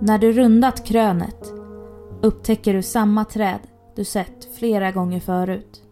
När 0.00 0.18
du 0.18 0.32
rundat 0.32 0.86
krönet 0.86 1.52
upptäcker 2.22 2.74
du 2.74 2.82
samma 2.82 3.24
träd 3.24 3.60
du 3.94 4.04
sett 4.04 4.56
flera 4.58 4.92
gånger 4.92 5.20
förut. 5.20 5.82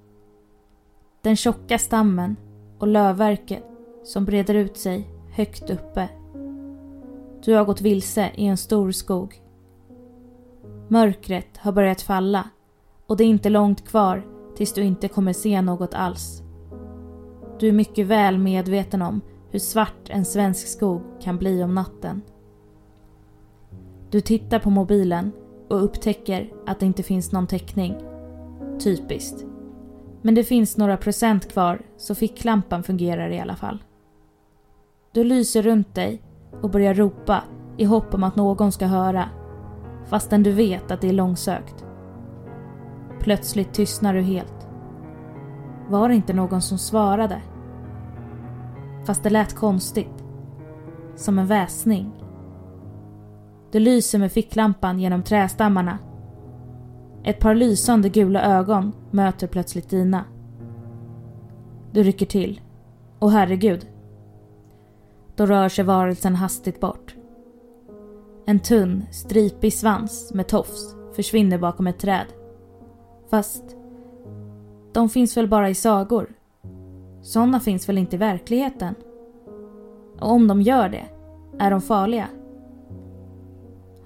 Den 1.22 1.36
tjocka 1.36 1.78
stammen 1.78 2.36
och 2.78 2.86
lövverket 2.88 3.64
som 4.04 4.24
breder 4.24 4.54
ut 4.54 4.76
sig 4.76 5.08
högt 5.32 5.70
uppe. 5.70 6.08
Du 7.44 7.54
har 7.54 7.64
gått 7.64 7.80
vilse 7.80 8.30
i 8.34 8.46
en 8.46 8.56
stor 8.56 8.90
skog. 8.90 9.42
Mörkret 10.88 11.56
har 11.56 11.72
börjat 11.72 12.02
falla 12.02 12.48
och 13.06 13.16
det 13.16 13.24
är 13.24 13.28
inte 13.28 13.48
långt 13.48 13.88
kvar 13.88 14.26
tills 14.56 14.72
du 14.72 14.82
inte 14.82 15.08
kommer 15.08 15.32
se 15.32 15.62
något 15.62 15.94
alls. 15.94 16.42
Du 17.58 17.68
är 17.68 17.72
mycket 17.72 18.06
väl 18.06 18.38
medveten 18.38 19.02
om 19.02 19.20
hur 19.50 19.58
svart 19.58 20.08
en 20.08 20.24
svensk 20.24 20.68
skog 20.68 21.02
kan 21.20 21.38
bli 21.38 21.64
om 21.64 21.74
natten. 21.74 22.22
Du 24.14 24.20
tittar 24.20 24.58
på 24.58 24.70
mobilen 24.70 25.32
och 25.68 25.84
upptäcker 25.84 26.52
att 26.66 26.80
det 26.80 26.86
inte 26.86 27.02
finns 27.02 27.32
någon 27.32 27.46
täckning. 27.46 27.96
Typiskt. 28.80 29.44
Men 30.22 30.34
det 30.34 30.44
finns 30.44 30.76
några 30.76 30.96
procent 30.96 31.52
kvar 31.52 31.82
så 31.96 32.14
ficklampan 32.14 32.82
fungerar 32.82 33.30
i 33.30 33.40
alla 33.40 33.56
fall. 33.56 33.82
Du 35.12 35.24
lyser 35.24 35.62
runt 35.62 35.94
dig 35.94 36.22
och 36.62 36.70
börjar 36.70 36.94
ropa 36.94 37.42
i 37.76 37.84
hopp 37.84 38.14
om 38.14 38.24
att 38.24 38.36
någon 38.36 38.72
ska 38.72 38.86
höra. 38.86 39.28
Fastän 40.06 40.42
du 40.42 40.52
vet 40.52 40.90
att 40.90 41.00
det 41.00 41.08
är 41.08 41.12
långsökt. 41.12 41.84
Plötsligt 43.20 43.72
tystnar 43.72 44.14
du 44.14 44.20
helt. 44.20 44.68
Var 45.88 46.08
det 46.08 46.14
inte 46.14 46.32
någon 46.32 46.62
som 46.62 46.78
svarade? 46.78 47.42
Fast 49.06 49.22
det 49.22 49.30
lät 49.30 49.54
konstigt. 49.54 50.24
Som 51.16 51.38
en 51.38 51.46
väsning. 51.46 52.23
Du 53.74 53.80
lyser 53.80 54.18
med 54.18 54.32
ficklampan 54.32 54.98
genom 55.00 55.22
trästammarna. 55.22 55.98
Ett 57.24 57.40
par 57.40 57.54
lysande 57.54 58.08
gula 58.08 58.42
ögon 58.42 58.92
möter 59.10 59.46
plötsligt 59.46 59.90
dina. 59.90 60.24
Du 61.92 62.02
rycker 62.02 62.26
till. 62.26 62.60
Och 63.18 63.30
herregud. 63.30 63.86
Då 65.36 65.46
rör 65.46 65.68
sig 65.68 65.84
varelsen 65.84 66.34
hastigt 66.34 66.80
bort. 66.80 67.14
En 68.46 68.58
tunn, 68.58 69.04
stripig 69.10 69.72
svans 69.72 70.34
med 70.34 70.48
tofs 70.48 70.94
försvinner 71.16 71.58
bakom 71.58 71.86
ett 71.86 71.98
träd. 71.98 72.26
Fast 73.30 73.64
de 74.92 75.08
finns 75.08 75.36
väl 75.36 75.48
bara 75.48 75.70
i 75.70 75.74
sagor? 75.74 76.34
Sådana 77.22 77.60
finns 77.60 77.88
väl 77.88 77.98
inte 77.98 78.16
i 78.16 78.18
verkligheten? 78.18 78.94
Och 80.20 80.30
om 80.30 80.46
de 80.46 80.62
gör 80.62 80.88
det, 80.88 81.04
är 81.58 81.70
de 81.70 81.80
farliga? 81.80 82.28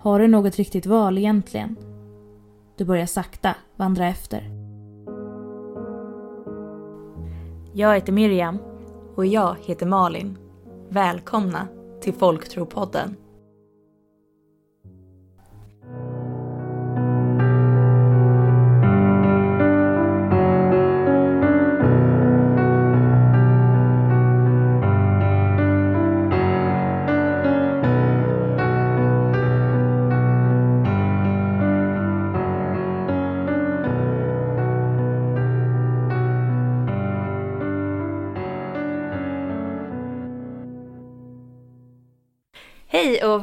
Har 0.00 0.18
du 0.18 0.28
något 0.28 0.56
riktigt 0.56 0.86
val 0.86 1.18
egentligen? 1.18 1.77
Du 2.77 2.84
börjar 2.84 3.06
sakta 3.06 3.54
vandra 3.77 4.06
efter. 4.06 4.50
Jag 7.72 7.94
heter 7.94 8.12
Miriam. 8.12 8.58
Och 9.14 9.26
jag 9.26 9.56
heter 9.64 9.86
Malin. 9.86 10.38
Välkomna 10.88 11.69
till 12.00 12.14
Folktropodden. 12.14 13.16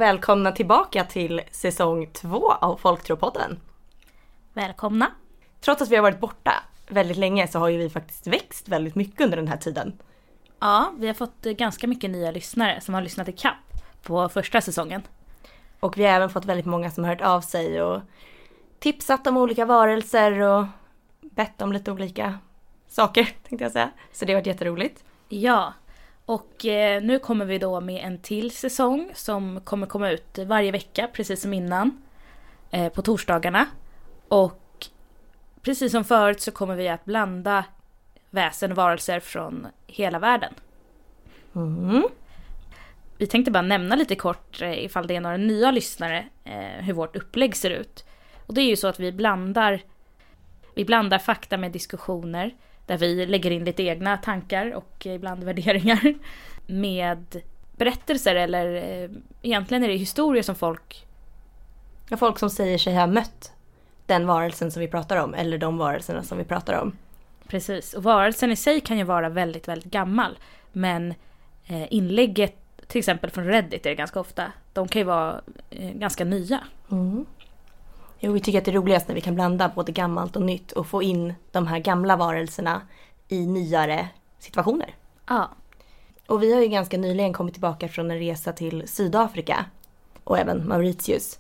Välkomna 0.06 0.52
tillbaka 0.52 1.04
till 1.04 1.42
säsong 1.52 2.10
två 2.14 2.52
av 2.52 2.78
Folktropodden. 2.78 3.60
Välkomna. 4.54 5.12
Trots 5.62 5.82
att 5.82 5.90
vi 5.90 5.96
har 5.96 6.04
varit 6.04 6.20
borta 6.20 6.52
väldigt 6.88 7.18
länge 7.18 7.48
så 7.48 7.60
har 7.60 7.70
ju 7.70 7.78
vi 7.78 7.90
faktiskt 7.90 8.28
växt 8.28 8.68
väldigt 8.68 8.96
mycket 8.96 9.22
under 9.22 9.38
den 9.38 9.48
här 9.48 9.58
tiden. 9.58 10.00
Ja, 10.60 10.94
vi 10.98 11.08
har 11.08 11.14
fått 11.14 11.42
ganska 11.42 11.88
mycket 11.88 12.10
nya 12.10 12.32
lyssnare 12.32 12.82
som 12.82 12.94
har 12.94 13.02
lyssnat 13.02 13.30
i 13.30 13.32
kapp 13.32 13.82
på 14.04 14.30
första 14.30 14.62
säsongen. 14.62 15.02
Och 15.80 15.98
vi 15.98 16.06
har 16.06 16.12
även 16.12 16.30
fått 16.30 16.46
väldigt 16.46 16.66
många 16.66 16.92
som 16.92 17.04
har 17.04 17.12
hört 17.12 17.22
av 17.22 17.42
sig 17.42 17.82
och 17.82 18.02
tipsat 18.80 19.28
om 19.28 19.38
olika 19.38 19.66
varelser 19.66 20.40
och 20.42 20.66
bett 21.22 21.62
om 21.62 21.74
lite 21.74 21.92
olika 21.92 22.38
saker 22.88 23.24
tänkte 23.24 23.66
jag 23.66 23.72
säga. 23.72 23.92
Så 24.12 24.26
det 24.26 24.34
har 24.34 24.40
varit 24.40 24.48
jätteroligt. 24.48 25.04
Ja, 25.30 25.74
och 26.26 26.66
eh, 26.66 27.04
nu 27.04 27.20
kommer 27.20 27.46
vi 27.46 27.58
då 27.58 27.82
med 27.82 28.06
en 28.06 28.18
till 28.18 28.52
säsong 28.52 29.12
som 29.14 29.62
kommer 29.62 29.88
komma 29.88 30.10
ut 30.10 30.40
varje 30.46 30.72
vecka 30.72 31.10
precis 31.14 31.42
som 31.42 31.54
innan. 31.54 32.02
Eh, 32.72 32.90
på 32.90 33.02
torsdagarna. 33.02 33.66
Och 34.28 34.88
precis 35.62 35.92
som 35.92 36.04
förut 36.04 36.42
så 36.42 36.52
kommer 36.52 36.76
vi 36.76 36.90
att 36.90 37.06
blanda 37.06 37.66
väsen 38.30 38.72
och 38.72 38.78
varelser 38.78 39.20
från 39.20 39.68
hela 39.88 40.20
världen. 40.20 40.54
Mm. 41.56 42.04
Vi 43.18 43.28
tänkte 43.28 43.52
bara 43.52 43.62
nämna 43.62 43.96
lite 43.96 44.16
kort 44.16 44.62
eh, 44.62 44.86
ifall 44.86 45.08
det 45.08 45.16
är 45.16 45.22
några 45.22 45.38
nya 45.38 45.72
lyssnare 45.72 46.26
hur 46.80 46.94
vårt 46.94 47.16
upplägg 47.16 47.56
ser 47.56 47.70
ut. 47.70 48.06
Och 48.46 48.54
det 48.54 48.62
är 48.62 48.66
ju 48.66 48.76
så 48.76 48.88
att 48.88 49.00
vi 49.00 49.12
blandar, 49.12 49.82
vi 50.76 50.86
blandar 50.86 51.20
fakta 51.20 51.58
med 51.58 51.72
diskussioner 51.72 52.56
där 52.86 52.98
vi 52.98 53.26
lägger 53.26 53.52
in 53.52 53.66
lite 53.66 53.84
egna 53.84 54.18
tankar 54.18 54.74
och 54.74 55.06
ibland 55.06 55.44
värderingar 55.44 56.14
med 56.68 57.42
berättelser 57.78 58.36
eller 58.36 58.76
eh, 58.76 59.10
egentligen 59.42 59.84
är 59.84 59.88
det 59.88 59.96
historier 59.96 60.44
som 60.44 60.56
folk 60.56 61.06
Ja, 62.10 62.18
folk 62.18 62.40
som 62.40 62.50
säger 62.50 62.78
sig 62.78 62.96
ha 62.96 63.08
mött 63.08 63.54
den 64.06 64.28
varelsen 64.28 64.72
som 64.72 64.80
vi 64.80 64.88
pratar 64.88 65.18
om 65.18 65.34
eller 65.34 65.58
de 65.58 65.78
varelserna 65.78 66.24
som 66.24 66.38
vi 66.38 66.44
pratar 66.44 66.82
om. 66.82 66.98
Precis, 67.48 67.94
och 67.94 68.04
varelsen 68.04 68.52
i 68.52 68.56
sig 68.56 68.82
kan 68.82 68.98
ju 68.98 69.04
vara 69.04 69.30
väldigt, 69.30 69.68
väldigt 69.68 69.92
gammal. 69.92 70.38
Men 70.72 71.14
eh, 71.66 71.94
inlägget, 71.94 72.56
till 72.88 73.00
exempel 73.00 73.30
från 73.30 73.46
Reddit 73.46 73.86
är 73.86 73.90
det 73.90 73.96
ganska 73.96 74.20
ofta, 74.20 74.52
de 74.74 74.88
kan 74.88 75.00
ju 75.00 75.06
vara 75.06 75.42
eh, 75.70 75.92
ganska 75.92 76.26
nya. 76.26 76.60
Mm. 76.92 77.26
Jo, 78.20 78.32
vi 78.32 78.40
tycker 78.40 78.60
att 78.60 78.66
det 78.66 78.72
är 78.72 78.76
roligast 78.76 79.08
när 79.08 79.16
vi 79.16 79.22
kan 79.22 79.36
blanda 79.36 79.72
både 79.76 79.92
gammalt 79.92 80.36
och 80.36 80.42
nytt 80.42 80.72
och 80.72 80.88
få 80.88 81.04
in 81.04 81.34
de 81.52 81.68
här 81.68 81.80
gamla 81.80 82.16
varelserna 82.16 82.82
i 83.28 83.46
nyare 83.46 84.10
situationer. 84.40 84.96
Ja, 85.28 85.50
Och 86.28 86.44
vi 86.44 86.54
har 86.54 86.62
ju 86.62 86.68
ganska 86.68 86.98
nyligen 86.98 87.34
kommit 87.34 87.54
tillbaka 87.54 87.88
från 87.88 88.12
en 88.12 88.20
resa 88.20 88.54
till 88.54 88.88
Sydafrika 88.88 89.66
och 90.24 90.40
även 90.40 90.68
Mauritius. 90.68 91.40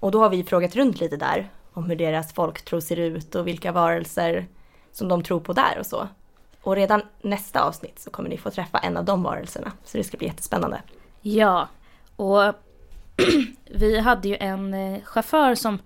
Och 0.00 0.10
då 0.10 0.20
har 0.20 0.28
vi 0.28 0.44
frågat 0.44 0.76
runt 0.76 1.00
lite 1.00 1.16
där 1.16 1.50
om 1.72 1.84
hur 1.84 1.96
deras 1.96 2.32
folktro 2.32 2.80
ser 2.80 2.96
ut 2.96 3.34
och 3.34 3.46
vilka 3.46 3.72
varelser 3.72 4.46
som 4.92 5.08
de 5.08 5.22
tror 5.22 5.40
på 5.40 5.52
där 5.52 5.76
och 5.78 5.86
så. 5.86 6.08
Och 6.62 6.76
redan 6.76 7.02
nästa 7.22 7.62
avsnitt 7.62 7.98
så 7.98 8.10
kommer 8.10 8.28
ni 8.28 8.38
få 8.38 8.50
träffa 8.50 8.78
en 8.78 8.96
av 8.96 9.04
de 9.04 9.22
varelserna. 9.22 9.72
Så 9.84 9.98
det 9.98 10.04
ska 10.04 10.16
bli 10.16 10.26
jättespännande. 10.26 10.82
ja. 11.22 11.68
Och 12.16 12.42
vi 13.74 13.98
hade 13.98 14.28
ju 14.28 14.36
en 14.40 14.74
eh, 14.74 15.02
chaufför 15.04 15.54
som... 15.54 15.78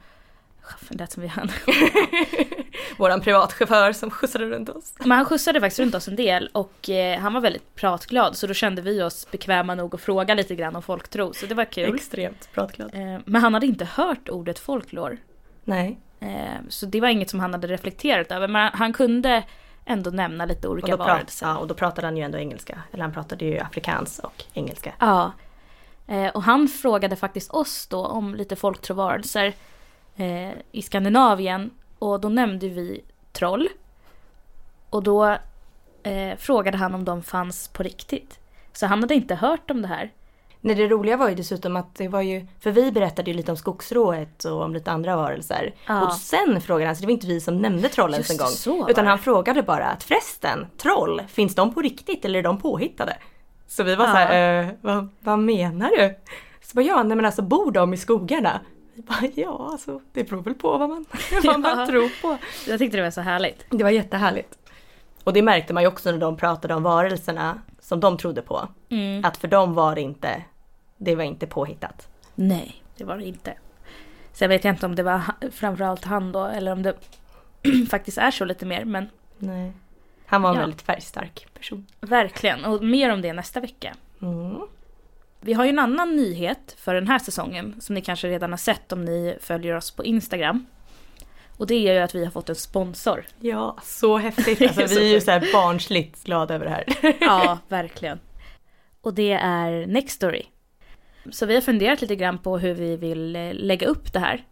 Chaufför, 0.70 0.94
det 0.94 0.98
lät 0.98 1.12
som 1.12 1.22
vi 1.22 1.28
hade. 1.28 1.52
Våran 2.96 3.20
privatchaufför 3.20 3.92
som 3.92 4.10
skjutsade 4.10 4.44
runt 4.44 4.68
oss. 4.68 4.94
Men 4.98 5.10
han 5.10 5.24
skjutsade 5.24 5.60
faktiskt 5.60 5.80
runt 5.80 5.94
oss 5.94 6.08
en 6.08 6.16
del 6.16 6.50
och 6.52 6.90
eh, 6.90 7.18
han 7.20 7.34
var 7.34 7.40
väldigt 7.40 7.74
pratglad 7.74 8.36
så 8.36 8.46
då 8.46 8.54
kände 8.54 8.82
vi 8.82 9.02
oss 9.02 9.30
bekväma 9.30 9.74
nog 9.74 9.94
att 9.94 10.00
fråga 10.00 10.34
lite 10.34 10.54
grann 10.54 10.76
om 10.76 10.82
folktro 10.82 11.32
så 11.32 11.46
det 11.46 11.54
var 11.54 11.64
kul. 11.64 11.94
Extremt 11.94 12.48
pratglad. 12.54 12.90
Eh, 12.94 13.18
men 13.24 13.42
han 13.42 13.54
hade 13.54 13.66
inte 13.66 13.84
hört 13.84 14.28
ordet 14.28 14.58
folklore. 14.58 15.16
Nej. 15.64 15.98
Eh, 16.20 16.28
så 16.68 16.86
det 16.86 17.00
var 17.00 17.08
inget 17.08 17.30
som 17.30 17.40
han 17.40 17.52
hade 17.52 17.66
reflekterat 17.66 18.32
över 18.32 18.48
men 18.48 18.70
han 18.74 18.92
kunde 18.92 19.42
ändå 19.84 20.10
nämna 20.10 20.44
lite 20.44 20.68
Och 20.68 20.72
olika 20.72 20.96
prat, 20.96 20.98
varelser. 21.08 21.46
ja, 21.46 21.56
och 21.56 21.66
då 21.66 21.74
pratade 21.74 22.06
han 22.06 22.16
ju 22.16 22.22
ändå 22.22 22.38
engelska. 22.38 22.82
Eller 22.92 23.02
han 23.02 23.12
pratade 23.12 23.44
ju 23.44 23.58
afrikans 23.58 24.18
och 24.18 24.44
engelska. 24.54 24.92
Ja. 24.98 25.32
Och 26.34 26.42
han 26.42 26.68
frågade 26.68 27.16
faktiskt 27.16 27.50
oss 27.50 27.86
då 27.86 28.06
om 28.06 28.34
lite 28.34 28.56
folktrovarelser 28.56 29.52
eh, 30.16 30.50
i 30.72 30.82
Skandinavien. 30.82 31.70
Och 31.98 32.20
då 32.20 32.28
nämnde 32.28 32.68
vi 32.68 33.00
troll. 33.32 33.68
Och 34.90 35.02
då 35.02 35.24
eh, 36.02 36.36
frågade 36.38 36.76
han 36.76 36.94
om 36.94 37.04
de 37.04 37.22
fanns 37.22 37.68
på 37.68 37.82
riktigt. 37.82 38.38
Så 38.72 38.86
han 38.86 39.00
hade 39.00 39.14
inte 39.14 39.34
hört 39.34 39.70
om 39.70 39.82
det 39.82 39.88
här. 39.88 40.12
Nej, 40.62 40.74
det 40.74 40.88
roliga 40.88 41.16
var 41.16 41.28
ju 41.28 41.34
dessutom 41.34 41.76
att 41.76 41.94
det 41.94 42.08
var 42.08 42.20
ju, 42.22 42.46
för 42.60 42.70
vi 42.70 42.92
berättade 42.92 43.30
ju 43.30 43.36
lite 43.36 43.50
om 43.50 43.56
skogsrået 43.56 44.44
och 44.44 44.62
om 44.62 44.74
lite 44.74 44.90
andra 44.90 45.16
varelser. 45.16 45.74
Ja. 45.86 46.06
Och 46.06 46.12
sen 46.14 46.60
frågade 46.60 46.86
han, 46.86 46.96
så 46.96 47.00
det 47.00 47.06
var 47.06 47.12
inte 47.12 47.26
vi 47.26 47.40
som 47.40 47.56
nämnde 47.58 47.88
trollen 47.88 48.18
Just 48.18 48.30
en 48.30 48.36
gång. 48.36 48.46
så 48.48 48.88
utan 48.88 49.06
han 49.06 49.18
frågade 49.18 49.62
bara 49.62 49.86
att 49.86 50.02
förresten, 50.02 50.66
troll, 50.76 51.22
finns 51.28 51.54
de 51.54 51.74
på 51.74 51.80
riktigt 51.80 52.24
eller 52.24 52.38
är 52.38 52.42
de 52.42 52.58
påhittade? 52.58 53.16
Så 53.66 53.82
vi 53.82 53.94
var 53.94 54.04
Ja. 54.04 54.10
så 54.10 54.16
här, 54.16 54.62
eh, 54.62 54.68
vad, 54.80 55.08
vad 55.20 55.38
menar 55.38 55.90
du? 55.90 56.14
Så 56.62 56.74
bara, 56.74 56.82
ja, 56.82 57.02
nej 57.02 57.16
men 57.16 57.24
alltså 57.24 57.42
bor 57.42 57.72
de 57.72 57.94
i 57.94 57.96
skogarna? 57.96 58.60
Bara, 59.00 59.30
ja, 59.34 59.68
alltså 59.72 60.00
det 60.12 60.24
beror 60.24 60.42
väl 60.42 60.54
på 60.54 60.78
vad 60.78 60.88
man, 60.88 61.04
vad 61.44 61.60
man 61.60 61.78
Ja. 61.78 61.86
tror 61.86 62.22
på. 62.22 62.38
Jag 62.68 62.78
tyckte 62.78 62.96
det 62.96 63.02
var 63.02 63.10
så 63.10 63.20
härligt. 63.20 63.64
Det 63.70 63.82
var 63.84 63.90
jättehärligt. 63.90 64.58
Och 65.24 65.32
det 65.32 65.42
märkte 65.42 65.74
man 65.74 65.82
ju 65.82 65.86
också 65.88 66.10
när 66.10 66.18
de 66.18 66.36
pratade 66.36 66.74
om 66.74 66.82
varelserna 66.82 67.60
som 67.80 68.00
de 68.00 68.16
trodde 68.18 68.42
på. 68.42 68.68
Mm. 68.88 69.24
Att 69.24 69.36
för 69.36 69.48
dem 69.48 69.74
var 69.74 69.94
det 69.94 70.00
inte, 70.00 70.42
det 70.96 71.14
var 71.14 71.24
inte 71.24 71.46
påhittat. 71.46 72.08
Nej, 72.34 72.82
det 72.96 73.04
var 73.04 73.16
det 73.16 73.24
inte. 73.24 73.54
Sen 74.32 74.48
vet 74.48 74.64
jag 74.64 74.72
inte 74.74 74.86
om 74.86 74.94
det 74.94 75.02
var 75.02 75.20
framförallt 75.50 76.04
han 76.04 76.32
då 76.32 76.44
eller 76.44 76.72
om 76.72 76.82
det 76.82 76.94
faktiskt 77.90 78.18
är 78.18 78.30
så 78.30 78.44
lite 78.44 78.66
mer. 78.66 78.84
Men 78.84 79.08
Nej. 79.38 79.72
Han 80.26 80.42
var 80.42 80.50
en 80.50 80.56
Ja. 80.56 80.60
väldigt 80.60 80.82
färgstark 80.82 81.46
person. 81.54 81.86
verkligen, 82.00 82.64
och 82.64 82.84
mer 82.84 83.12
om 83.12 83.22
det 83.22 83.32
nästa 83.32 83.60
vecka. 83.60 83.94
Mm. 84.22 84.56
Vi 85.40 85.52
har 85.52 85.64
ju 85.64 85.70
en 85.70 85.78
annan 85.78 86.16
nyhet 86.16 86.74
för 86.78 86.94
den 86.94 87.08
här 87.08 87.18
säsongen 87.18 87.80
som 87.80 87.94
ni 87.94 88.00
kanske 88.00 88.28
redan 88.28 88.50
har 88.50 88.58
sett 88.58 88.92
om 88.92 89.04
ni 89.04 89.36
följer 89.40 89.76
oss 89.76 89.90
på 89.90 90.04
Instagram. 90.04 90.66
Och 91.56 91.66
det 91.66 91.74
är 91.88 91.94
ju 91.94 91.98
att 91.98 92.14
vi 92.14 92.24
har 92.24 92.30
fått 92.30 92.48
en 92.48 92.54
sponsor. 92.54 93.24
Ja, 93.40 93.76
så 93.82 94.18
häftigt. 94.18 94.62
Alltså, 94.62 94.88
Så 94.88 94.94
vi 95.00 95.10
är 95.10 95.14
ju 95.14 95.20
så 95.20 95.30
här 95.30 95.52
barnsligt 95.52 96.24
glada 96.24 96.54
över 96.54 96.64
det 96.64 96.70
här. 96.70 97.16
Ja, 97.20 97.58
verkligen. 97.68 98.20
Och 99.00 99.14
det 99.14 99.32
är 99.32 99.86
Nextory. 99.86 100.42
Så 101.30 101.46
vi 101.46 101.54
har 101.54 101.60
funderat 101.60 102.00
lite 102.00 102.16
grann 102.16 102.38
på 102.38 102.58
hur 102.58 102.74
vi 102.74 102.96
vill 102.96 103.36
eh, 103.36 103.52
lägga 103.52 103.86
upp 103.86 104.12
det 104.12 104.18
här. 104.18 104.44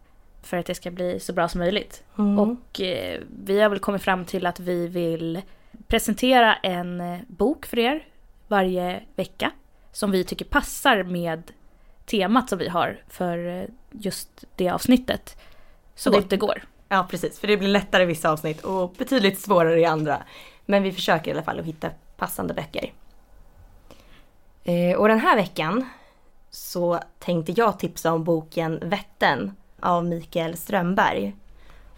För 0.43 0.57
att 0.57 0.65
det 0.65 0.75
ska 0.75 0.91
bli 0.91 1.19
så 1.19 1.33
bra 1.33 1.47
som 1.47 1.59
möjligt. 1.59 2.03
Mm. 2.17 2.39
Och 2.39 2.81
eh, 2.81 3.21
vi 3.45 3.61
har 3.61 3.69
väl 3.69 3.79
kommit 3.79 4.01
fram 4.01 4.25
till 4.25 4.45
att 4.45 4.59
vi 4.59 4.87
vill 4.87 5.41
presentera 5.87 6.55
en 6.55 7.01
eh, 7.01 7.19
bok 7.27 7.65
för 7.65 7.79
er 7.79 8.05
varje 8.47 9.03
vecka. 9.15 9.51
Som 9.91 10.11
vi 10.11 10.23
tycker 10.23 10.45
passar 10.45 11.03
med 11.03 11.51
temat 12.05 12.49
som 12.49 12.57
vi 12.59 12.67
har 12.69 13.01
för 13.07 13.47
eh, 13.47 13.63
just 13.91 14.43
det 14.55 14.69
avsnittet. 14.69 15.37
Så 15.95 16.09
det- 16.09 16.17
gott 16.17 16.29
det 16.29 16.37
går. 16.37 16.63
Ja, 16.89 17.07
precis. 17.09 17.39
För 17.39 17.47
det 17.47 17.57
blir 17.57 17.69
lättare 17.69 18.03
i 18.03 18.05
vissa 18.05 18.31
avsnitt 18.31 18.61
och 18.61 18.93
betydligt 18.97 19.39
svårare 19.39 19.79
i 19.79 19.85
andra. 19.85 20.23
Men 20.65 20.83
vi 20.83 20.91
försöker 20.91 21.31
i 21.31 21.33
alla 21.33 21.43
fall 21.43 21.59
att 21.59 21.65
hitta 21.65 21.89
passande 22.17 22.53
böcker. 22.53 22.93
Eh, 24.63 24.97
och 24.97 25.07
den 25.07 25.19
här 25.19 25.35
veckan 25.35 25.89
så 26.49 26.99
tänkte 27.19 27.51
jag 27.51 27.79
tipsa 27.79 28.13
om 28.13 28.23
boken 28.23 28.79
Vätten 28.83 29.55
av 29.79 30.05
Mikael 30.05 30.57
Strömberg. 30.57 31.35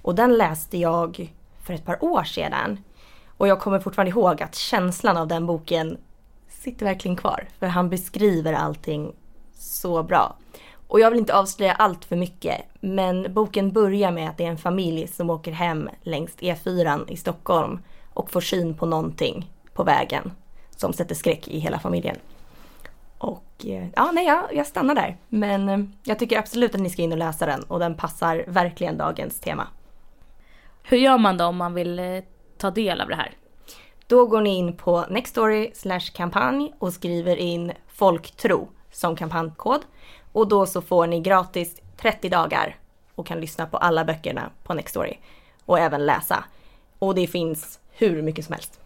Och 0.01 0.15
den 0.15 0.37
läste 0.37 0.77
jag 0.77 1.33
för 1.63 1.73
ett 1.73 1.85
par 1.85 2.03
år 2.03 2.23
sedan. 2.23 2.83
Och 3.37 3.47
jag 3.47 3.59
kommer 3.59 3.79
fortfarande 3.79 4.09
ihåg 4.09 4.41
att 4.41 4.55
känslan 4.55 5.17
av 5.17 5.27
den 5.27 5.45
boken 5.45 5.97
sitter 6.61 6.85
verkligen 6.85 7.17
kvar. 7.17 7.47
För 7.59 7.67
han 7.67 7.89
beskriver 7.89 8.53
allting 8.53 9.13
så 9.53 10.03
bra. 10.03 10.35
Och 10.87 10.99
jag 10.99 11.09
vill 11.09 11.19
inte 11.19 11.35
avslöja 11.35 11.73
allt 11.73 12.05
för 12.05 12.15
mycket, 12.15 12.61
men 12.79 13.33
boken 13.33 13.71
börjar 13.71 14.11
med 14.11 14.29
att 14.29 14.37
det 14.37 14.45
är 14.45 14.49
en 14.49 14.57
familj 14.57 15.07
som 15.07 15.29
åker 15.29 15.51
hem 15.51 15.89
längs 16.01 16.31
E4 16.37 17.11
i 17.11 17.17
Stockholm 17.17 17.79
och 18.13 18.31
får 18.31 18.41
syn 18.41 18.73
på 18.73 18.85
någonting 18.85 19.51
på 19.73 19.83
vägen 19.83 20.31
som 20.75 20.93
sätter 20.93 21.15
skräck 21.15 21.47
i 21.47 21.59
hela 21.59 21.79
familjen. 21.79 22.15
Och 23.17 23.65
eh, 23.65 23.87
ja, 23.95 24.11
nej, 24.13 24.25
jag, 24.25 24.43
jag 24.51 24.67
stannar 24.67 24.95
där. 24.95 25.17
Men 25.29 25.69
eh, 25.69 25.79
jag 26.03 26.19
tycker 26.19 26.39
absolut 26.39 26.75
att 26.75 26.81
ni 26.81 26.89
ska 26.89 27.01
in 27.01 27.11
och 27.11 27.17
läsa 27.17 27.45
den 27.45 27.63
och 27.63 27.79
den 27.79 27.95
passar 27.95 28.43
verkligen 28.47 28.97
dagens 28.97 29.39
tema. 29.39 29.67
Hur 30.83 30.97
gör 30.97 31.17
man 31.17 31.37
då 31.37 31.45
om 31.45 31.57
man 31.57 31.73
vill 31.73 31.99
eh, 31.99 32.23
ta 32.57 32.71
del 32.71 33.01
av 33.01 33.07
det 33.07 33.15
här? 33.15 33.31
Då 34.11 34.25
går 34.25 34.41
ni 34.41 34.49
in 34.49 34.77
på 34.77 35.05
Nextory 35.09 35.71
kampanj 36.13 36.73
och 36.79 36.93
skriver 36.93 37.35
in 37.35 37.71
folktro 37.87 38.69
som 38.91 39.15
kampanjkod. 39.15 39.81
Och 40.31 40.47
då 40.47 40.65
så 40.65 40.81
får 40.81 41.07
ni 41.07 41.19
gratis 41.19 41.81
30 41.97 42.29
dagar 42.29 42.77
och 43.15 43.27
kan 43.27 43.41
lyssna 43.41 43.65
på 43.65 43.77
alla 43.77 44.05
böckerna 44.05 44.49
på 44.63 44.73
Nextory. 44.73 45.17
Och 45.65 45.79
även 45.79 46.05
läsa. 46.05 46.43
Och 46.99 47.15
det 47.15 47.27
finns 47.27 47.79
hur 47.91 48.21
mycket 48.21 48.45
som 48.45 48.53
helst. 48.53 48.79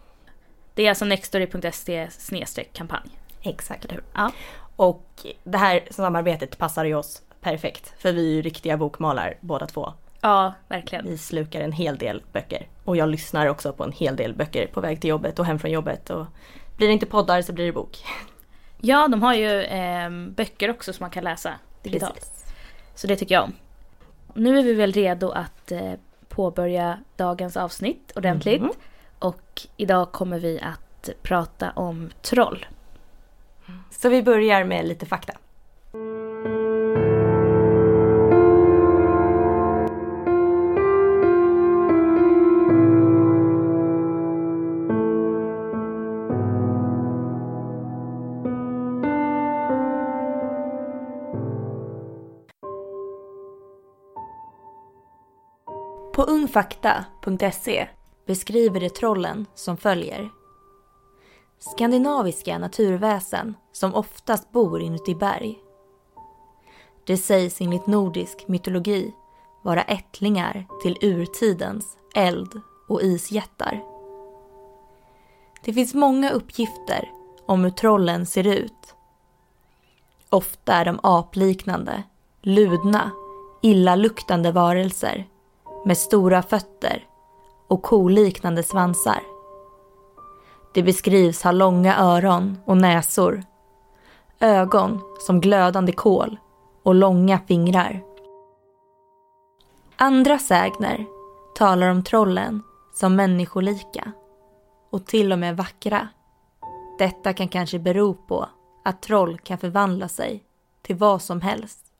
Det 0.74 0.82
är 0.82 0.88
alltså 0.88 1.04
nextory.se 1.04 2.64
kampanj. 2.72 3.10
Exakt. 3.42 3.84
Eller? 3.84 4.02
Ja. 4.14 4.32
Och 4.76 5.26
det 5.44 5.58
här 5.58 5.88
samarbetet 5.90 6.58
passar 6.58 6.84
ju 6.84 6.94
oss 6.94 7.22
perfekt. 7.40 7.94
För 7.98 8.12
vi 8.12 8.30
är 8.30 8.34
ju 8.34 8.42
riktiga 8.42 8.76
bokmalar 8.76 9.38
båda 9.40 9.66
två. 9.66 9.92
Ja, 10.26 10.54
verkligen. 10.68 11.04
Vi 11.04 11.18
slukar 11.18 11.60
en 11.60 11.72
hel 11.72 11.98
del 11.98 12.22
böcker. 12.32 12.68
Och 12.84 12.96
jag 12.96 13.08
lyssnar 13.08 13.46
också 13.46 13.72
på 13.72 13.84
en 13.84 13.92
hel 13.92 14.16
del 14.16 14.34
böcker 14.34 14.66
på 14.66 14.80
väg 14.80 15.00
till 15.00 15.10
jobbet 15.10 15.38
och 15.38 15.46
hem 15.46 15.58
från 15.58 15.70
jobbet. 15.70 16.10
Och 16.10 16.26
blir 16.76 16.86
det 16.86 16.92
inte 16.92 17.06
poddar 17.06 17.42
så 17.42 17.52
blir 17.52 17.66
det 17.66 17.72
bok. 17.72 17.98
Ja, 18.80 19.08
de 19.08 19.22
har 19.22 19.34
ju 19.34 19.62
eh, 19.62 20.10
böcker 20.10 20.70
också 20.70 20.92
som 20.92 21.04
man 21.04 21.10
kan 21.10 21.24
läsa 21.24 21.54
digitalt. 21.82 22.14
Precis. 22.14 22.44
Så 22.94 23.06
det 23.06 23.16
tycker 23.16 23.34
jag 23.34 23.44
om. 23.44 23.52
Nu 24.34 24.58
är 24.58 24.62
vi 24.62 24.74
väl 24.74 24.92
redo 24.92 25.30
att 25.30 25.72
eh, 25.72 25.92
påbörja 26.28 26.98
dagens 27.16 27.56
avsnitt 27.56 28.12
ordentligt. 28.16 28.62
Mhm. 28.62 28.72
Och 29.18 29.62
idag 29.76 30.12
kommer 30.12 30.38
vi 30.38 30.60
att 30.60 31.08
prata 31.22 31.70
om 31.70 32.10
troll. 32.22 32.66
Så 33.90 34.08
vi 34.08 34.22
börjar 34.22 34.64
med 34.64 34.88
lite 34.88 35.06
fakta. 35.06 35.32
På 56.16 56.22
ungfakta.se 56.22 57.88
beskriver 58.26 58.80
det 58.80 58.94
trollen 58.94 59.46
som 59.54 59.76
följer. 59.76 60.30
Skandinaviska 61.58 62.58
naturväsen 62.58 63.54
som 63.72 63.94
oftast 63.94 64.52
bor 64.52 64.80
inuti 64.80 65.14
berg. 65.14 65.58
Det 67.06 67.16
sägs 67.16 67.60
enligt 67.60 67.86
nordisk 67.86 68.48
mytologi 68.48 69.14
vara 69.62 69.82
ättlingar 69.82 70.66
till 70.82 70.98
urtidens 71.00 71.98
eld 72.14 72.60
och 72.88 73.02
isjättar. 73.02 73.84
Det 75.64 75.72
finns 75.72 75.94
många 75.94 76.30
uppgifter 76.30 77.10
om 77.46 77.64
hur 77.64 77.70
trollen 77.70 78.26
ser 78.26 78.46
ut. 78.46 78.94
Ofta 80.30 80.72
är 80.72 80.84
de 80.84 81.00
apliknande, 81.02 82.02
ludna, 82.42 83.10
illaluktande 83.62 84.52
varelser 84.52 85.26
med 85.86 85.98
stora 85.98 86.42
fötter 86.42 87.04
och 87.68 87.82
koliknande 87.82 88.62
svansar. 88.62 89.22
Det 90.74 90.82
beskrivs 90.82 91.42
ha 91.42 91.52
långa 91.52 91.98
öron 91.98 92.58
och 92.64 92.76
näsor, 92.76 93.42
ögon 94.40 95.00
som 95.18 95.40
glödande 95.40 95.92
kol 95.92 96.38
och 96.82 96.94
långa 96.94 97.38
fingrar. 97.38 98.02
Andra 99.96 100.38
sägner 100.38 101.06
talar 101.54 101.90
om 101.90 102.04
trollen 102.04 102.62
som 102.94 103.16
människolika 103.16 104.12
och 104.90 105.06
till 105.06 105.32
och 105.32 105.38
med 105.38 105.56
vackra. 105.56 106.08
Detta 106.98 107.32
kan 107.32 107.48
kanske 107.48 107.78
bero 107.78 108.14
på 108.14 108.48
att 108.84 109.02
troll 109.02 109.38
kan 109.38 109.58
förvandla 109.58 110.08
sig 110.08 110.44
till 110.82 110.96
vad 110.96 111.22
som 111.22 111.40
helst. 111.40 111.92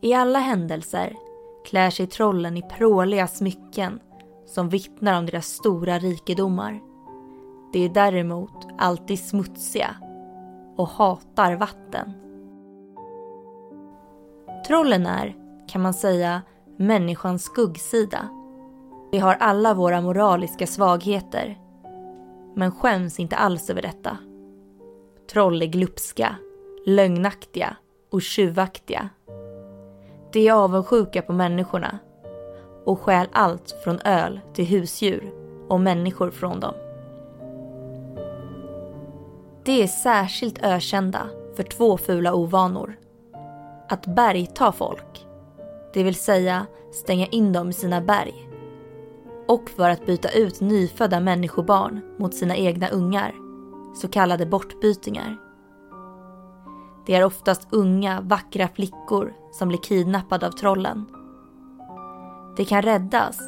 I 0.00 0.14
alla 0.14 0.38
händelser 0.38 1.16
klär 1.64 1.90
sig 1.90 2.06
trollen 2.06 2.56
i 2.56 2.62
pråliga 2.62 3.26
smycken 3.26 4.00
som 4.46 4.68
vittnar 4.68 5.18
om 5.18 5.26
deras 5.26 5.46
stora 5.46 5.98
rikedomar. 5.98 6.80
De 7.72 7.84
är 7.84 7.88
däremot 7.88 8.66
alltid 8.78 9.18
smutsiga 9.18 9.96
och 10.76 10.88
hatar 10.88 11.56
vatten. 11.56 12.12
Trollen 14.66 15.06
är, 15.06 15.36
kan 15.68 15.82
man 15.82 15.94
säga, 15.94 16.42
människans 16.76 17.44
skuggsida. 17.44 18.28
Vi 19.12 19.18
har 19.18 19.34
alla 19.34 19.74
våra 19.74 20.00
moraliska 20.00 20.66
svagheter, 20.66 21.58
men 22.54 22.72
skäms 22.72 23.20
inte 23.20 23.36
alls 23.36 23.70
över 23.70 23.82
detta. 23.82 24.16
Troll 25.32 25.62
är 25.62 25.66
glupska, 25.66 26.36
lögnaktiga 26.86 27.76
och 28.10 28.22
tjuvaktiga. 28.22 29.08
De 30.32 30.48
är 30.48 30.52
avundsjuka 30.52 31.22
på 31.22 31.32
människorna 31.32 31.98
och 32.84 33.00
stjäl 33.00 33.28
allt 33.32 33.70
från 33.84 34.00
öl 34.04 34.40
till 34.54 34.64
husdjur 34.64 35.32
och 35.68 35.80
människor 35.80 36.30
från 36.30 36.60
dem. 36.60 36.74
De 39.64 39.82
är 39.82 39.86
särskilt 39.86 40.62
ökända 40.62 41.20
för 41.56 41.62
två 41.62 41.98
fula 41.98 42.34
ovanor. 42.34 42.98
Att 43.88 44.06
bergta 44.06 44.72
folk, 44.72 45.26
det 45.94 46.02
vill 46.02 46.14
säga 46.14 46.66
stänga 46.92 47.26
in 47.26 47.52
dem 47.52 47.70
i 47.70 47.72
sina 47.72 48.00
berg. 48.00 48.48
Och 49.48 49.70
för 49.70 49.90
att 49.90 50.06
byta 50.06 50.30
ut 50.30 50.60
nyfödda 50.60 51.20
människobarn 51.20 52.00
mot 52.18 52.34
sina 52.34 52.56
egna 52.56 52.88
ungar, 52.88 53.34
så 53.94 54.08
kallade 54.08 54.46
bortbytingar. 54.46 55.49
Det 57.10 57.16
är 57.16 57.24
oftast 57.24 57.68
unga, 57.70 58.20
vackra 58.20 58.68
flickor 58.68 59.32
som 59.50 59.68
blir 59.68 59.78
kidnappade 59.78 60.46
av 60.46 60.50
trollen. 60.50 61.06
Det 62.56 62.64
kan 62.64 62.82
räddas 62.82 63.38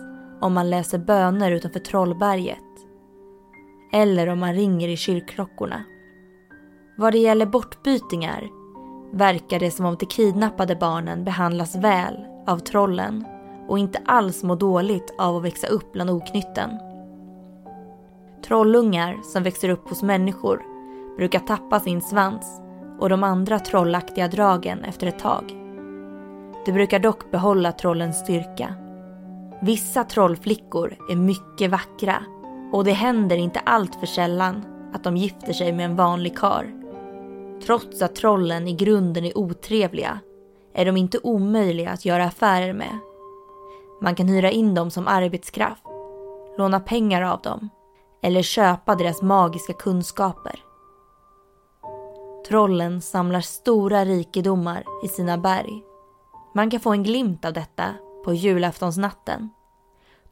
om 0.40 0.52
man 0.52 0.70
läser 0.70 0.98
böner 0.98 1.50
utanför 1.50 1.80
Trollberget. 1.80 2.58
Eller 3.92 4.28
om 4.28 4.38
man 4.38 4.54
ringer 4.54 4.88
i 4.88 4.96
kyrkklockorna. 4.96 5.84
Vad 6.98 7.12
det 7.12 7.18
gäller 7.18 7.46
bortbytingar 7.46 8.48
verkar 9.12 9.60
det 9.60 9.70
som 9.70 9.86
om 9.86 9.96
de 10.00 10.06
kidnappade 10.06 10.76
barnen 10.76 11.24
behandlas 11.24 11.76
väl 11.76 12.16
av 12.46 12.58
trollen 12.58 13.24
och 13.68 13.78
inte 13.78 14.02
alls 14.06 14.42
mår 14.42 14.56
dåligt 14.56 15.14
av 15.18 15.36
att 15.36 15.44
växa 15.44 15.66
upp 15.66 15.92
bland 15.92 16.10
oknytten. 16.10 16.70
Trollungar 18.44 19.18
som 19.22 19.42
växer 19.42 19.68
upp 19.68 19.88
hos 19.88 20.02
människor 20.02 20.62
brukar 21.16 21.38
tappa 21.38 21.80
sin 21.80 22.02
svans 22.02 22.61
och 23.02 23.08
de 23.08 23.24
andra 23.24 23.58
trollaktiga 23.58 24.28
dragen 24.28 24.84
efter 24.84 25.06
ett 25.06 25.18
tag. 25.18 25.44
De 26.66 26.72
brukar 26.72 26.98
dock 26.98 27.30
behålla 27.30 27.72
trollens 27.72 28.18
styrka. 28.18 28.74
Vissa 29.62 30.04
trollflickor 30.04 30.96
är 31.10 31.16
mycket 31.16 31.70
vackra 31.70 32.16
och 32.72 32.84
det 32.84 32.92
händer 32.92 33.36
inte 33.36 33.60
allt 33.60 33.94
för 33.94 34.06
sällan 34.06 34.64
att 34.94 35.04
de 35.04 35.16
gifter 35.16 35.52
sig 35.52 35.72
med 35.72 35.84
en 35.84 35.96
vanlig 35.96 36.38
kar. 36.38 36.72
Trots 37.66 38.02
att 38.02 38.14
trollen 38.14 38.68
i 38.68 38.72
grunden 38.72 39.24
är 39.24 39.38
otrevliga 39.38 40.20
är 40.74 40.84
de 40.84 40.96
inte 40.96 41.18
omöjliga 41.22 41.90
att 41.90 42.04
göra 42.04 42.24
affärer 42.24 42.72
med. 42.72 42.98
Man 44.00 44.14
kan 44.14 44.28
hyra 44.28 44.50
in 44.50 44.74
dem 44.74 44.90
som 44.90 45.08
arbetskraft, 45.08 45.84
låna 46.58 46.80
pengar 46.80 47.22
av 47.22 47.40
dem 47.40 47.68
eller 48.22 48.42
köpa 48.42 48.94
deras 48.94 49.22
magiska 49.22 49.72
kunskaper. 49.72 50.61
Trollen 52.48 53.00
samlar 53.00 53.40
stora 53.40 54.04
rikedomar 54.04 54.84
i 55.04 55.08
sina 55.08 55.38
berg. 55.38 55.82
Man 56.54 56.70
kan 56.70 56.80
få 56.80 56.92
en 56.92 57.02
glimt 57.02 57.44
av 57.44 57.52
detta 57.52 57.94
på 58.24 58.34
julaftonsnatten 58.34 59.50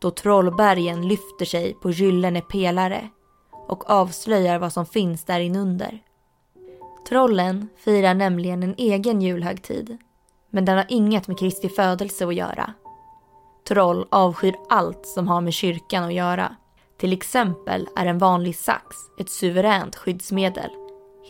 då 0.00 0.10
trollbergen 0.10 1.08
lyfter 1.08 1.44
sig 1.44 1.74
på 1.74 1.90
gyllene 1.90 2.40
pelare 2.40 3.08
och 3.68 3.90
avslöjar 3.90 4.58
vad 4.58 4.72
som 4.72 4.86
finns 4.86 5.24
där 5.24 5.40
inunder. 5.40 6.02
Trollen 7.08 7.68
firar 7.76 8.14
nämligen 8.14 8.62
en 8.62 8.74
egen 8.78 9.20
julhögtid 9.20 9.98
men 10.50 10.64
den 10.64 10.76
har 10.76 10.86
inget 10.88 11.28
med 11.28 11.38
Kristi 11.38 11.68
födelse 11.68 12.26
att 12.26 12.34
göra. 12.34 12.74
Troll 13.68 14.06
avskyr 14.10 14.54
allt 14.68 15.06
som 15.06 15.28
har 15.28 15.40
med 15.40 15.52
kyrkan 15.52 16.04
att 16.04 16.14
göra. 16.14 16.56
Till 16.98 17.12
exempel 17.12 17.88
är 17.96 18.06
en 18.06 18.18
vanlig 18.18 18.56
sax 18.56 18.96
ett 19.18 19.30
suveränt 19.30 19.96
skyddsmedel. 19.96 20.70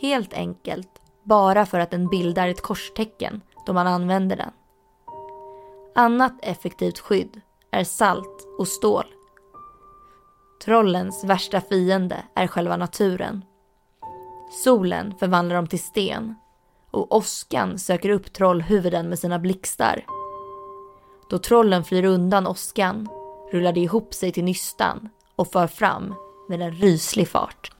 Helt 0.01 0.33
enkelt 0.33 1.01
bara 1.23 1.65
för 1.65 1.79
att 1.79 1.91
den 1.91 2.07
bildar 2.07 2.47
ett 2.47 2.61
korstecken 2.61 3.41
då 3.65 3.73
man 3.73 3.87
använder 3.87 4.35
den. 4.35 4.51
Annat 5.95 6.33
effektivt 6.41 6.99
skydd 6.99 7.41
är 7.71 7.83
salt 7.83 8.47
och 8.57 8.67
stål. 8.67 9.05
Trollens 10.65 11.23
värsta 11.23 11.61
fiende 11.61 12.23
är 12.35 12.47
själva 12.47 12.77
naturen. 12.77 13.45
Solen 14.63 15.13
förvandlar 15.19 15.55
dem 15.55 15.67
till 15.67 15.83
sten 15.83 16.35
och 16.91 17.15
åskan 17.15 17.79
söker 17.79 18.09
upp 18.09 18.33
trollhuvuden 18.33 19.09
med 19.09 19.19
sina 19.19 19.39
blixtar. 19.39 20.05
Då 21.29 21.37
trollen 21.37 21.83
flyr 21.83 22.05
undan 22.05 22.47
åskan 22.47 23.09
rullar 23.51 23.71
de 23.71 23.81
ihop 23.81 24.13
sig 24.13 24.31
till 24.31 24.43
nystan 24.43 25.09
och 25.35 25.47
för 25.47 25.67
fram 25.67 26.15
med 26.49 26.61
en 26.61 26.71
ryslig 26.71 27.27
fart. 27.27 27.71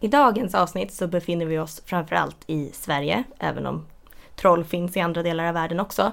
I 0.00 0.08
dagens 0.08 0.54
avsnitt 0.54 0.94
så 0.94 1.06
befinner 1.06 1.46
vi 1.46 1.58
oss 1.58 1.82
framförallt 1.84 2.36
i 2.46 2.70
Sverige, 2.72 3.24
även 3.38 3.66
om 3.66 3.86
troll 4.36 4.64
finns 4.64 4.96
i 4.96 5.00
andra 5.00 5.22
delar 5.22 5.44
av 5.44 5.54
världen 5.54 5.80
också. 5.80 6.12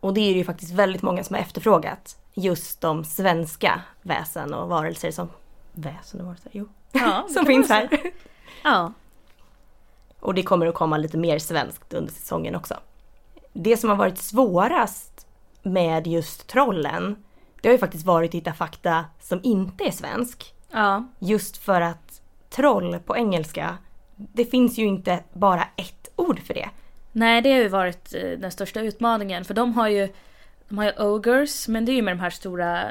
Och 0.00 0.14
det 0.14 0.20
är 0.20 0.34
ju 0.34 0.44
faktiskt 0.44 0.72
väldigt 0.72 1.02
många 1.02 1.24
som 1.24 1.34
har 1.34 1.42
efterfrågat 1.42 2.16
just 2.34 2.80
de 2.80 3.04
svenska 3.04 3.82
väsen 4.02 4.54
och 4.54 4.68
varelser 4.68 5.10
som... 5.10 5.28
Väsen 5.72 6.20
och 6.20 6.26
varelser? 6.26 6.50
Jo. 6.54 6.68
Ja, 6.92 7.26
som 7.34 7.46
finns 7.46 7.68
här. 7.68 7.88
Ja. 8.64 8.92
Och 10.20 10.34
det 10.34 10.42
kommer 10.42 10.66
att 10.66 10.74
komma 10.74 10.96
lite 10.96 11.18
mer 11.18 11.38
svenskt 11.38 11.94
under 11.94 12.12
säsongen 12.12 12.56
också. 12.56 12.74
Det 13.52 13.76
som 13.76 13.90
har 13.90 13.96
varit 13.96 14.18
svårast 14.18 15.26
med 15.62 16.06
just 16.06 16.46
trollen, 16.46 17.24
det 17.60 17.68
har 17.68 17.72
ju 17.72 17.78
faktiskt 17.78 18.06
varit 18.06 18.30
att 18.30 18.34
hitta 18.34 18.52
fakta 18.52 19.04
som 19.20 19.40
inte 19.42 19.84
är 19.84 19.90
svensk. 19.90 20.54
Ja. 20.70 21.08
Just 21.18 21.56
för 21.56 21.80
att 21.80 22.09
troll 22.50 22.98
på 23.06 23.16
engelska, 23.16 23.76
det 24.16 24.44
finns 24.44 24.78
ju 24.78 24.84
inte 24.86 25.20
bara 25.32 25.62
ett 25.76 26.08
ord 26.16 26.40
för 26.40 26.54
det. 26.54 26.68
Nej, 27.12 27.42
det 27.42 27.52
har 27.52 27.58
ju 27.58 27.68
varit 27.68 28.14
eh, 28.14 28.38
den 28.38 28.50
största 28.50 28.80
utmaningen 28.80 29.44
för 29.44 29.54
de 29.54 29.72
har 29.74 29.88
ju 29.88 30.08
de 30.68 30.78
har 30.78 30.84
ju 30.84 30.92
ogres, 30.98 31.68
men 31.68 31.84
det 31.84 31.92
är 31.92 31.94
ju 31.94 32.02
med 32.02 32.16
de 32.16 32.20
här 32.20 32.30
stora... 32.30 32.82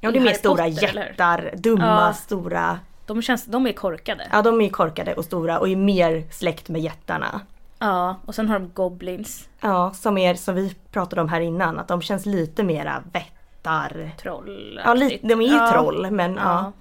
Ja, 0.00 0.10
det 0.10 0.18
är 0.18 0.22
mer 0.22 0.32
stora 0.32 0.64
Potter, 0.64 0.88
eller? 0.88 1.06
jättar, 1.06 1.50
dumma, 1.56 2.06
Ja. 2.06 2.12
stora. 2.12 2.78
De, 3.06 3.22
känns, 3.22 3.44
de 3.44 3.66
är 3.66 3.72
korkade. 3.72 4.28
Ja, 4.32 4.42
de 4.42 4.60
är 4.60 4.68
korkade 4.68 5.14
och 5.14 5.24
stora 5.24 5.58
och 5.58 5.68
är 5.68 5.76
mer 5.76 6.24
släkt 6.30 6.68
med 6.68 6.80
jättarna. 6.80 7.40
Ja, 7.78 8.16
och 8.26 8.34
sen 8.34 8.48
har 8.48 8.58
de 8.58 8.68
goblins, 8.74 9.48
Ja, 9.60 9.90
som 9.94 10.18
är 10.18 10.34
som 10.34 10.54
vi 10.54 10.74
pratade 10.92 11.22
om 11.22 11.28
här 11.28 11.40
innan, 11.40 11.78
att 11.78 11.88
de 11.88 12.02
känns 12.02 12.26
lite 12.26 12.62
mera 12.64 13.02
vättar. 13.12 14.10
troll. 14.20 14.80
Ja, 14.84 14.94
lite, 14.94 15.26
de 15.26 15.40
är 15.40 15.46
ju 15.46 15.54
ja. 15.56 15.70
troll, 15.72 16.10
men 16.10 16.34
ja. 16.34 16.40
Ja. 16.44 16.72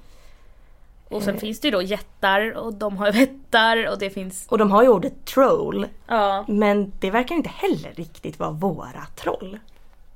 Och 1.09 1.23
sen 1.23 1.39
finns 1.39 1.59
det 1.59 1.67
ju 1.67 1.71
då 1.71 1.81
jättar 1.81 2.51
och 2.57 2.73
de 2.73 2.97
har 2.97 3.11
vättar 3.19 3.89
och 3.91 3.99
det 3.99 4.09
finns... 4.09 4.47
Och 4.49 4.57
de 4.57 4.71
har 4.71 4.83
ju 4.83 4.89
ordet 4.89 5.25
troll, 5.25 5.87
Ja. 6.07 6.45
men 6.47 6.91
det 6.99 7.11
verkar 7.11 7.35
inte 7.35 7.49
heller 7.49 7.93
riktigt 7.95 8.39
vara 8.39 8.51
våra 8.51 9.05
troll. 9.15 9.59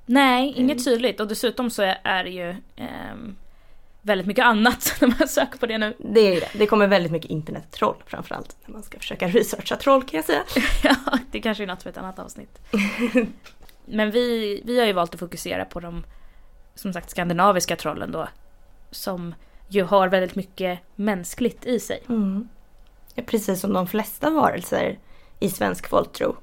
Nej, 0.05 0.49
Mm. 0.49 0.61
inget 0.61 0.85
tydligt 0.85 1.19
och 1.19 1.27
dessutom 1.27 1.69
så 1.69 1.93
är 2.03 2.23
det 2.23 2.29
ju 2.29 2.49
ehm, 2.75 3.35
väldigt 4.01 4.27
mycket 4.27 4.45
annat 4.45 4.95
när 5.01 5.07
man 5.19 5.27
söker 5.27 5.57
på 5.57 5.65
det 5.65 5.77
nu. 5.77 5.93
Det 5.97 6.19
är 6.19 6.39
det. 6.39 6.49
Det 6.59 6.65
kommer 6.67 6.87
väldigt 6.87 7.11
mycket 7.11 7.31
internettroll 7.31 7.95
framförallt 8.05 8.55
när 8.65 8.73
man 8.73 8.83
ska 8.83 8.97
försöka 8.99 9.27
researcha 9.27 9.75
troll 9.75 10.03
kan 10.03 10.17
jag 10.17 10.25
säga. 10.25 10.43
Ja, 10.83 10.95
det 11.31 11.39
kanske 11.41 11.63
är 11.63 11.67
något 11.67 11.83
för 11.83 11.89
ett 11.89 11.97
annat 11.97 12.19
avsnitt. 12.19 12.59
Men 13.85 14.11
vi, 14.11 14.61
vi 14.65 14.79
har 14.79 14.85
ju 14.85 14.93
valt 14.93 15.13
att 15.13 15.19
fokusera 15.19 15.65
på 15.65 15.79
de 15.79 16.03
som 16.75 16.93
sagt 16.93 17.09
skandinaviska 17.09 17.75
trollen 17.75 18.11
då. 18.11 18.27
Som 18.91 19.35
ju 19.75 19.83
har 19.83 20.07
väldigt 20.07 20.35
mycket 20.35 20.79
mänskligt 20.95 21.65
i 21.65 21.79
sig. 21.79 22.03
Mm. 22.09 22.49
Precis 23.25 23.59
som 23.59 23.73
de 23.73 23.87
flesta 23.87 24.29
varelser 24.29 24.99
i 25.39 25.49
svensk 25.49 25.87
folktro. 25.87 26.35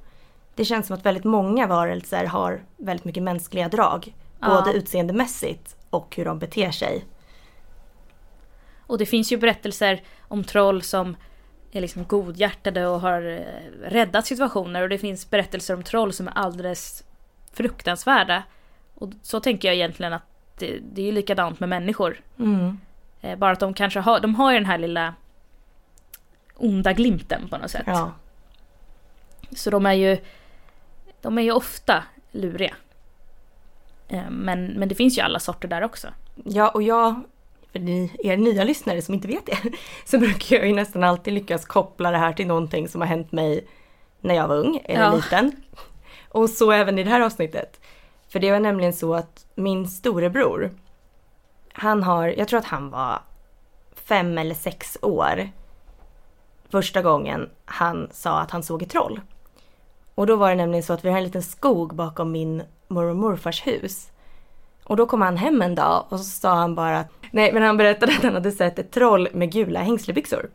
Det 0.55 0.65
känns 0.65 0.87
som 0.87 0.97
att 0.97 1.07
väldigt 1.07 1.25
många 1.25 1.67
varelser 1.67 2.25
har 2.25 2.63
väldigt 2.77 3.05
mycket 3.05 3.23
mänskliga 3.23 3.69
drag. 3.69 4.15
Ja. 4.41 4.49
Både 4.49 4.73
utseendemässigt 4.73 5.77
och 5.91 6.17
hur 6.17 6.25
de 6.25 6.39
beter 6.39 6.71
sig. 6.71 7.05
Och 8.87 8.99
det 8.99 9.07
finns 9.07 9.33
ju 9.33 9.37
berättelser 9.37 10.03
om 10.29 10.45
troll 10.45 10.83
som 10.83 11.17
är 11.73 11.81
liksom 11.81 12.05
godhjärtade 12.05 12.87
och 12.87 13.01
har 13.01 13.23
eh, 13.23 13.89
räddat 13.91 14.27
situationer. 14.27 14.83
Och 14.83 14.89
det 14.89 14.99
finns 14.99 15.31
berättelser 15.31 15.75
om 15.75 15.83
troll 15.83 16.13
som 16.13 16.29
är 16.29 16.33
alldeles 16.33 17.05
fruktansvärda. 17.53 18.43
Och 18.95 19.11
så 19.23 19.41
tänker 19.41 19.69
jag 19.69 19.75
egentligen 19.75 20.13
att 20.13 20.23
det, 20.59 20.79
det 20.93 21.03
är 21.03 21.07
ju 21.07 21.13
likadant 21.13 21.61
med 21.61 21.69
människor. 21.69 22.21
Mm. 22.39 22.79
Eh, 23.21 23.39
bara 23.39 23.51
att 23.53 23.61
de 23.61 23.75
kanske 23.75 24.01
har, 24.01 24.21
de 24.21 24.35
har 24.35 24.53
ju 24.53 24.59
den 24.59 24.67
här 24.67 24.79
lilla 24.79 25.15
onda 26.57 26.93
glimten 26.93 27.49
på 27.49 27.57
något 27.59 27.71
sätt. 27.71 27.83
Ja. 27.87 28.13
Så 29.57 29.71
de 29.71 29.87
är 29.87 29.93
ju, 29.93 30.19
de 31.21 31.39
är 31.39 31.43
ju 31.43 31.53
ofta 31.53 32.05
luriga. 32.33 32.75
Eh, 34.09 34.31
Men, 34.31 34.67
men 34.67 34.89
det 34.89 34.95
finns 34.95 35.19
ju 35.19 35.23
alla 35.23 35.39
sorter 35.39 35.69
där 35.69 35.83
också. 35.85 36.09
ja, 36.45 36.69
och 36.69 36.83
jag, 36.83 37.21
för 37.73 37.79
ni 37.79 38.13
er 38.25 38.37
nya 38.37 38.65
lyssnare 38.65 39.03
som 39.03 39.15
inte 39.15 39.29
vet 39.29 39.47
det, 39.47 39.59
så 40.05 40.19
brukar 40.19 40.57
jag 40.57 40.67
ju 40.67 40.75
nästan 40.75 41.05
alltid 41.05 41.35
lyckas 41.35 41.65
koppla 41.65 42.11
det 42.11 42.19
här 42.19 42.33
till 42.33 42.47
någonting 42.47 42.89
som 42.89 43.01
har 43.01 43.09
hänt 43.09 43.33
mig 43.33 43.67
när 44.21 44.35
jag 44.35 44.49
var 44.49 44.57
ung 44.57 44.81
eller 44.85 45.03
Ja. 45.05 45.15
liten. 45.15 45.53
Och 46.29 46.51
så 46.51 46.73
även 46.73 46.99
i 46.99 47.03
det 47.05 47.11
här 47.11 47.21
avsnittet. 47.21 47.81
För 48.29 48.41
det 48.41 48.53
var 48.53 48.61
nämligen 48.61 48.93
så 48.93 49.15
att 49.15 49.47
min 49.55 49.89
storebror, 49.89 50.71
han 51.73 52.03
har, 52.03 52.29
jag 52.29 52.49
tror 52.49 52.59
att 52.59 52.65
han 52.65 52.91
var 52.91 53.23
fem 53.95 54.39
eller 54.39 54.55
sex 54.55 54.99
år 55.03 55.51
första 56.71 57.03
gången 57.03 57.51
han 57.65 58.09
sa 58.13 58.41
att 58.41 58.51
han 58.51 58.63
såg 58.63 58.83
ett 58.83 58.91
troll. 58.91 59.21
Och 60.15 60.27
då 60.27 60.37
var 60.37 60.51
det 60.51 60.57
nämligen 60.57 60.83
så 60.83 60.93
att 60.93 61.05
vi 61.05 61.11
har 61.11 61.19
en 61.19 61.25
liten 61.25 61.43
skog 61.43 61.95
bakom 61.95 62.33
min 62.33 62.63
mormor 62.89 63.11
och 63.11 63.17
morfars 63.17 63.67
hus. 63.67 64.11
Och 64.85 64.97
då 64.97 65.07
kom 65.07 65.21
han 65.21 65.37
hem 65.37 65.63
en 65.63 65.75
dag 65.75 66.05
och 66.09 66.19
så 66.19 66.25
sa 66.25 66.55
han 66.55 66.75
bara 66.75 66.99
att, 66.99 67.11
nej 67.31 67.53
men 67.53 67.63
han 67.63 67.77
berättade 67.77 68.13
att 68.13 68.23
han 68.23 68.35
hade 68.35 68.53
sett 68.53 68.79
ett 68.79 68.91
troll 68.91 69.29
med 69.33 69.53
gula 69.53 69.81
hängslebyxor. 69.81 70.51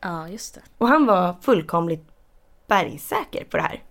Ja, 0.00 0.28
just 0.28 0.54
det. 0.54 0.60
Och 0.78 0.88
han 0.88 1.06
var 1.06 1.34
fullkomligt 1.40 2.08
bergsäker 2.66 3.44
på 3.44 3.56
det 3.56 3.62
här. 3.62 3.82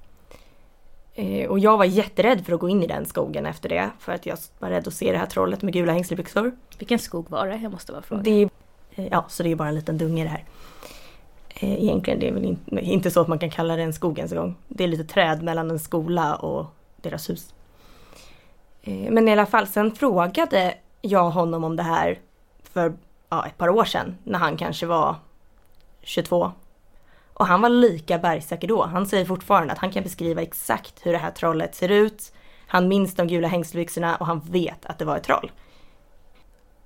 Eh, 1.16 1.50
och 1.50 1.60
jag 1.60 1.78
var 1.78 1.86
jätterädd 1.86 2.46
för 2.46 2.54
att 2.54 2.60
gå 2.60 2.70
in 2.70 2.84
i 2.84 2.88
den 2.88 3.06
skogen 3.06 3.46
efter 3.46 3.70
det. 3.70 3.90
För 4.00 4.12
att 4.12 4.26
jag 4.26 4.38
var 4.60 4.70
rädd 4.70 4.88
att 4.88 4.94
se 4.94 5.12
det 5.12 5.18
här 5.18 5.26
trollet 5.26 5.62
med 5.62 5.74
gula 5.74 5.94
hängslebyxor. 5.94 6.52
Vilken 6.78 7.00
skog 7.00 7.30
var 7.30 7.48
det? 7.48 7.56
Jag 7.56 7.72
måste 7.72 7.92
bara 7.92 8.02
fråga. 8.02 8.22
Det 8.22 8.32
är, 8.32 8.50
eh, 8.96 9.08
ja, 9.12 9.26
så 9.30 9.44
det 9.44 9.52
är 9.52 9.56
bara 9.56 9.68
en 9.68 9.76
liten 9.76 9.98
dunge 9.98 10.24
det 10.24 10.30
här. 10.30 10.44
Eh, 11.50 11.84
egentligen 11.84 12.20
det 12.20 12.28
är 12.28 12.34
väl 12.34 12.46
inte, 12.46 12.80
inte 12.80 13.12
så 13.12 13.22
att 13.22 13.28
man 13.28 13.40
kan 13.40 13.50
kalla 13.50 13.76
det 13.76 13.84
en 13.84 13.94
skog 13.94 14.18
ens 14.18 14.32
en 14.32 14.38
gång. 14.38 14.56
Det 14.68 14.84
är 14.84 14.88
lite 14.88 15.04
träd 15.04 15.44
mellan 15.44 15.72
en 15.72 15.80
skola 15.80 16.36
och 16.36 16.66
deras 17.02 17.30
hus. 17.30 17.54
Men 18.86 19.28
i 19.28 19.32
alla 19.32 19.46
fall, 19.46 19.68
sen 19.68 19.96
frågade 19.96 20.74
jag 21.02 21.30
honom 21.30 21.64
om 21.64 21.76
det 21.76 21.84
här 21.84 22.20
för 22.64 22.94
ja, 23.30 23.46
ett 23.46 23.58
par 23.58 23.70
år 23.70 23.86
sedan 23.86 24.18
när 24.24 24.40
han 24.40 24.58
kanske 24.58 24.86
var 24.86 25.16
22. 26.02 26.52
Och 27.34 27.48
han 27.48 27.62
var 27.62 27.70
lika 27.70 28.18
bergsäker 28.18 28.68
då. 28.68 28.86
Han 28.86 29.06
säger 29.06 29.26
fortfarande 29.26 29.74
att 29.74 29.80
han 29.80 29.92
kan 29.92 30.04
beskriva 30.04 30.42
exakt 30.42 31.06
hur 31.06 31.12
det 31.12 31.18
här 31.18 31.32
trollet 31.32 31.76
ser 31.76 31.90
ut. 31.90 32.34
Han 32.68 32.88
minns 32.88 33.16
de 33.16 33.28
gula 33.28 33.48
hängslebyxorna 33.48 34.16
och 34.16 34.26
han 34.26 34.40
vet 34.40 34.86
att 34.86 35.00
det 35.00 35.06
var 35.06 35.18
ett 35.18 35.24
troll. 35.24 35.52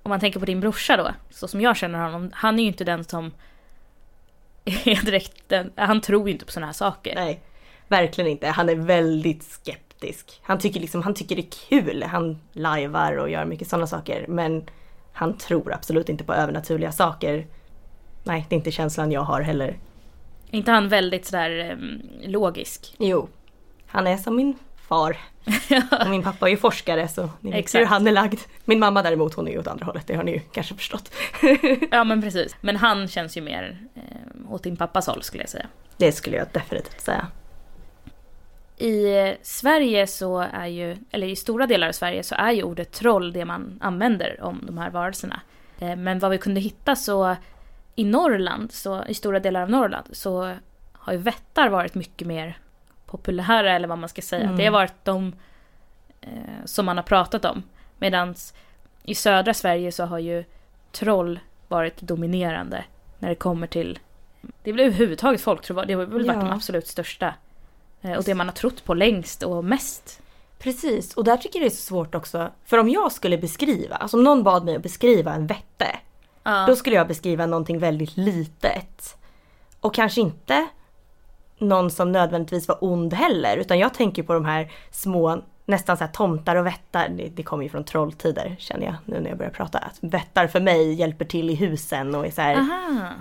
Om 0.02 0.10
man 0.10 0.20
tänker 0.20 0.40
på 0.40 0.46
din 0.46 0.60
brorsa 0.60 0.96
då, 0.96 1.10
så 1.30 1.48
som 1.48 1.60
jag 1.60 1.76
känner 1.76 1.98
honom, 1.98 2.30
han 2.34 2.58
är 2.58 2.62
ju 2.62 2.68
inte 2.68 2.84
den 2.84 3.04
som 3.04 3.32
är 4.64 5.04
direkt 5.04 5.48
den, 5.48 5.72
han 5.76 6.00
tror 6.00 6.28
ju 6.28 6.32
inte 6.32 6.44
på 6.44 6.52
sådana 6.52 6.66
här 6.66 6.72
saker. 6.72 7.14
Nej, 7.14 7.40
verkligen 7.88 8.30
inte. 8.30 8.46
Han 8.46 8.68
är 8.68 8.74
väldigt 8.74 9.42
skeptisk. 9.44 10.40
Han 10.42 10.58
tycker, 10.58 10.80
liksom, 10.80 11.02
han 11.02 11.14
tycker 11.14 11.36
det 11.36 11.42
är 11.42 11.68
kul. 11.68 12.02
Han 12.02 12.40
lajvar 12.52 13.16
och 13.16 13.30
gör 13.30 13.44
mycket 13.44 13.68
sådana 13.68 13.86
saker. 13.86 14.24
Men 14.28 14.66
han 15.12 15.36
tror 15.38 15.72
absolut 15.72 16.08
inte 16.08 16.24
på 16.24 16.34
övernaturliga 16.34 16.92
saker. 16.92 17.46
Nej, 18.24 18.46
det 18.48 18.54
är 18.54 18.58
inte 18.58 18.70
känslan 18.70 19.12
jag 19.12 19.20
har 19.20 19.40
heller. 19.40 19.78
Är 20.50 20.56
inte 20.58 20.70
han 20.70 20.88
väldigt 20.88 21.26
sådär 21.26 21.72
um, 21.72 22.02
logisk? 22.22 22.94
Jo, 22.98 23.28
han 23.86 24.06
är 24.06 24.16
som 24.16 24.36
min 24.36 24.58
far. 24.88 25.16
Och 26.04 26.10
min 26.10 26.22
pappa 26.22 26.46
är 26.46 26.50
ju 26.50 26.56
forskare 26.56 27.08
så 27.08 27.30
ni 27.40 27.50
vet 27.50 27.74
hur 27.74 27.84
han 27.84 28.06
är 28.06 28.12
lagd. 28.12 28.40
Min 28.64 28.78
mamma 28.78 29.02
däremot 29.02 29.34
hon 29.34 29.48
är 29.48 29.52
ju 29.52 29.58
åt 29.58 29.66
andra 29.66 29.86
hållet, 29.86 30.06
det 30.06 30.14
har 30.14 30.24
ni 30.24 30.32
ju 30.32 30.40
kanske 30.40 30.74
förstått. 30.74 31.14
ja 31.90 32.04
men 32.04 32.22
precis. 32.22 32.56
Men 32.60 32.76
han 32.76 33.08
känns 33.08 33.36
ju 33.36 33.40
mer 33.40 33.78
eh, 33.94 34.52
åt 34.52 34.62
din 34.62 34.76
pappas 34.76 35.06
håll 35.06 35.22
skulle 35.22 35.42
jag 35.42 35.50
säga. 35.50 35.66
Det 35.96 36.12
skulle 36.12 36.36
jag 36.36 36.46
definitivt 36.52 37.00
säga. 37.00 37.26
I 38.76 39.18
eh, 39.18 39.34
Sverige 39.42 40.06
så 40.06 40.38
är 40.38 40.66
ju, 40.66 40.96
eller 41.10 41.26
i 41.26 41.36
stora 41.36 41.66
delar 41.66 41.88
av 41.88 41.92
Sverige 41.92 42.22
så 42.22 42.34
är 42.34 42.52
ju 42.52 42.62
ordet 42.62 42.92
troll 42.92 43.32
det 43.32 43.44
man 43.44 43.78
använder 43.80 44.42
om 44.42 44.60
de 44.66 44.78
här 44.78 44.90
varelserna. 44.90 45.40
Eh, 45.78 45.96
Men 45.96 46.18
vad 46.18 46.30
vi 46.30 46.38
kunde 46.38 46.60
hitta 46.60 46.96
så 46.96 47.36
i 47.98 48.04
Norrland, 48.04 48.72
så 48.72 49.04
i 49.04 49.14
stora 49.14 49.40
delar 49.40 49.62
av 49.62 49.70
Norrland 49.70 50.06
så 50.12 50.54
har 50.92 51.12
ju 51.12 51.18
vättar 51.18 51.68
varit 51.68 51.94
mycket 51.94 52.26
mer 52.26 52.58
populära 53.06 53.72
eller 53.72 53.88
vad 53.88 53.98
man 53.98 54.08
ska 54.08 54.22
säga. 54.22 54.44
Mm. 54.44 54.56
Det 54.56 54.64
har 54.64 54.72
varit 54.72 55.04
de 55.04 55.32
eh, 56.20 56.30
som 56.64 56.86
man 56.86 56.96
har 56.96 57.04
pratat 57.04 57.44
om. 57.44 57.62
Medan 57.98 58.34
i 59.02 59.14
södra 59.14 59.54
Sverige 59.54 59.92
så 59.92 60.04
har 60.04 60.18
ju 60.18 60.44
troll 60.92 61.40
varit 61.68 62.00
dominerande 62.00 62.84
när 63.18 63.28
det 63.28 63.34
kommer 63.34 63.66
till 63.66 63.98
det 64.62 64.70
är 64.70 64.74
väl 64.74 64.86
överhuvudtaget 64.86 65.40
folktro, 65.40 65.84
det 65.84 65.92
har 65.92 66.04
väl 66.04 66.10
varit 66.10 66.26
Ja. 66.26 66.32
de 66.32 66.50
absolut 66.50 66.86
största. 66.86 67.34
Eh, 68.02 68.12
Och 68.12 68.24
det 68.24 68.34
man 68.34 68.46
har 68.46 68.54
trott 68.54 68.84
på 68.84 68.94
längst 68.94 69.42
och 69.42 69.64
mest. 69.64 70.22
Precis, 70.58 71.14
och 71.14 71.24
där 71.24 71.36
tycker 71.36 71.58
jag 71.58 71.64
det 71.64 71.72
är 71.72 71.76
så 71.76 71.82
svårt 71.82 72.14
också. 72.14 72.50
För 72.64 72.78
om 72.78 72.88
jag 72.88 73.12
skulle 73.12 73.38
beskriva, 73.38 73.96
alltså 73.96 74.16
om 74.16 74.24
någon 74.24 74.42
bad 74.42 74.64
mig 74.64 74.76
att 74.76 74.82
beskriva 74.82 75.34
en 75.34 75.46
vätte. 75.46 75.86
Ja. 76.42 76.64
Då 76.66 76.76
skulle 76.76 76.96
jag 76.96 77.08
beskriva 77.08 77.46
någonting 77.46 77.78
väldigt 77.78 78.16
litet. 78.16 79.16
Och 79.80 79.94
kanske 79.94 80.20
inte 80.20 80.66
någon 81.58 81.90
som 81.90 82.12
nödvändigtvis 82.12 82.68
var 82.68 82.78
ond 82.80 83.14
heller. 83.14 83.56
Utan 83.56 83.78
jag 83.78 83.94
tänker 83.94 84.22
på 84.22 84.34
de 84.34 84.44
här 84.44 84.72
små, 84.90 85.42
nästan 85.64 85.96
så 85.96 86.04
här 86.04 86.12
tomtar 86.12 86.56
och 86.56 86.66
vättar. 86.66 87.08
Det, 87.08 87.28
det 87.28 87.42
kommer 87.42 87.64
ju 87.64 87.70
från 87.70 87.84
trolltider 87.84 88.56
känner 88.58 88.86
jag 88.86 88.94
nu 89.04 89.20
när 89.20 89.28
jag 89.28 89.38
börjar 89.38 89.52
prata. 89.52 89.78
Att 89.78 89.98
vättar 90.00 90.46
för 90.46 90.60
mig 90.60 90.92
hjälper 90.92 91.24
till 91.24 91.50
i 91.50 91.54
husen 91.54 92.14
och 92.14 92.26
är 92.26 92.30
så 92.30 92.40
här 92.40 92.66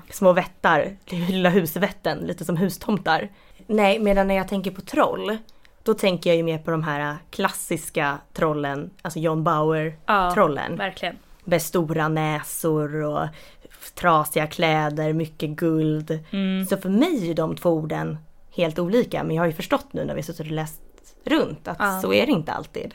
små 0.10 0.34
vättar. 0.34 0.98
Lilla 1.06 1.50
husvätten, 1.50 2.18
lite 2.18 2.46
som 2.46 2.58
hustomtar. 2.58 3.30
Nej, 3.68 4.00
medan 4.00 4.28
när 4.28 4.36
jag 4.36 4.48
tänker 4.48 4.72
på 4.72 4.82
troll. 4.82 5.38
Då 5.84 5.94
tänker 5.94 6.30
jag 6.30 6.38
ju 6.38 6.44
mer 6.44 6.58
på 6.58 6.72
de 6.72 6.84
här 6.84 7.16
klassiska 7.30 8.18
trollen, 8.34 8.90
alltså 9.02 9.20
John 9.20 9.44
Bauer-trollen. 9.44 10.72
Ja, 10.72 10.78
verkligen. 10.78 11.18
Med 11.50 11.62
stora 11.62 12.08
näsor 12.08 12.96
och 13.04 13.28
trasiga 13.96 14.48
kläder, 14.48 15.14
mycket 15.14 15.50
guld. 15.50 16.20
Mm. 16.32 16.66
Så 16.66 16.78
för 16.78 16.90
mig 16.90 17.30
är 17.32 17.36
de 17.36 17.56
två 17.56 17.70
orden 17.70 18.18
helt 18.56 18.80
olika. 18.80 19.24
Men 19.24 19.36
jag 19.36 19.44
har 19.44 19.48
ju 19.48 19.54
förstått 19.54 19.94
nu 19.94 20.06
när 20.06 20.16
vi 20.16 20.24
suttit 20.24 20.40
och 20.40 20.52
läst 20.52 20.82
runt 21.24 21.68
att 21.68 21.78
Ja. 21.80 22.00
så 22.02 22.14
är 22.14 22.26
det 22.26 22.32
inte 22.32 22.52
alltid. 22.52 22.94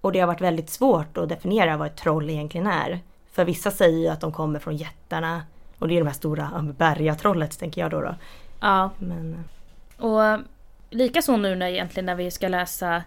Och 0.00 0.12
det 0.12 0.20
har 0.20 0.26
varit 0.26 0.40
väldigt 0.40 0.70
svårt 0.70 1.16
att 1.16 1.28
definiera 1.28 1.76
vad 1.76 1.86
ett 1.86 1.96
troll 1.96 2.30
egentligen 2.30 2.66
är. 2.66 3.00
För 3.32 3.44
vissa 3.44 3.70
säger 3.70 3.98
ju 3.98 4.08
att 4.08 4.20
de 4.20 4.32
kommer 4.32 4.58
från 4.58 4.76
jättarna. 4.76 5.42
Och 5.78 5.88
det 5.88 5.94
är 5.94 5.98
de 5.98 6.06
här 6.06 6.14
stora, 6.14 6.64
bergatrollet 6.78 7.58
tänker 7.58 7.80
jag 7.80 7.90
då. 7.90 8.00
då. 8.00 8.14
Ja, 8.60 8.90
Men 8.98 9.44
och 9.98 10.38
likaså 10.90 11.36
nu 11.36 11.54
när 11.54 11.66
egentligen 11.66 12.06
när 12.06 12.14
vi 12.14 12.30
ska 12.30 12.48
läsa 12.48 13.02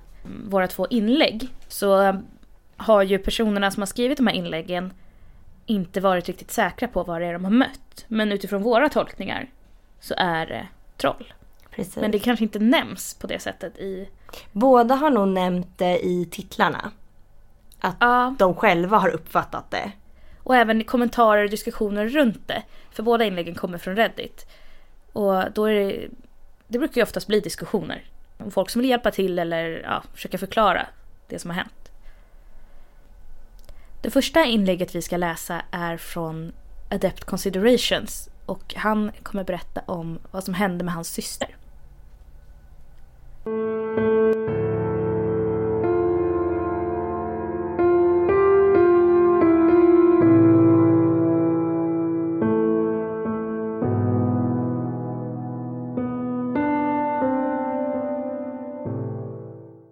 våra 0.46 0.68
två 0.68 0.88
inlägg 0.90 1.48
så 1.68 2.22
har 2.78 3.04
ju 3.04 3.20
personerna 3.20 3.72
som 3.72 3.82
har 3.82 3.88
skrivit 3.88 4.18
de 4.18 4.28
här 4.28 4.34
inläggen 4.36 4.94
inte 5.66 6.02
varit 6.02 6.28
riktigt 6.28 6.52
säkra 6.52 6.88
på 6.88 7.04
vad 7.04 7.22
det 7.22 7.28
är 7.28 7.34
de 7.34 7.44
har 7.44 7.52
mött. 7.52 8.06
Men 8.08 8.32
utifrån 8.32 8.62
våra 8.64 8.90
tolkningar 8.90 9.48
så 10.00 10.14
är 10.18 10.46
det 10.46 10.68
troll. 10.98 11.34
precis. 11.72 11.96
Men 11.96 12.12
det 12.12 12.20
kanske 12.20 12.46
inte 12.46 12.60
nämns 12.60 13.14
på 13.14 13.28
det 13.28 13.40
sättet 13.40 13.78
i... 13.78 14.10
Båda 14.52 14.96
har 14.96 15.10
nog 15.10 15.28
nämnt 15.28 15.78
det 15.78 16.06
i 16.06 16.26
titlarna. 16.32 16.92
Att 17.80 17.96
Ja, 18.00 18.36
de 18.40 18.56
själva 18.56 18.98
har 18.98 19.10
uppfattat 19.10 19.72
det. 19.72 19.92
och 20.44 20.56
även 20.56 20.82
i 20.82 20.84
kommentarer 20.84 21.44
och 21.44 21.50
diskussioner 21.50 22.08
runt 22.08 22.48
det. 22.48 22.64
För 22.92 23.04
båda 23.04 23.26
inläggen 23.26 23.56
kommer 23.56 23.78
från 23.78 23.96
Reddit. 23.96 24.48
Och 25.14 25.52
då 25.54 25.66
är 25.66 25.74
det... 25.74 26.08
Det 26.68 26.80
brukar 26.80 26.96
ju 26.96 27.04
oftast 27.04 27.28
bli 27.28 27.40
diskussioner. 27.40 28.04
Om 28.38 28.52
folk 28.52 28.70
som 28.70 28.82
vill 28.82 28.90
hjälpa 28.90 29.12
till 29.12 29.40
eller 29.40 29.82
ja, 29.84 30.04
försöka 30.14 30.38
förklara 30.38 30.88
det 31.28 31.40
som 31.40 31.50
har 31.50 31.58
hänt. 31.58 31.87
Det 34.02 34.10
första 34.10 34.46
inlägget 34.46 34.96
vi 34.96 35.02
ska 35.02 35.18
läsa 35.18 35.62
är 35.72 35.98
från 35.98 36.52
Adept 36.90 37.24
Considerations 37.24 38.30
och 38.46 38.74
han 38.78 39.12
kommer 39.24 39.44
berätta 39.44 39.82
om 39.86 40.20
vad 40.32 40.44
som 40.44 40.54
hände 40.54 40.84
med 40.84 40.94
hans 40.94 41.08
syster. 41.10 41.56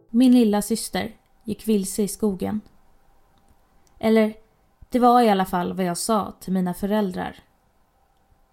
Min 0.10 0.32
lilla 0.32 0.62
syster 0.62 1.12
gick 1.44 1.68
vilse 1.68 2.04
i 2.04 2.08
skogen. 2.08 2.62
Eller, 4.06 4.34
det 4.90 5.00
var 5.00 5.22
i 5.22 5.30
alla 5.30 5.46
fall 5.46 5.74
vad 5.74 5.86
jag 5.86 5.98
sa 5.98 6.34
till 6.40 6.54
mina 6.54 6.74
föräldrar. 6.74 7.36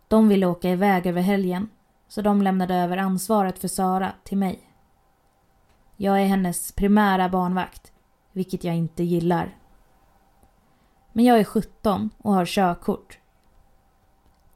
De 0.09 0.29
ville 0.29 0.47
åka 0.47 0.71
iväg 0.71 1.07
över 1.07 1.23
helgen, 1.23 1.71
så 2.09 2.23
de 2.23 2.43
lämnade 2.43 2.75
över 2.75 2.97
ansvaret 2.97 3.59
för 3.59 3.69
Sara 3.69 4.13
till 4.25 4.39
mig. 4.39 4.61
Jag 5.97 6.21
är 6.21 6.27
hennes 6.27 6.73
primära 6.73 7.29
barnvakt, 7.29 7.93
vilket 8.33 8.65
jag 8.65 8.77
inte 8.77 9.03
gillar. 9.03 9.57
Men 11.13 11.25
jag 11.25 11.39
är 11.39 11.45
17 11.45 12.11
och 12.19 12.35
har 12.35 12.47
körkort. 12.47 13.19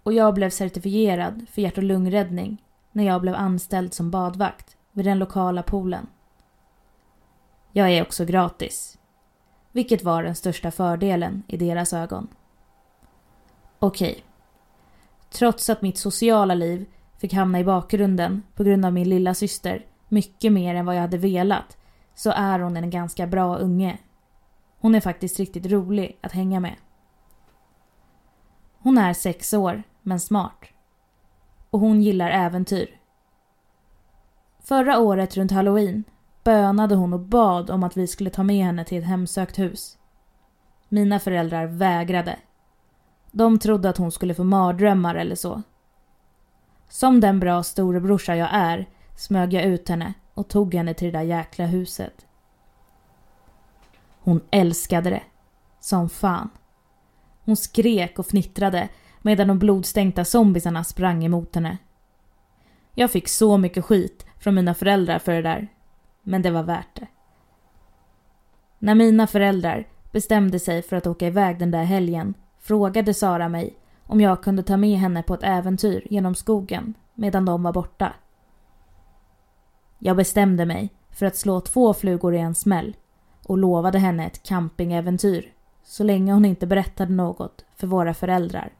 Och 0.02 0.12
jag 0.12 0.34
blev 0.34 0.50
certifierad 0.50 1.46
för 1.50 1.62
hjärt 1.62 1.78
och 1.78 1.84
lungräddning 1.84 2.62
när 2.92 3.04
jag 3.04 3.20
blev 3.20 3.34
anställd 3.34 3.94
som 3.94 4.10
badvakt 4.10 4.76
vid 4.92 5.04
den 5.04 5.18
lokala 5.18 5.62
poolen. 5.62 6.06
Jag 7.72 7.90
är 7.90 8.02
också 8.02 8.24
gratis. 8.24 8.98
Vilket 9.76 10.04
var 10.04 10.22
den 10.22 10.34
största 10.34 10.70
fördelen 10.70 11.42
i 11.46 11.56
deras 11.56 11.92
ögon. 11.92 12.28
Okej. 13.78 14.24
Trots 15.30 15.70
att 15.70 15.82
mitt 15.82 15.98
sociala 15.98 16.54
liv 16.54 16.86
fick 17.18 17.32
hamna 17.32 17.60
i 17.60 17.64
bakgrunden 17.64 18.42
på 18.54 18.64
grund 18.64 18.84
av 18.84 18.92
min 18.92 19.08
lilla 19.08 19.34
syster 19.34 19.86
mycket 20.08 20.52
mer 20.52 20.74
än 20.74 20.86
vad 20.86 20.96
jag 20.96 21.00
hade 21.00 21.18
velat 21.18 21.76
så 22.14 22.30
är 22.30 22.58
hon 22.58 22.76
en 22.76 22.90
ganska 22.90 23.26
bra 23.26 23.56
unge. 23.56 23.98
Hon 24.78 24.94
är 24.94 25.00
faktiskt 25.00 25.38
riktigt 25.38 25.66
rolig 25.66 26.18
att 26.20 26.32
hänga 26.32 26.60
med. 26.60 26.76
Hon 28.78 28.98
är 28.98 29.12
sex 29.12 29.54
år, 29.54 29.82
men 30.02 30.20
smart. 30.20 30.64
Och 31.70 31.80
hon 31.80 32.02
gillar 32.02 32.30
äventyr. 32.30 33.00
Förra 34.60 34.98
året 34.98 35.36
runt 35.36 35.52
halloween 35.52 36.04
bönade 36.46 36.94
hon 36.94 37.12
och 37.12 37.20
bad 37.20 37.70
om 37.70 37.82
att 37.82 37.96
vi 37.96 38.06
skulle 38.06 38.30
ta 38.30 38.42
med 38.42 38.64
henne 38.64 38.84
till 38.84 38.98
ett 38.98 39.08
hemsökt 39.08 39.58
hus. 39.58 39.98
Mina 40.88 41.18
föräldrar 41.20 41.66
vägrade. 41.66 42.36
De 43.32 43.58
trodde 43.58 43.88
att 43.88 43.96
hon 43.96 44.12
skulle 44.12 44.34
få 44.34 44.44
mardrömmar 44.44 45.14
eller 45.14 45.34
så. 45.34 45.62
Som 46.88 47.20
den 47.20 47.40
bra 47.40 47.62
storebrorsa 47.62 48.36
jag 48.36 48.48
är 48.52 48.86
smög 49.16 49.52
jag 49.52 49.64
ut 49.64 49.88
henne 49.88 50.14
och 50.34 50.48
tog 50.48 50.74
henne 50.74 50.94
till 50.94 51.12
det 51.12 51.18
där 51.18 51.24
jäkla 51.24 51.66
huset. 51.66 52.26
Hon 54.20 54.40
älskade 54.50 55.10
det. 55.10 55.22
Som 55.80 56.08
fan. 56.08 56.50
Hon 57.44 57.56
skrek 57.56 58.18
och 58.18 58.26
fnittrade 58.26 58.88
medan 59.22 59.48
de 59.48 59.58
blodstänkta 59.58 60.24
zombisarna 60.24 60.84
sprang 60.84 61.24
emot 61.24 61.54
henne. 61.54 61.78
Jag 62.94 63.10
fick 63.10 63.28
så 63.28 63.58
mycket 63.58 63.84
skit 63.84 64.26
från 64.38 64.54
mina 64.54 64.74
föräldrar 64.74 65.18
för 65.18 65.32
det 65.32 65.42
där. 65.42 65.68
Men 66.28 66.42
det 66.42 66.50
var 66.50 66.62
värt 66.62 66.94
det. 66.94 67.06
När 68.78 68.94
mina 68.94 69.26
föräldrar 69.26 69.88
bestämde 70.12 70.58
sig 70.58 70.82
för 70.82 70.96
att 70.96 71.06
åka 71.06 71.26
iväg 71.26 71.58
den 71.58 71.70
där 71.70 71.84
helgen 71.84 72.34
frågade 72.58 73.14
Sara 73.14 73.48
mig 73.48 73.76
om 74.06 74.20
jag 74.20 74.42
kunde 74.42 74.62
ta 74.62 74.76
med 74.76 74.98
henne 74.98 75.22
på 75.22 75.34
ett 75.34 75.42
äventyr 75.42 76.06
genom 76.10 76.34
skogen 76.34 76.94
medan 77.14 77.44
de 77.44 77.62
var 77.62 77.72
borta. 77.72 78.12
Jag 79.98 80.16
bestämde 80.16 80.66
mig 80.66 80.90
för 81.10 81.26
att 81.26 81.36
slå 81.36 81.60
två 81.60 81.94
flugor 81.94 82.34
i 82.34 82.38
en 82.38 82.54
smäll 82.54 82.96
och 83.46 83.58
lovade 83.58 83.98
henne 83.98 84.26
ett 84.26 84.42
campingäventyr 84.42 85.52
så 85.84 86.04
länge 86.04 86.32
hon 86.32 86.44
inte 86.44 86.66
berättade 86.66 87.12
något 87.12 87.64
för 87.76 87.86
våra 87.86 88.14
föräldrar. 88.14 88.72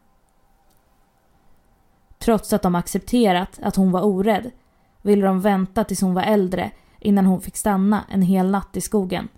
Trots 2.19 2.53
att 2.53 2.63
de 2.63 2.75
accepterat 2.75 3.59
att 3.63 3.77
hon 3.77 3.93
var 3.93 4.03
orädd 4.05 4.51
ville 5.03 5.27
de 5.27 5.41
vänta 5.41 5.85
tills 5.85 6.01
hon 6.01 6.15
var 6.15 6.23
äldre 6.23 6.71
innan 7.01 7.27
hon 7.27 7.41
fick 7.41 7.57
stanna 7.57 8.05
en 8.09 8.23
hel 8.23 8.51
natt 8.51 8.77
i 8.77 8.81
skogen. 8.81 9.29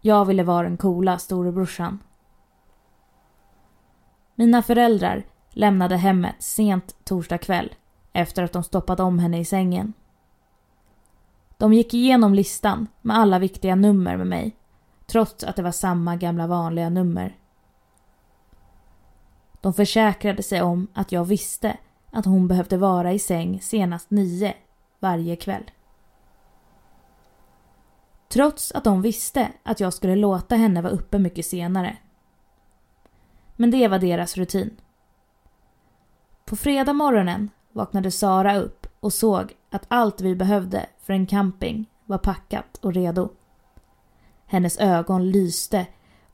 Jag 0.00 0.24
ville 0.24 0.42
vara 0.42 0.68
den 0.68 0.76
coola 0.76 1.18
storebrorsan. 1.18 1.98
Mina 4.34 4.62
föräldrar 4.62 5.26
lämnade 5.50 5.96
hemmet 5.96 6.34
sent 6.38 6.96
torsdag 7.04 7.38
kväll 7.38 7.74
efter 8.12 8.42
att 8.42 8.52
de 8.52 8.62
stoppat 8.62 9.00
om 9.00 9.18
henne 9.18 9.38
i 9.38 9.44
sängen. 9.44 9.92
De 11.56 11.72
gick 11.72 11.94
igenom 11.94 12.34
listan 12.34 12.86
med 13.00 13.18
alla 13.18 13.38
viktiga 13.38 13.74
nummer 13.74 14.16
med 14.16 14.26
mig 14.26 14.56
trots 15.06 15.44
att 15.44 15.56
det 15.56 15.62
var 15.62 15.72
samma 15.72 16.16
gamla 16.16 16.46
vanliga 16.46 16.88
nummer. 16.88 17.36
De 19.60 19.74
försäkrade 19.74 20.42
sig 20.42 20.62
om 20.62 20.86
att 20.92 21.12
jag 21.12 21.24
visste 21.24 21.76
att 22.10 22.24
hon 22.24 22.48
behövde 22.48 22.76
vara 22.76 23.12
i 23.12 23.18
säng 23.18 23.60
senast 23.60 24.10
nio 24.10 24.54
varje 25.00 25.36
kväll. 25.36 25.70
Trots 28.28 28.72
att 28.72 28.84
de 28.84 29.02
visste 29.02 29.52
att 29.62 29.80
jag 29.80 29.92
skulle 29.92 30.16
låta 30.16 30.56
henne 30.56 30.82
vara 30.82 30.92
uppe 30.92 31.18
mycket 31.18 31.46
senare. 31.46 31.96
Men 33.56 33.70
det 33.70 33.88
var 33.88 33.98
deras 33.98 34.36
rutin. 34.36 34.80
På 36.44 36.56
fredag 36.56 36.92
morgonen 36.92 37.50
vaknade 37.72 38.10
Sara 38.10 38.56
upp 38.56 38.86
och 39.00 39.12
såg 39.12 39.52
att 39.70 39.86
allt 39.88 40.20
vi 40.20 40.34
behövde 40.34 40.86
för 41.02 41.12
en 41.12 41.26
camping 41.26 41.90
var 42.04 42.18
packat 42.18 42.76
och 42.76 42.94
redo. 42.94 43.28
Hennes 44.46 44.78
ögon 44.78 45.30
lyste 45.30 45.86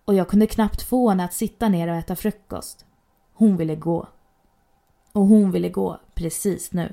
och 0.05 0.14
jag 0.14 0.29
kunde 0.29 0.46
knappt 0.46 0.83
få 0.83 1.09
henne 1.09 1.24
att 1.24 1.35
sitta 1.35 1.68
ner 1.68 1.88
och 1.88 1.96
äta 1.96 2.16
frukost. 2.16 2.87
Hon 3.35 3.57
ville 3.57 3.77
gå. 3.77 4.09
Och 5.12 5.27
hon 5.27 5.50
ville 5.50 5.68
gå 5.68 6.00
precis 6.14 6.72
nu. 6.72 6.92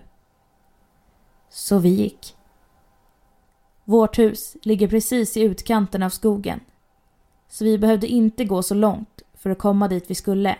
Så 1.54 1.80
vi 1.80 1.90
gick. 1.90 2.36
Vårt 3.84 4.20
hus 4.20 4.58
ligger 4.62 4.88
precis 4.88 5.38
i 5.38 5.42
utkanten 5.42 6.04
av 6.04 6.10
skogen. 6.10 6.60
Så 7.48 7.66
vi 7.66 7.78
behövde 7.78 8.08
inte 8.08 8.46
gå 8.46 8.64
så 8.64 8.74
långt 8.74 9.22
för 9.34 9.50
att 9.50 9.58
komma 9.58 9.88
dit 9.88 10.10
vi 10.10 10.16
skulle. 10.16 10.58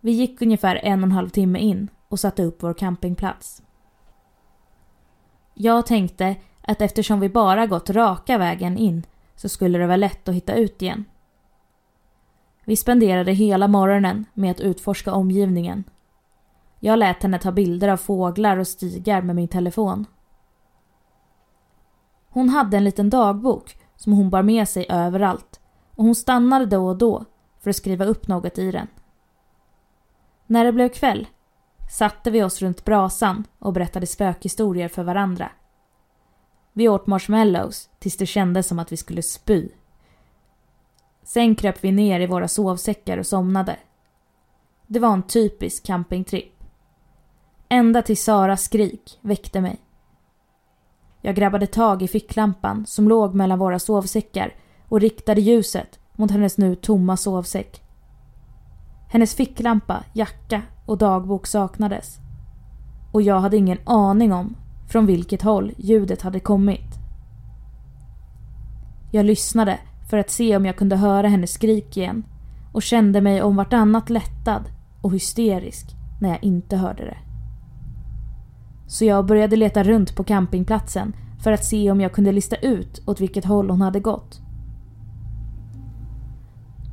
Vi 0.00 0.12
gick 0.12 0.42
ungefär 0.42 0.76
en 0.76 1.00
och 1.00 1.06
en 1.06 1.12
halv 1.12 1.28
timme 1.28 1.58
in 1.58 1.88
och 2.08 2.20
satte 2.20 2.42
upp 2.42 2.62
vår 2.62 2.74
campingplats. 2.74 3.62
Jag 5.54 5.86
tänkte 5.86 6.36
att 6.62 6.80
eftersom 6.80 7.20
vi 7.20 7.28
bara 7.28 7.66
gått 7.66 7.90
raka 7.90 8.38
vägen 8.38 8.78
in 8.78 9.06
så 9.36 9.48
skulle 9.48 9.78
det 9.78 9.86
vara 9.86 9.96
lätt 9.96 10.28
att 10.28 10.34
hitta 10.34 10.54
ut 10.54 10.82
igen. 10.82 11.04
Vi 12.64 12.76
spenderade 12.76 13.32
hela 13.32 13.68
morgonen 13.68 14.24
med 14.34 14.50
att 14.50 14.60
utforska 14.60 15.12
omgivningen. 15.12 15.84
Jag 16.82 16.98
lät 16.98 17.22
henne 17.22 17.38
ta 17.38 17.52
bilder 17.52 17.88
av 17.88 17.96
fåglar 17.96 18.56
och 18.56 18.68
stigar 18.68 19.22
med 19.22 19.36
min 19.36 19.48
telefon. 19.48 20.06
Hon 22.28 22.48
hade 22.48 22.76
en 22.76 22.84
liten 22.84 23.10
dagbok 23.10 23.76
som 23.96 24.12
hon 24.12 24.30
bar 24.30 24.42
med 24.42 24.68
sig 24.68 24.86
överallt 24.88 25.60
och 25.94 26.04
hon 26.04 26.14
stannade 26.14 26.66
då 26.66 26.86
och 26.86 26.96
då 26.96 27.24
för 27.60 27.70
att 27.70 27.76
skriva 27.76 28.04
upp 28.04 28.28
något 28.28 28.58
i 28.58 28.70
den. 28.70 28.86
När 30.46 30.64
det 30.64 30.72
blev 30.72 30.88
kväll 30.88 31.28
satte 31.90 32.30
vi 32.30 32.42
oss 32.42 32.62
runt 32.62 32.84
brasan 32.84 33.44
och 33.58 33.72
berättade 33.72 34.06
spökhistorier 34.06 34.88
för 34.88 35.02
varandra. 35.02 35.50
Vi 36.72 36.88
åt 36.88 37.06
marshmallows 37.06 37.90
tills 37.98 38.16
det 38.16 38.26
kändes 38.26 38.66
som 38.66 38.78
att 38.78 38.92
vi 38.92 38.96
skulle 38.96 39.22
spy. 39.22 39.68
Sen 41.22 41.54
kröp 41.54 41.84
vi 41.84 41.92
ner 41.92 42.20
i 42.20 42.26
våra 42.26 42.48
sovsäckar 42.48 43.18
och 43.18 43.26
somnade. 43.26 43.76
Det 44.86 44.98
var 44.98 45.12
en 45.12 45.22
typisk 45.22 45.86
campingtripp. 45.86 46.59
Ända 47.72 48.02
till 48.02 48.16
Saras 48.16 48.62
skrik 48.62 49.18
väckte 49.20 49.60
mig. 49.60 49.76
Jag 51.20 51.34
grabbade 51.34 51.66
tag 51.66 52.02
i 52.02 52.08
ficklampan 52.08 52.86
som 52.86 53.08
låg 53.08 53.34
mellan 53.34 53.58
våra 53.58 53.78
sovsäckar 53.78 54.54
och 54.88 55.00
riktade 55.00 55.40
ljuset 55.40 55.98
mot 56.16 56.30
hennes 56.30 56.58
nu 56.58 56.74
tomma 56.74 57.16
sovsäck. 57.16 57.82
Hennes 59.08 59.34
ficklampa, 59.34 60.04
jacka 60.12 60.62
och 60.86 60.98
dagbok 60.98 61.46
saknades. 61.46 62.18
Och 63.12 63.22
jag 63.22 63.40
hade 63.40 63.56
ingen 63.56 63.78
aning 63.84 64.32
om 64.32 64.56
från 64.88 65.06
vilket 65.06 65.42
håll 65.42 65.72
ljudet 65.76 66.22
hade 66.22 66.40
kommit. 66.40 66.94
Jag 69.10 69.26
lyssnade 69.26 69.78
för 70.10 70.18
att 70.18 70.30
se 70.30 70.56
om 70.56 70.66
jag 70.66 70.76
kunde 70.76 70.96
höra 70.96 71.28
hennes 71.28 71.52
skrik 71.52 71.96
igen 71.96 72.24
och 72.72 72.82
kände 72.82 73.20
mig 73.20 73.42
om 73.42 73.56
vartannat 73.56 74.10
lättad 74.10 74.62
och 75.02 75.12
hysterisk 75.12 75.86
när 76.20 76.28
jag 76.28 76.44
inte 76.44 76.76
hörde 76.76 77.04
det. 77.04 77.29
Så 78.90 79.04
jag 79.04 79.26
började 79.26 79.56
leta 79.56 79.82
runt 79.82 80.16
på 80.16 80.24
campingplatsen 80.24 81.12
för 81.42 81.52
att 81.52 81.64
se 81.64 81.90
om 81.90 82.00
jag 82.00 82.12
kunde 82.12 82.32
lista 82.32 82.56
ut 82.56 83.02
åt 83.06 83.20
vilket 83.20 83.44
håll 83.44 83.70
hon 83.70 83.80
hade 83.80 84.00
gått. 84.00 84.40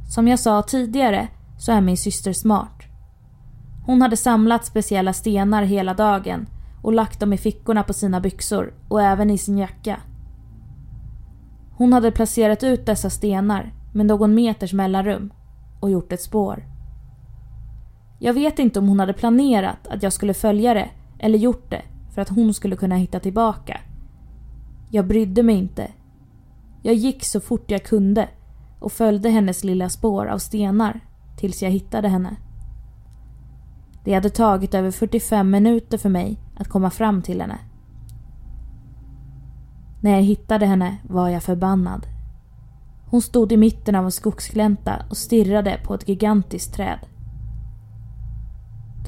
Som 0.09 0.27
jag 0.27 0.39
sa 0.39 0.61
tidigare 0.61 1.27
så 1.57 1.71
är 1.71 1.81
min 1.81 1.97
syster 1.97 2.33
smart. 2.33 2.83
Hon 3.85 4.01
hade 4.01 4.17
samlat 4.17 4.65
speciella 4.65 5.13
stenar 5.13 5.63
hela 5.63 5.93
dagen 5.93 6.47
och 6.81 6.93
lagt 6.93 7.19
dem 7.19 7.33
i 7.33 7.37
fickorna 7.37 7.83
på 7.83 7.93
sina 7.93 8.19
byxor 8.19 8.73
och 8.87 9.01
även 9.01 9.29
i 9.29 9.37
sin 9.37 9.57
jacka. 9.57 9.99
Hon 11.71 11.93
hade 11.93 12.11
placerat 12.11 12.63
ut 12.63 12.85
dessa 12.85 13.09
stenar 13.09 13.73
med 13.93 14.05
någon 14.05 14.35
meters 14.35 14.73
mellanrum 14.73 15.33
och 15.79 15.91
gjort 15.91 16.11
ett 16.11 16.21
spår. 16.21 16.63
Jag 18.19 18.33
vet 18.33 18.59
inte 18.59 18.79
om 18.79 18.87
hon 18.87 18.99
hade 18.99 19.13
planerat 19.13 19.87
att 19.87 20.03
jag 20.03 20.13
skulle 20.13 20.33
följa 20.33 20.73
det 20.73 20.89
eller 21.19 21.37
gjort 21.37 21.71
det 21.71 21.81
för 22.13 22.21
att 22.21 22.29
hon 22.29 22.53
skulle 22.53 22.75
kunna 22.75 22.95
hitta 22.95 23.19
tillbaka. 23.19 23.81
Jag 24.89 25.07
brydde 25.07 25.43
mig 25.43 25.55
inte. 25.55 25.91
Jag 26.81 26.95
gick 26.95 27.25
så 27.25 27.39
fort 27.39 27.71
jag 27.71 27.83
kunde 27.83 28.29
och 28.79 28.91
följde 28.91 29.29
hennes 29.29 29.63
lilla 29.63 29.89
spår 29.89 30.25
av 30.25 30.37
stenar 30.37 30.99
tills 31.37 31.63
jag 31.63 31.71
hittade 31.71 32.07
henne. 32.07 32.35
Det 34.03 34.13
hade 34.13 34.29
tagit 34.29 34.73
över 34.73 34.91
45 34.91 35.51
minuter 35.51 35.97
för 35.97 36.09
mig 36.09 36.37
att 36.55 36.67
komma 36.67 36.89
fram 36.89 37.21
till 37.21 37.41
henne. 37.41 37.59
När 40.01 40.11
jag 40.11 40.21
hittade 40.21 40.65
henne 40.65 40.97
var 41.03 41.29
jag 41.29 41.43
förbannad. 41.43 42.07
Hon 43.09 43.21
stod 43.21 43.51
i 43.51 43.57
mitten 43.57 43.95
av 43.95 44.05
en 44.05 44.11
skogsglänta 44.11 45.05
och 45.09 45.17
stirrade 45.17 45.79
på 45.83 45.93
ett 45.93 46.09
gigantiskt 46.09 46.73
träd. 46.73 46.99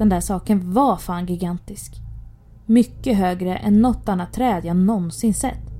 Den 0.00 0.08
där 0.08 0.20
saken 0.20 0.72
var 0.72 0.96
fan 0.96 1.26
gigantisk. 1.26 2.02
Mycket 2.66 3.16
högre 3.16 3.56
än 3.56 3.80
något 3.80 4.08
annat 4.08 4.32
träd 4.32 4.64
jag 4.64 4.76
någonsin 4.76 5.34
sett. 5.34 5.70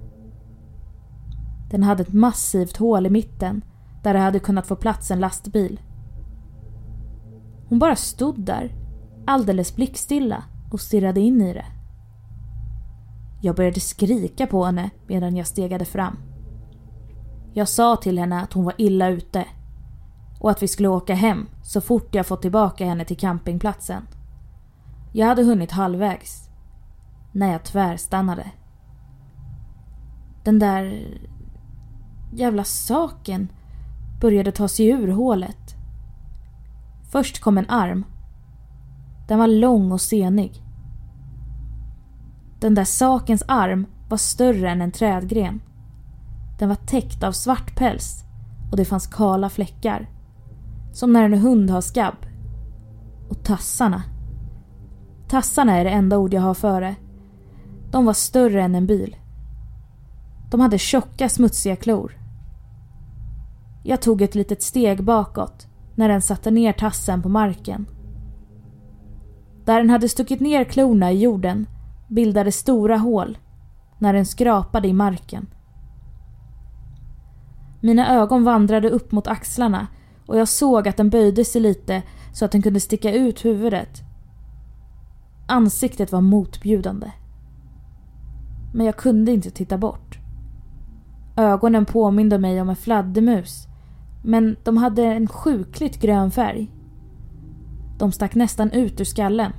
Den 1.71 1.83
hade 1.83 2.03
ett 2.03 2.13
massivt 2.13 2.77
hål 2.77 3.07
i 3.07 3.11
mitten 3.11 3.65
där 4.03 4.15
det 4.15 4.21
hade 4.21 4.39
kunnat 4.39 4.67
få 4.67 4.77
plats 4.77 5.11
en 5.11 5.21
lastbil. 5.21 5.81
Hon 7.69 7.79
bara 7.79 7.97
stod 7.97 8.41
där, 8.41 8.75
alldeles 9.27 9.77
blickstilla 9.77 10.45
och 10.73 10.81
stirrade 10.81 11.21
in 11.21 11.41
i 11.41 11.55
det. 11.55 11.67
Jag 13.41 13.57
började 13.57 13.81
skrika 13.81 14.47
på 14.47 14.65
henne 14.65 14.91
medan 15.07 15.37
jag 15.37 15.47
stegade 15.47 15.85
fram. 15.85 16.17
Jag 17.53 17.69
sa 17.69 17.97
till 17.97 18.19
henne 18.19 18.43
att 18.43 18.53
hon 18.53 18.65
var 18.65 18.75
illa 18.79 19.09
ute 19.09 19.45
och 20.41 20.51
att 20.51 20.63
vi 20.63 20.69
skulle 20.69 20.89
åka 20.89 21.15
hem 21.15 21.49
så 21.63 21.81
fort 21.81 22.15
jag 22.15 22.27
fått 22.27 22.43
tillbaka 22.43 22.85
henne 22.87 23.05
till 23.05 23.17
campingplatsen. 23.17 24.07
Jag 25.13 25.27
hade 25.27 25.43
hunnit 25.43 25.71
halvvägs 25.71 26.49
när 27.33 27.53
jag 27.53 27.65
tvärstannade. 27.65 28.47
Den 30.45 30.59
där 30.59 31.07
jävla 32.33 32.65
saken 32.65 33.53
började 34.21 34.53
ta 34.53 34.69
sig 34.69 34.87
ur 34.87 35.09
hålet. 35.09 35.77
Först 37.13 37.41
kom 37.41 37.59
en 37.59 37.71
arm 37.71 38.05
Den 39.29 39.39
var 39.39 39.47
lång 39.47 39.93
och 39.93 40.01
senig. 40.01 40.63
Den 42.61 42.75
där 42.75 42.85
sakens 42.85 43.43
arm 43.49 43.87
var 44.09 44.17
större 44.17 44.71
än 44.71 44.83
en 44.83 44.93
trädgren. 44.93 45.61
Den 46.59 46.69
var 46.69 46.77
täckt 46.77 47.23
av 47.23 47.33
svart 47.33 47.77
päls 47.77 48.25
och 48.71 48.77
det 48.77 48.85
fanns 48.85 49.07
kala 49.07 49.49
fläckar. 49.49 50.20
Som 50.93 51.13
när 51.13 51.25
en 51.25 51.39
hund 51.39 51.71
har 51.71 51.81
skabb. 51.81 52.27
Och 53.29 53.45
tassarna. 53.45 54.03
Tassarna 55.29 55.77
är 55.77 55.85
det 55.85 55.91
enda 55.91 56.19
ord 56.19 56.35
jag 56.35 56.41
har 56.41 56.55
för 56.55 56.81
det. 56.81 56.95
De 57.91 58.05
var 58.05 58.13
större 58.13 58.63
än 58.63 58.75
en 58.75 58.87
bil. 58.87 59.17
De 60.51 60.61
hade 60.61 60.79
tjocka 60.79 61.29
smutsiga 61.29 61.77
klor. 61.77 62.17
Jag 63.83 64.03
tog 64.03 64.23
ett 64.23 64.35
litet 64.35 64.63
steg 64.63 65.05
bakåt 65.05 65.67
när 65.95 66.09
den 66.09 66.23
satte 66.23 66.51
ner 66.51 66.73
tassen 66.73 67.23
på 67.23 67.29
marken. 67.29 67.87
Där 69.65 69.77
den 69.79 69.91
hade 69.91 70.09
stuckit 70.09 70.41
ner 70.41 70.65
klorna 70.65 71.13
i 71.13 71.19
jorden 71.19 71.67
bildade 72.09 72.53
stora 72.53 72.97
hål 72.97 73.39
när 73.99 74.13
den 74.13 74.27
skrapade 74.27 74.89
i 74.89 74.93
marken. 74.93 75.47
Mina 77.81 78.15
ögon 78.15 78.45
vandrade 78.45 78.91
upp 78.91 79.13
mot 79.13 79.27
axlarna 79.27 79.87
och 80.31 80.39
jag 80.39 80.49
såg 80.49 80.89
att 80.89 80.97
den 80.97 81.11
böjde 81.11 81.45
sig 81.45 81.61
lite 81.61 82.03
så 82.33 82.45
att 82.45 82.53
den 82.53 82.63
kunde 82.63 82.81
sticka 82.81 83.15
ut 83.15 83.45
huvudet. 83.45 84.03
Ansiktet 85.47 86.13
var 86.13 86.21
motbjudande. 86.21 87.13
Men 88.75 88.87
jag 88.87 88.97
kunde 88.97 89.33
inte 89.33 89.51
titta 89.51 89.79
bort. 89.79 90.19
Ögonen 91.37 91.87
påminde 91.87 92.39
mig 92.39 92.61
om 92.61 92.71
en 92.71 92.77
fladdermus 92.77 93.67
men 94.25 94.57
de 94.65 94.77
hade 94.77 95.05
en 95.05 95.27
sjukligt 95.27 96.01
grön 96.01 96.31
färg. 96.31 96.71
De 97.99 98.13
stack 98.13 98.35
nästan 98.35 98.71
ut 98.71 99.01
ur 99.01 99.05
skallen. 99.05 99.53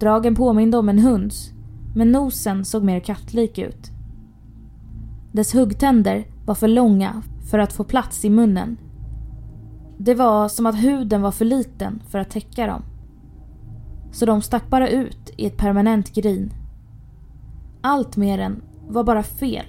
Dragen 0.00 0.34
påminde 0.34 0.78
om 0.78 0.88
en 0.88 0.98
hunds, 0.98 1.52
men 1.94 2.12
nosen 2.12 2.64
såg 2.64 2.84
mer 2.84 3.00
kattlik 3.00 3.58
ut. 3.58 3.90
Dess 5.32 5.54
huggtänder 5.54 6.26
var 6.46 6.54
för 6.54 6.68
långa 6.68 7.22
för 7.50 7.58
att 7.58 7.72
få 7.72 7.84
plats 7.84 8.24
i 8.24 8.30
munnen. 8.30 8.76
Det 10.04 10.14
var 10.14 10.48
som 10.48 10.66
att 10.66 10.82
huden 10.82 11.22
var 11.22 11.30
för 11.30 11.44
liten 11.44 12.02
för 12.08 12.18
att 12.18 12.30
täcka 12.30 12.66
dem. 12.66 12.82
Så 14.12 14.26
de 14.26 14.42
stack 14.42 14.70
bara 14.70 14.88
ut 14.88 15.30
i 15.36 15.46
ett 15.46 15.56
permanent 15.56 16.14
grin. 16.14 16.52
Allt 17.80 18.16
med 18.16 18.38
den 18.38 18.62
var 18.88 19.04
bara 19.04 19.22
fel. 19.22 19.66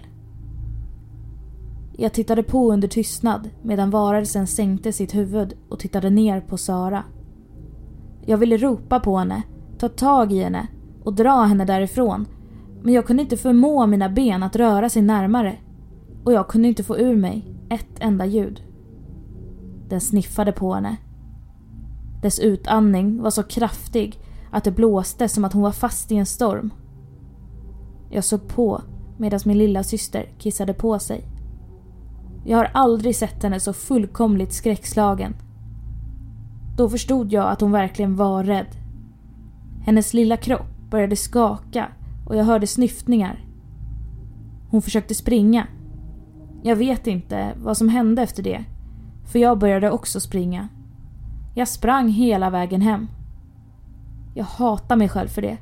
Jag 1.98 2.14
tittade 2.14 2.44
på 2.44 2.74
under 2.74 2.88
tystnad 2.88 3.50
medan 3.62 3.90
varelsen 3.90 4.48
sänkte 4.48 4.94
sitt 4.94 5.16
huvud 5.16 5.54
och 5.70 5.80
tittade 5.80 6.10
ner 6.10 6.42
på 6.42 6.58
Sara. 6.58 7.04
Jag 8.26 8.38
ville 8.38 8.58
ropa 8.58 9.00
på 9.00 9.18
henne, 9.18 9.44
ta 9.78 9.90
tag 9.90 10.32
i 10.32 10.44
henne 10.44 10.68
och 11.04 11.14
dra 11.14 11.42
henne 11.42 11.66
därifrån. 11.66 12.26
Men 12.84 12.94
jag 12.94 13.06
kunde 13.06 13.24
inte 13.24 13.38
förmå 13.38 13.86
mina 13.86 14.10
ben 14.10 14.44
att 14.44 14.56
röra 14.56 14.90
sig 14.90 15.02
närmare. 15.02 15.58
Och 16.24 16.34
jag 16.34 16.48
kunde 16.48 16.68
inte 16.68 16.84
få 16.84 16.98
ur 16.98 17.16
mig 17.16 17.56
ett 17.70 18.00
enda 18.00 18.26
ljud. 18.26 18.62
Den 19.90 20.02
sniffade 20.02 20.52
på 20.52 20.74
henne. 20.74 20.98
Dess 22.22 22.40
utandning 22.40 23.22
var 23.22 23.30
så 23.30 23.44
kraftig 23.44 24.20
att 24.52 24.64
det 24.64 24.72
blåste 24.72 25.30
som 25.30 25.46
att 25.46 25.54
hon 25.54 25.62
var 25.62 25.72
fast 25.72 26.12
i 26.12 26.16
en 26.16 26.26
storm. 26.26 26.74
Jag 28.10 28.24
såg 28.24 28.48
på 28.48 28.82
medan 29.18 29.40
min 29.46 29.58
lilla 29.58 29.84
syster 29.84 30.26
kissade 30.38 30.74
på 30.74 31.00
sig. 31.00 31.28
Jag 32.46 32.58
har 32.58 32.72
aldrig 32.74 33.16
sett 33.16 33.44
henne 33.44 33.60
så 33.60 33.74
fullkomligt 33.74 34.54
skräckslagen. 34.54 35.36
Då 36.78 36.90
förstod 36.90 37.32
jag 37.34 37.50
att 37.50 37.62
hon 37.62 37.72
verkligen 37.72 38.16
var 38.16 38.44
rädd. 38.44 38.76
Hennes 39.82 40.14
lilla 40.14 40.38
kropp 40.38 40.90
började 40.90 41.16
skaka 41.16 41.88
och 42.28 42.36
jag 42.36 42.44
hörde 42.44 42.68
snyftningar. 42.68 43.46
Hon 44.70 44.82
försökte 44.82 45.16
springa. 45.16 45.68
Jag 46.64 46.76
vet 46.76 47.08
inte 47.08 47.54
vad 47.58 47.78
som 47.78 47.90
hände 47.90 48.22
efter 48.22 48.44
det, 48.44 48.66
för 49.26 49.40
jag 49.40 49.60
började 49.60 49.92
också 49.92 50.20
springa. 50.20 50.68
Jag 51.56 51.68
sprang 51.68 52.10
hela 52.10 52.50
vägen 52.50 52.82
hem. 52.82 53.08
Jag 54.36 54.46
hatar 54.46 54.96
mig 54.96 55.10
själv 55.10 55.28
för 55.28 55.42
det. 55.42 55.58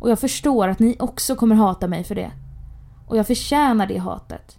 Och 0.00 0.10
jag 0.10 0.18
förstår 0.18 0.68
att 0.68 0.78
ni 0.78 0.96
också 0.98 1.34
kommer 1.34 1.54
hata 1.54 1.88
mig 1.88 2.04
för 2.04 2.14
det. 2.14 2.30
Och 3.06 3.16
jag 3.16 3.26
förtjänar 3.26 3.86
det 3.86 3.98
hatet. 3.98 4.58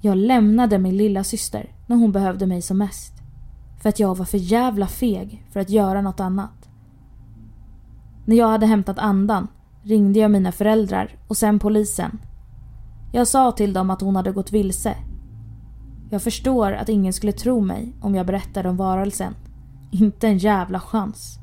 Jag 0.00 0.16
lämnade 0.16 0.78
min 0.78 0.96
lilla 0.96 1.24
syster 1.24 1.74
när 1.86 1.96
hon 1.96 2.12
behövde 2.12 2.46
mig 2.46 2.62
som 2.62 2.78
mest. 2.78 3.12
För 3.82 3.88
att 3.88 4.00
jag 4.00 4.14
var 4.14 4.24
för 4.24 4.38
jävla 4.38 4.86
feg 4.86 5.46
för 5.52 5.60
att 5.60 5.70
göra 5.70 6.02
något 6.02 6.20
annat. 6.20 6.68
När 8.24 8.36
jag 8.36 8.48
hade 8.48 8.66
hämtat 8.66 8.98
andan 8.98 9.48
ringde 9.82 10.18
jag 10.18 10.30
mina 10.30 10.52
föräldrar 10.52 11.16
och 11.28 11.36
sen 11.36 11.58
polisen. 11.58 12.18
Jag 13.12 13.28
sa 13.28 13.52
till 13.52 13.72
dem 13.72 13.90
att 13.90 14.00
hon 14.00 14.16
hade 14.16 14.32
gått 14.32 14.52
vilse. 14.52 14.96
Jag 16.10 16.22
förstår 16.22 16.72
att 16.72 16.88
ingen 16.88 17.12
skulle 17.12 17.32
tro 17.32 17.60
mig 17.60 17.92
om 18.00 18.14
jag 18.14 18.26
berättade 18.26 18.68
om 18.68 18.76
varelsen. 18.76 19.34
Inte 19.90 20.28
en 20.28 20.38
jävla 20.38 20.80
chans. 20.80 21.38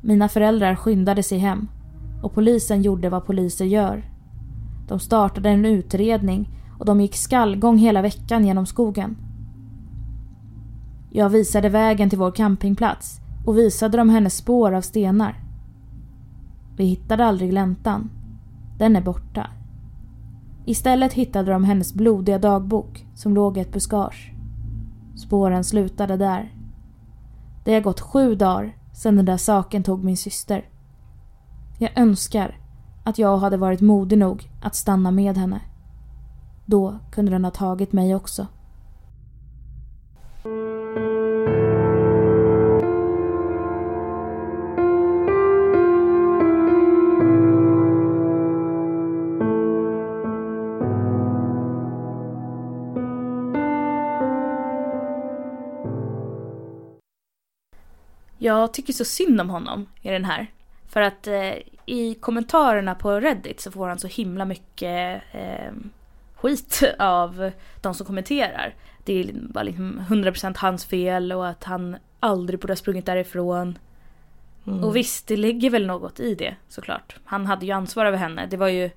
Mina 0.00 0.28
föräldrar 0.28 0.74
skyndade 0.74 1.22
sig 1.22 1.38
hem 1.38 1.68
och 2.22 2.32
polisen 2.34 2.82
gjorde 2.82 3.08
vad 3.08 3.26
poliser 3.26 3.64
gör. 3.64 4.04
De 4.88 4.98
startade 4.98 5.50
en 5.50 5.64
utredning 5.64 6.48
och 6.78 6.84
de 6.84 7.00
gick 7.00 7.16
skallgång 7.16 7.78
hela 7.78 8.02
veckan 8.02 8.44
genom 8.44 8.66
skogen. 8.66 9.16
Jag 11.10 11.28
visade 11.28 11.68
vägen 11.68 12.10
till 12.10 12.18
vår 12.18 12.30
campingplats 12.30 13.20
och 13.46 13.58
visade 13.58 13.96
dem 13.96 14.08
hennes 14.08 14.36
spår 14.36 14.72
av 14.72 14.80
stenar. 14.80 15.44
Vi 16.76 16.84
hittade 16.84 17.24
aldrig 17.24 17.50
gläntan. 17.50 18.10
Den 18.78 18.96
är 18.96 19.02
borta. 19.02 19.50
Istället 20.64 21.12
hittade 21.12 21.52
de 21.52 21.64
hennes 21.64 21.94
blodiga 21.94 22.38
dagbok 22.38 23.06
som 23.14 23.34
låg 23.34 23.58
i 23.58 23.60
ett 23.60 23.72
buskage. 23.72 24.32
Spåren 25.16 25.64
slutade 25.64 26.16
där. 26.16 26.52
Det 27.64 27.74
har 27.74 27.80
gått 27.80 28.00
sju 28.00 28.34
dagar 28.34 28.76
sedan 28.92 29.16
den 29.16 29.24
där 29.24 29.36
saken 29.36 29.82
tog 29.82 30.04
min 30.04 30.16
syster. 30.16 30.68
Jag 31.78 31.98
önskar 31.98 32.58
att 33.04 33.18
jag 33.18 33.36
hade 33.36 33.56
varit 33.56 33.80
modig 33.80 34.18
nog 34.18 34.50
att 34.62 34.74
stanna 34.74 35.10
med 35.10 35.36
henne. 35.36 35.60
Då 36.66 36.98
kunde 37.10 37.32
den 37.32 37.44
ha 37.44 37.50
tagit 37.50 37.92
mig 37.92 38.14
också. 38.14 38.46
Jag 58.44 58.72
tycker 58.72 58.92
så 58.92 59.04
synd 59.04 59.40
om 59.40 59.50
honom 59.50 59.86
i 60.02 60.10
den 60.10 60.24
här. 60.24 60.46
För 60.88 61.00
att 61.00 61.26
eh, 61.26 61.52
i 61.86 62.16
kommentarerna 62.20 62.94
på 62.94 63.20
Reddit 63.20 63.60
så 63.60 63.70
får 63.70 63.88
han 63.88 63.98
så 63.98 64.06
himla 64.06 64.44
mycket 64.44 65.22
eh, 65.32 65.72
skit 66.34 66.82
av 66.98 67.50
de 67.80 67.94
som 67.94 68.06
kommenterar. 68.06 68.74
Det 69.04 69.20
är 69.20 69.32
bara 69.32 69.64
liksom 69.64 70.02
100% 70.08 70.54
hans 70.58 70.84
fel 70.84 71.32
och 71.32 71.48
att 71.48 71.64
han 71.64 71.96
aldrig 72.20 72.60
borde 72.60 72.70
ha 72.70 72.76
sprungit 72.76 73.06
därifrån. 73.06 73.78
Mm. 74.66 74.84
Och 74.84 74.96
visst, 74.96 75.26
det 75.26 75.36
ligger 75.36 75.70
väl 75.70 75.86
något 75.86 76.20
i 76.20 76.34
det 76.34 76.54
såklart. 76.68 77.16
Han 77.24 77.46
hade 77.46 77.66
ju 77.66 77.72
ansvar 77.72 78.06
över 78.06 78.18
henne. 78.18 78.46
Det 78.46 78.56
var 78.56 78.68
ju 78.68 78.90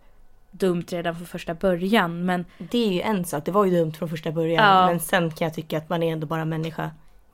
dumt 0.51 0.85
redan 0.89 1.15
från 1.15 1.25
första 1.25 1.53
början 1.53 2.25
men... 2.25 2.45
Det 2.57 2.87
är 2.87 2.91
ju 2.91 3.01
en 3.01 3.25
sak, 3.25 3.45
det 3.45 3.51
var 3.51 3.65
ju 3.65 3.71
dumt 3.71 3.93
från 3.93 4.09
första 4.09 4.31
början. 4.31 4.65
Ja. 4.65 4.87
Men 4.87 4.99
sen 4.99 5.31
kan 5.31 5.45
jag 5.45 5.53
tycka 5.53 5.77
att 5.77 5.89
man 5.89 6.03
är 6.03 6.13
ändå 6.13 6.27
bara 6.27 6.45
människa. 6.45 6.91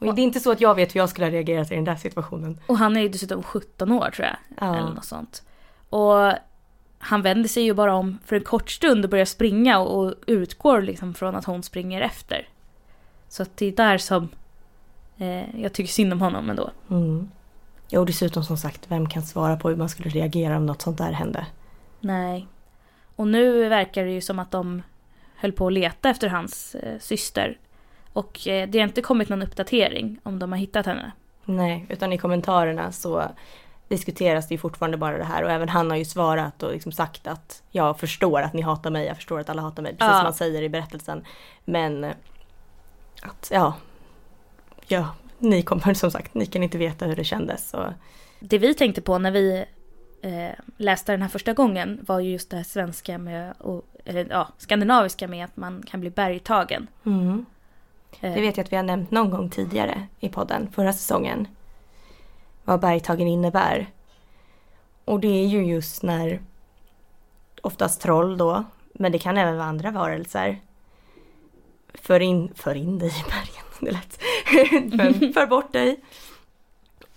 Och 0.09 0.15
det 0.15 0.21
är 0.21 0.23
inte 0.23 0.39
så 0.39 0.51
att 0.51 0.61
jag 0.61 0.75
vet 0.75 0.95
hur 0.95 0.99
jag 0.99 1.09
skulle 1.09 1.27
ha 1.27 1.31
reagerat 1.31 1.71
i 1.71 1.75
den 1.75 1.83
där 1.83 1.95
situationen. 1.95 2.59
Och 2.67 2.77
han 2.77 2.97
är 2.97 3.01
ju 3.01 3.09
dessutom 3.09 3.43
17 3.43 3.91
år 3.91 4.09
tror 4.15 4.27
jag. 4.27 4.37
Ja. 4.59 4.75
Eller 4.75 4.89
något 4.89 5.05
sånt. 5.05 5.43
Och 5.89 6.33
han 6.99 7.21
vänder 7.21 7.49
sig 7.49 7.63
ju 7.63 7.73
bara 7.73 7.95
om 7.95 8.19
för 8.25 8.35
en 8.35 8.43
kort 8.43 8.69
stund 8.69 9.05
och 9.05 9.11
börjar 9.11 9.25
springa 9.25 9.79
och, 9.79 10.13
utgår 10.27 10.81
liksom 10.81 11.13
från 11.13 11.35
att 11.35 11.45
hon 11.45 11.63
springer 11.63 12.01
efter. 12.01 12.47
Så 13.27 13.43
att 13.43 13.57
det 13.57 13.65
är 13.65 13.71
där 13.71 13.97
som 13.97 14.29
eh, 15.17 15.61
jag 15.61 15.73
tycker 15.73 15.91
synd 15.91 16.13
om 16.13 16.21
honom 16.21 16.49
ändå. 16.49 16.71
Mm. 16.89 17.29
Ja, 17.89 17.99
och 17.99 18.05
dessutom 18.05 18.43
som 18.43 18.57
sagt, 18.57 18.85
vem 18.87 19.09
kan 19.09 19.23
svara 19.23 19.57
på 19.57 19.69
hur 19.69 19.75
man 19.75 19.89
skulle 19.89 20.09
reagera 20.09 20.57
om 20.57 20.65
något 20.65 20.81
sånt 20.81 20.97
där 20.97 21.11
hände? 21.11 21.45
Nej. 21.99 22.47
Och 23.15 23.27
nu 23.27 23.69
verkar 23.69 24.05
det 24.05 24.11
ju 24.11 24.21
som 24.21 24.39
att 24.39 24.51
de 24.51 24.81
höll 25.35 25.51
på 25.51 25.67
att 25.67 25.73
leta 25.73 26.09
efter 26.09 26.27
hans 26.27 26.75
eh, 26.75 26.99
syster. 26.99 27.57
Och 28.13 28.47
eh, 28.47 28.69
det 28.69 28.79
har 28.79 28.87
inte 28.87 29.01
kommit 29.01 29.29
någon 29.29 29.41
uppdatering 29.41 30.19
om 30.23 30.39
de 30.39 30.51
har 30.51 30.59
hittat 30.59 30.85
henne. 30.85 31.11
Nej, 31.45 31.85
utan 31.89 32.13
i 32.13 32.17
kommentarerna 32.17 32.91
så 32.91 33.23
diskuteras 33.87 34.47
det 34.47 34.53
ju 34.53 34.57
fortfarande 34.57 34.97
bara 34.97 35.17
det 35.17 35.23
här 35.23 35.43
och 35.43 35.51
även 35.51 35.69
han 35.69 35.89
har 35.89 35.97
ju 35.97 36.05
svarat 36.05 36.63
och 36.63 36.71
liksom 36.71 36.91
sagt 36.91 37.27
att 37.27 37.63
jag 37.71 37.99
förstår 37.99 38.41
att 38.41 38.53
ni 38.53 38.61
hatar 38.61 38.89
mig, 38.89 39.05
jag 39.05 39.15
förstår 39.15 39.39
att 39.39 39.49
alla 39.49 39.61
hatar 39.61 39.83
mig, 39.83 39.91
precis 39.91 40.11
ja. 40.11 40.17
som 40.17 40.25
han 40.25 40.33
säger 40.33 40.61
i 40.61 40.69
berättelsen. 40.69 41.25
Men 41.65 42.05
att 43.21 43.49
ja, 43.51 43.73
ja, 44.87 45.07
ni 45.39 45.61
kommer 45.61 45.93
som 45.93 46.11
sagt, 46.11 46.33
ni 46.33 46.45
kan 46.45 46.63
inte 46.63 46.77
veta 46.77 47.05
hur 47.05 47.15
det 47.15 47.23
kändes. 47.23 47.73
Och... 47.73 47.87
Det 48.39 48.57
vi 48.57 48.73
tänkte 48.73 49.01
på 49.01 49.17
när 49.17 49.31
vi 49.31 49.65
eh, 50.21 50.59
läste 50.77 51.11
den 51.11 51.21
här 51.21 51.29
första 51.29 51.53
gången 51.53 51.99
var 52.07 52.19
ju 52.19 52.31
just 52.31 52.49
det 52.49 52.57
här 52.57 52.63
svenska 52.63 53.17
med, 53.17 53.53
och, 53.59 53.85
eller 54.05 54.27
ja, 54.29 54.47
skandinaviska 54.57 55.27
med 55.27 55.45
att 55.45 55.57
man 55.57 55.83
kan 55.87 55.99
bli 55.99 56.09
bergtagen. 56.09 56.87
Mm. 57.05 57.45
Det 58.19 58.41
vet 58.41 58.57
jag 58.57 58.63
att 58.63 58.71
vi 58.71 58.75
har 58.75 58.83
nämnt 58.83 59.11
någon 59.11 59.29
gång 59.29 59.49
tidigare 59.49 60.07
i 60.19 60.29
podden, 60.29 60.71
förra 60.71 60.93
säsongen. 60.93 61.47
Vad 62.63 62.79
bergtagen 62.79 63.27
innebär. 63.27 63.89
Och 65.05 65.19
det 65.19 65.27
är 65.27 65.47
ju 65.47 65.65
just 65.65 66.03
när 66.03 66.41
oftast 67.61 68.01
troll 68.01 68.37
då, 68.37 68.63
men 68.93 69.11
det 69.11 69.19
kan 69.19 69.37
även 69.37 69.57
vara 69.57 69.67
andra 69.67 69.91
varelser. 69.91 70.61
För 71.93 72.19
in, 72.19 72.53
för 72.55 72.75
in 72.75 72.99
dig 72.99 73.09
i 73.09 73.23
bergen, 73.29 73.65
det 73.81 73.87
är 73.87 73.93
lätt. 73.93 74.19
för, 74.91 75.33
för 75.33 75.47
bort 75.47 75.73
dig 75.73 75.99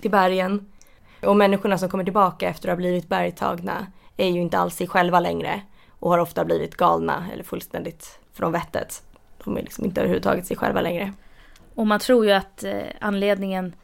till 0.00 0.10
bergen. 0.10 0.72
Och 1.22 1.36
människorna 1.36 1.78
som 1.78 1.88
kommer 1.88 2.04
tillbaka 2.04 2.48
efter 2.48 2.68
att 2.68 2.72
ha 2.72 2.76
blivit 2.76 3.08
bergtagna 3.08 3.86
är 4.16 4.28
ju 4.28 4.40
inte 4.40 4.58
alls 4.58 4.74
sig 4.76 4.86
själva 4.86 5.20
längre. 5.20 5.62
Och 5.98 6.10
har 6.10 6.18
ofta 6.18 6.44
blivit 6.44 6.76
galna 6.76 7.26
eller 7.32 7.44
fullständigt 7.44 8.18
från 8.32 8.52
vettet. 8.52 9.02
De 9.46 9.56
är 9.56 9.62
liksom 9.62 9.84
inte 9.84 10.00
överhuvudtaget 10.00 10.46
sig 10.46 10.56
själva 10.56 10.80
längre. 10.80 11.12
Och 11.74 11.86
man 11.86 12.00
tror 12.00 12.26
ju 12.26 12.32
att 12.32 12.64
eh, 12.64 12.82
anledningen 13.00 13.74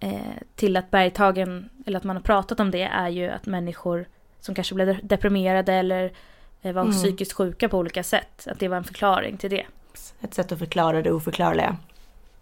eh, 0.00 0.20
till 0.54 0.76
att 0.76 0.90
bergtagen, 0.90 1.68
eller 1.86 1.98
att 1.98 2.04
man 2.04 2.16
har 2.16 2.22
pratat 2.22 2.60
om 2.60 2.70
det, 2.70 2.82
är 2.82 3.08
ju 3.08 3.28
att 3.30 3.46
människor 3.46 4.06
som 4.40 4.54
kanske 4.54 4.74
blev 4.74 5.06
deprimerade 5.06 5.72
eller 5.74 6.12
eh, 6.62 6.72
var 6.72 6.82
Mm. 6.82 6.92
psykiskt 6.94 7.32
sjuka 7.32 7.68
på 7.68 7.78
olika 7.78 8.02
sätt, 8.02 8.46
att 8.50 8.58
det 8.58 8.68
var 8.68 8.76
en 8.76 8.84
förklaring 8.84 9.36
till 9.36 9.50
det. 9.50 9.66
Ett 10.20 10.34
sätt 10.34 10.52
att 10.52 10.58
förklara 10.58 11.02
det 11.02 11.12
oförklarliga. 11.12 11.76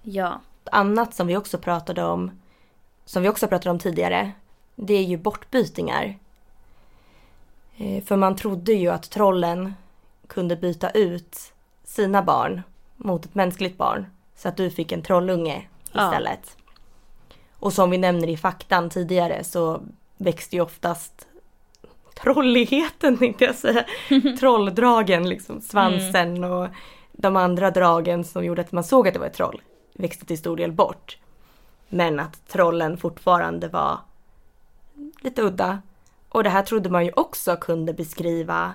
Ja, 0.03 0.41
annat 0.65 1.15
som 1.15 1.27
vi 1.27 1.37
också 1.37 1.59
pratade 1.59 2.03
om, 2.05 2.41
som 3.05 3.23
vi 3.23 3.29
också 3.29 3.49
pratade 3.49 3.71
om 3.71 3.79
tidigare, 3.79 4.33
det 4.75 4.95
är 4.95 5.03
ju 5.03 5.17
bortbytingar. 5.17 6.19
Eh, 7.77 8.05
För 8.05 8.17
man 8.17 8.37
trodde 8.37 8.73
ju 8.73 8.89
att 8.89 9.11
trollen 9.11 9.75
kunde 10.27 10.57
byta 10.57 10.91
ut 10.91 11.53
sina 11.97 12.23
barn 12.23 12.63
mot 12.97 13.25
ett 13.25 13.35
mänskligt 13.35 13.79
barn. 13.79 14.07
Så 14.37 14.49
att 14.49 14.57
du 14.57 14.71
fick 14.71 14.93
en 14.93 15.03
trollunge 15.03 15.69
Ja. 15.93 16.05
istället. 16.11 16.57
Och 17.59 17.73
som 17.73 17.91
vi 17.91 17.99
nämner 17.99 18.29
i 18.29 18.37
faktan 18.37 18.91
tidigare 18.91 19.45
så 19.45 19.81
växte 20.17 20.57
ju 20.57 20.63
oftast 20.63 21.27
trolligheten 22.23 23.19
tänkte 23.19 23.45
jag 23.45 23.55
säga. 23.55 23.85
Trolldragen, 24.41 25.29
liksom 25.29 25.61
svansen 25.61 26.45
och 26.45 26.69
de 27.13 27.37
andra 27.37 27.71
dragen 27.71 28.25
som 28.25 28.45
gjorde 28.45 28.61
att 28.63 28.73
man 28.73 28.85
såg 28.85 29.09
att 29.09 29.15
det 29.15 29.21
var 29.21 29.27
ett 29.27 29.35
troll 29.35 29.63
växte 29.93 30.27
till 30.27 30.39
stor 30.39 30.57
del 30.57 30.73
bort. 30.73 31.19
Men 31.89 32.21
att 32.21 32.49
trollen 32.49 32.97
fortfarande 32.97 33.69
var 33.69 33.99
lite 35.21 35.43
udda. 35.43 35.79
Och 36.29 36.45
det 36.45 36.51
här 36.51 36.63
trodde 36.63 36.91
man 36.91 37.05
ju 37.05 37.13
också 37.17 37.57
kunde 37.57 37.93
beskriva 37.93 38.73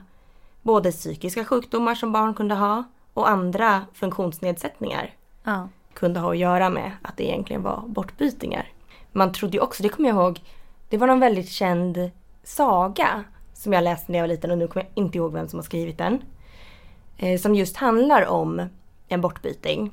både 0.62 0.92
psykiska 0.92 1.46
sjukdomar 1.46 1.96
som 1.96 2.12
barn 2.12 2.34
kunde 2.34 2.56
ha 2.56 2.84
och 3.22 3.30
andra 3.30 3.82
funktionsnedsättningar 3.94 5.14
ja, 5.44 5.70
kunde 5.94 6.20
ha 6.20 6.32
att 6.32 6.38
göra 6.38 6.70
med 6.70 6.92
att 7.02 7.18
det 7.18 7.24
egentligen 7.24 7.64
var 7.64 7.84
bortbytingar. 7.88 8.68
Man 9.12 9.34
trodde 9.34 9.58
ju 9.58 9.64
också, 9.64 9.84
det 9.84 9.90
kommer 9.90 10.10
jag 10.10 10.16
ihåg, 10.16 10.42
det 10.90 10.98
var 10.98 11.08
någon 11.08 11.20
väldigt 11.20 11.50
känd 11.50 12.12
saga 12.44 13.24
som 13.54 13.74
jag 13.74 13.84
läste 13.84 14.12
när 14.12 14.20
jag 14.20 14.24
var 14.24 14.28
liten 14.28 14.52
och 14.52 14.58
nu 14.58 14.68
kommer 14.68 14.86
jag 14.86 15.04
inte 15.04 15.18
ihåg 15.18 15.34
vem 15.34 15.48
som 15.48 15.60
har 15.60 15.64
skrivit 15.64 15.98
den. 15.98 16.22
Eh, 17.18 17.40
som 17.40 17.56
just 17.56 17.78
handlar 17.78 18.28
om 18.28 18.70
en 19.08 19.22
bortbyting. 19.22 19.92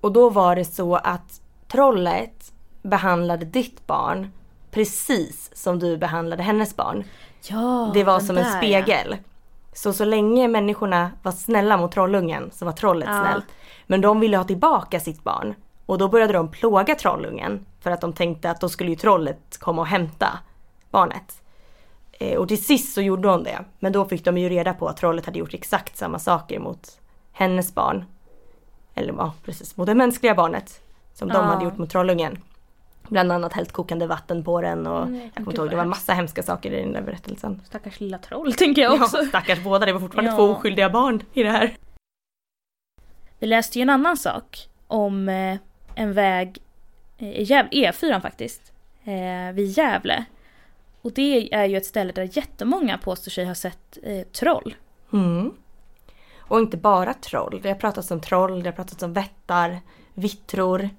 Och 0.00 0.12
då 0.12 0.30
var 0.30 0.56
det 0.56 0.64
så 0.64 0.96
att 0.96 1.40
trollet 1.68 2.52
behandlade 2.82 3.44
ditt 3.44 3.86
barn 3.86 4.32
precis 4.70 5.50
som 5.54 5.78
du 5.78 5.96
behandlade 5.96 6.42
hennes 6.42 6.76
barn. 6.76 7.04
ja 7.48 7.90
Det 7.94 8.04
var 8.04 8.20
som 8.20 8.36
en 8.36 8.44
där, 8.44 8.52
ja. 9.10 9.16
Så 9.76 9.92
så 9.92 10.04
länge 10.04 10.48
människorna 10.48 11.10
var 11.22 11.32
snälla 11.32 11.76
mot 11.76 11.92
trollungen 11.92 12.50
så 12.52 12.64
var 12.64 12.72
trollet 12.72 13.08
Ja. 13.08 13.20
snällt. 13.24 13.44
Men 13.86 14.00
de 14.00 14.20
ville 14.20 14.36
ha 14.36 14.44
tillbaka 14.44 15.00
sitt 15.00 15.24
barn. 15.24 15.54
Och 15.86 15.98
då 15.98 16.08
började 16.08 16.32
de 16.32 16.50
plåga 16.50 16.94
trollungen. 16.94 17.66
För 17.80 17.90
att 17.90 18.00
de 18.00 18.12
tänkte 18.12 18.50
att 18.50 18.60
då 18.60 18.68
skulle 18.68 18.90
ju 18.90 18.96
trollet 18.96 19.58
komma 19.58 19.82
och 19.82 19.86
hämta 19.88 20.38
barnet. 20.90 21.42
Eh, 22.12 22.38
och 22.38 22.48
till 22.48 22.64
sist 22.64 22.94
så 22.94 23.00
gjorde 23.02 23.28
hon 23.28 23.42
det. 23.44 23.64
Men 23.78 23.92
då 23.92 24.04
fick 24.04 24.24
de 24.24 24.38
ju 24.38 24.48
reda 24.48 24.74
på 24.74 24.88
att 24.88 24.96
trollet 24.96 25.26
hade 25.26 25.38
gjort 25.38 25.54
exakt 25.54 25.96
samma 25.96 26.18
saker 26.18 26.58
mot 26.60 27.00
hennes 27.32 27.74
barn. 27.74 28.04
Eller 28.94 29.12
ja, 29.12 29.32
precis, 29.44 29.76
mot 29.76 29.86
det 29.86 29.94
mänskliga 29.94 30.34
barnet. 30.34 30.80
Som 31.14 31.28
de 31.28 31.34
Ja. 31.34 31.42
hade 31.42 31.64
gjort 31.64 31.78
mot 31.78 31.90
trollungen. 31.90 32.38
Bland 33.08 33.32
annat 33.32 33.52
hällt 33.52 33.72
kokande 33.72 34.06
vatten 34.06 34.44
på 34.44 34.60
den 34.60 34.86
och 34.86 35.02
Mm, 35.02 35.20
jag 35.20 35.34
kommer 35.34 35.50
inte 35.50 35.60
ihåg, 35.60 35.70
det 35.70 35.76
var 35.76 35.84
massa 35.84 36.12
hemska 36.12 36.42
saker 36.42 36.70
i 36.72 36.82
den 36.82 36.92
där 36.92 37.02
berättelsen. 37.02 37.62
Stackars 37.64 38.00
lilla 38.00 38.18
troll 38.18 38.52
tänker 38.52 38.82
jag 38.82 39.02
också. 39.02 39.16
Ja, 39.18 39.24
stackars 39.24 39.62
båda, 39.64 39.86
det 39.86 39.92
var 39.92 40.00
fortfarande 40.00 40.30
Ja. 40.30 40.36
två 40.36 40.44
oskyldiga 40.44 40.90
barn 40.90 41.22
i 41.32 41.42
det 41.42 41.50
här. 41.50 41.76
Vi 43.38 43.46
läste 43.46 43.78
ju 43.78 43.82
en 43.82 43.90
annan 43.90 44.16
sak 44.16 44.68
om 44.86 45.28
eh, 45.28 45.56
en 45.94 46.12
väg 46.12 46.58
eh, 47.18 47.28
i 47.30 47.44
Gäv- 47.44 47.70
E4 47.70 48.20
faktiskt, 48.20 48.72
eh, 49.04 49.54
vid 49.54 49.66
Gävle. 49.78 50.24
Och 51.02 51.12
det 51.12 51.54
är 51.54 51.64
ju 51.64 51.76
ett 51.76 51.86
ställe 51.86 52.12
där 52.12 52.28
jättemånga 52.36 52.98
påstår 52.98 53.30
sig 53.30 53.44
ha 53.44 53.54
sett 53.54 53.98
eh, 54.02 54.22
troll. 54.26 54.74
Mm. 55.12 55.52
Och 56.38 56.58
inte 56.58 56.76
bara 56.76 57.14
troll, 57.14 57.60
det 57.62 57.68
har 57.68 57.76
pratats 57.76 58.10
om 58.10 58.20
troll, 58.20 58.62
det 58.62 58.68
har 58.68 58.74
pratats 58.76 59.02
om 59.02 59.12
vättar, 59.12 59.80
vittror. 60.14 60.90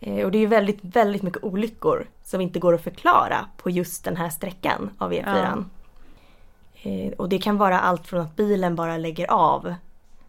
Eh, 0.00 0.24
och 0.24 0.30
det 0.30 0.38
är 0.38 0.40
ju 0.40 0.46
väldigt, 0.46 0.78
väldigt 0.82 1.22
mycket 1.22 1.44
olyckor 1.44 2.06
som 2.22 2.40
inte 2.40 2.58
går 2.58 2.74
att 2.74 2.84
förklara 2.84 3.46
på 3.56 3.70
just 3.70 4.04
den 4.04 4.16
här 4.16 4.30
sträckan 4.30 4.90
av 4.98 5.12
E4. 5.12 5.64
Eh, 6.82 7.12
och 7.12 7.28
det 7.28 7.38
kan 7.38 7.58
vara 7.58 7.80
allt 7.80 8.06
från 8.06 8.20
att 8.20 8.36
bilen 8.36 8.76
bara 8.76 8.96
lägger 8.96 9.30
av 9.30 9.74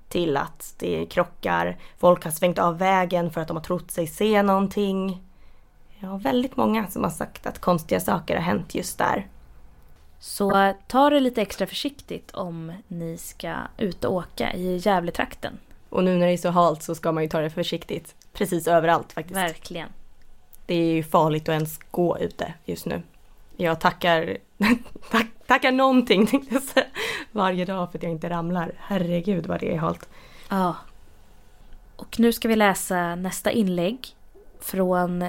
till 0.09 0.37
att 0.37 0.75
det 0.79 1.05
krockar, 1.05 1.77
folk 1.97 2.23
har 2.23 2.31
svängt 2.31 2.59
av 2.59 2.77
vägen 2.77 3.31
för 3.31 3.41
att 3.41 3.47
de 3.47 3.57
har 3.57 3.63
trott 3.63 3.91
sig 3.91 4.07
se 4.07 4.43
någonting. 4.43 5.23
Ja, 5.99 6.17
väldigt 6.17 6.57
många 6.57 6.87
som 6.87 7.03
har 7.03 7.11
sagt 7.11 7.45
att 7.45 7.59
konstiga 7.59 7.99
saker 7.99 8.35
har 8.35 8.41
hänt 8.41 8.75
just 8.75 8.97
där. 8.97 9.27
Så 10.19 10.57
eh, 10.57 10.75
ta 10.87 11.09
det 11.09 11.19
lite 11.19 11.41
extra 11.41 11.67
försiktigt 11.67 12.31
om 12.31 12.73
ni 12.87 13.17
ska 13.17 13.53
ut 13.77 14.05
och 14.05 14.13
åka 14.13 14.53
i 14.53 14.77
Gävletrakten. 14.77 15.57
Och 15.89 16.03
nu 16.03 16.17
när 16.17 16.27
det 16.27 16.33
är 16.33 16.37
så 16.37 16.49
halt 16.49 16.83
så 16.83 16.95
ska 16.95 17.11
man 17.11 17.23
ju 17.23 17.29
ta 17.29 17.39
det 17.41 17.49
försiktigt. 17.49 18.15
Precis 18.33 18.67
överallt 18.67 19.13
faktiskt. 19.13 19.37
Verkligen. 19.37 19.89
Det 20.65 20.75
är 20.75 20.93
ju 20.93 21.03
farligt 21.03 21.43
att 21.43 21.53
ens 21.53 21.79
gå 21.91 22.17
ute 22.19 22.53
just 22.65 22.85
nu. 22.85 23.01
Jag 23.57 23.79
tackar, 23.79 24.37
tack, 25.11 25.27
tackar 25.47 25.71
någonting 25.71 26.27
tänkte 26.27 26.53
jag 26.53 26.63
säga, 26.63 26.85
varje 27.31 27.65
dag 27.65 27.91
för 27.91 27.97
att 27.97 28.03
jag 28.03 28.11
inte 28.11 28.29
ramlar. 28.29 28.71
Herregud 28.77 29.47
vad 29.47 29.59
det 29.59 29.73
är 29.73 29.77
halt. 29.77 30.09
Ja. 30.49 30.75
Och 31.95 32.19
nu 32.19 32.33
ska 32.33 32.47
vi 32.47 32.55
läsa 32.55 33.15
nästa 33.15 33.51
inlägg 33.51 34.15
från 34.59 35.25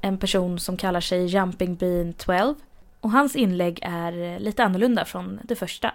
en 0.00 0.18
person 0.18 0.58
som 0.58 0.76
kallar 0.76 1.00
sig 1.00 1.26
Jumping 1.26 1.74
Bean 1.74 2.12
12. 2.12 2.54
Och 3.00 3.10
hans 3.10 3.36
inlägg 3.36 3.78
är 3.82 4.38
lite 4.38 4.64
annorlunda 4.64 5.04
från 5.04 5.40
det 5.42 5.56
första. 5.56 5.94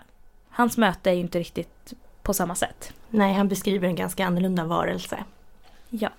Hans 0.49 0.77
möte 0.77 1.09
är 1.09 1.13
ju 1.13 1.19
inte 1.19 1.39
riktigt 1.39 1.93
på 2.21 2.33
samma 2.33 2.55
sätt. 2.55 2.93
Nej, 3.09 3.33
han 3.33 3.47
beskriver 3.47 3.87
en 3.87 3.95
ganska 3.95 4.25
annorlunda 4.25 4.63
varelse. 4.63 5.23
Ja. 5.89 6.09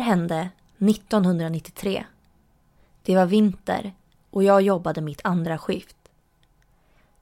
Hände 0.00 0.48
1993. 0.78 2.04
Det 3.02 3.16
var 3.16 3.26
vinter 3.26 3.94
och 4.30 4.44
jag 4.44 4.62
jobbade 4.62 5.00
mitt 5.00 5.20
andra 5.24 5.58
skift. 5.58 5.96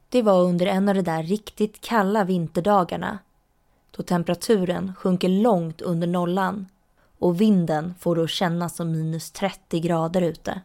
Det 0.08 0.22
var 0.22 0.42
under 0.42 0.66
en 0.66 0.88
av 0.88 0.94
de 0.94 1.02
där 1.02 1.22
riktigt 1.22 1.80
kalla 1.80 2.24
vinterdagarna 2.24 3.18
då 3.90 4.02
temperaturen 4.02 4.94
sjunker 4.94 5.28
långt 5.28 5.80
under 5.80 6.06
nollan 6.06 6.66
och 7.18 7.40
vinden 7.40 7.94
får 7.98 8.16
det 8.16 8.22
att 8.22 8.30
kännas 8.30 8.76
som 8.76 8.92
minus 8.92 9.30
30 9.30 9.80
grader 9.80 10.22
ute. 10.22 10.60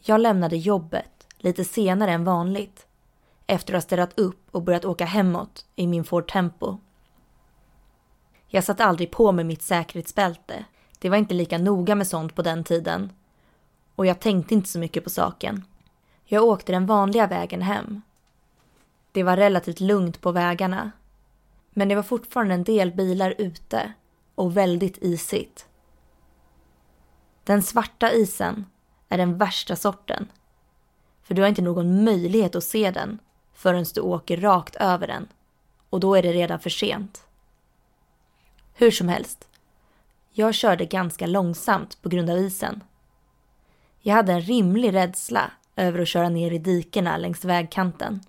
Jag 0.00 0.20
lämnade 0.20 0.56
jobbet 0.56 1.26
lite 1.38 1.64
senare 1.64 2.10
än 2.10 2.24
vanligt 2.24 2.86
efter 3.46 3.72
att 3.74 3.76
ha 3.76 3.80
städat 3.80 4.18
upp 4.18 4.48
och 4.50 4.62
börjat 4.62 4.84
åka 4.84 5.04
hemåt 5.04 5.66
i 5.76 5.86
min 5.86 6.04
Ford 6.04 6.32
Tempo. 6.32 6.78
Jag 8.46 8.64
satte 8.64 8.84
aldrig 8.84 9.10
på 9.10 9.32
mig 9.32 9.44
mitt 9.44 9.62
säkerhetsbälte. 9.62 10.64
Det 11.02 11.10
var 11.10 11.16
inte 11.16 11.34
lika 11.34 11.58
noga 11.58 11.94
med 11.94 12.06
sånt 12.06 12.34
på 12.34 12.42
den 12.42 12.64
tiden. 12.64 13.12
Och 13.94 14.06
jag 14.06 14.20
tänkte 14.20 14.54
inte 14.54 14.68
så 14.68 14.78
mycket 14.78 15.04
på 15.04 15.10
saken. 15.10 15.64
Jag 16.24 16.44
åkte 16.44 16.72
den 16.72 16.86
vanliga 16.86 17.26
vägen 17.26 17.62
hem. 17.62 18.02
Det 19.12 19.22
var 19.22 19.36
relativt 19.36 19.80
lugnt 19.80 20.20
på 20.20 20.32
vägarna. 20.32 20.92
Men 21.70 21.88
det 21.88 21.94
var 21.94 22.02
fortfarande 22.02 22.54
en 22.54 22.64
del 22.64 22.92
bilar 22.92 23.34
ute 23.38 23.92
och 24.34 24.56
väldigt 24.56 24.98
isigt. 25.02 25.66
Den 27.44 27.62
svarta 27.62 28.12
isen 28.12 28.66
är 29.08 29.18
den 29.18 29.38
värsta 29.38 29.76
sorten. 29.76 30.28
För 31.22 31.34
du 31.34 31.42
har 31.42 31.48
inte 31.48 31.62
någon 31.62 32.04
möjlighet 32.04 32.54
att 32.54 32.64
se 32.64 32.90
den 32.90 33.18
förrän 33.52 33.84
du 33.94 34.00
åker 34.00 34.36
rakt 34.36 34.76
över 34.76 35.06
den. 35.06 35.28
Och 35.90 36.00
då 36.00 36.14
är 36.14 36.22
det 36.22 36.32
redan 36.32 36.60
för 36.60 36.70
sent. 36.70 37.26
Hur 38.74 38.90
som 38.90 39.08
helst. 39.08 39.48
Jag 40.34 40.54
körde 40.54 40.84
ganska 40.84 41.26
långsamt 41.26 42.02
på 42.02 42.08
grund 42.08 42.30
av 42.30 42.38
isen. 42.38 42.84
Jag 44.00 44.14
hade 44.14 44.32
en 44.32 44.40
rimlig 44.40 44.94
rädsla 44.94 45.50
över 45.76 45.98
att 45.98 46.08
köra 46.08 46.28
ner 46.28 46.50
i 46.50 46.58
dikena 46.58 47.16
längs 47.16 47.44
vägkanten. 47.44 48.20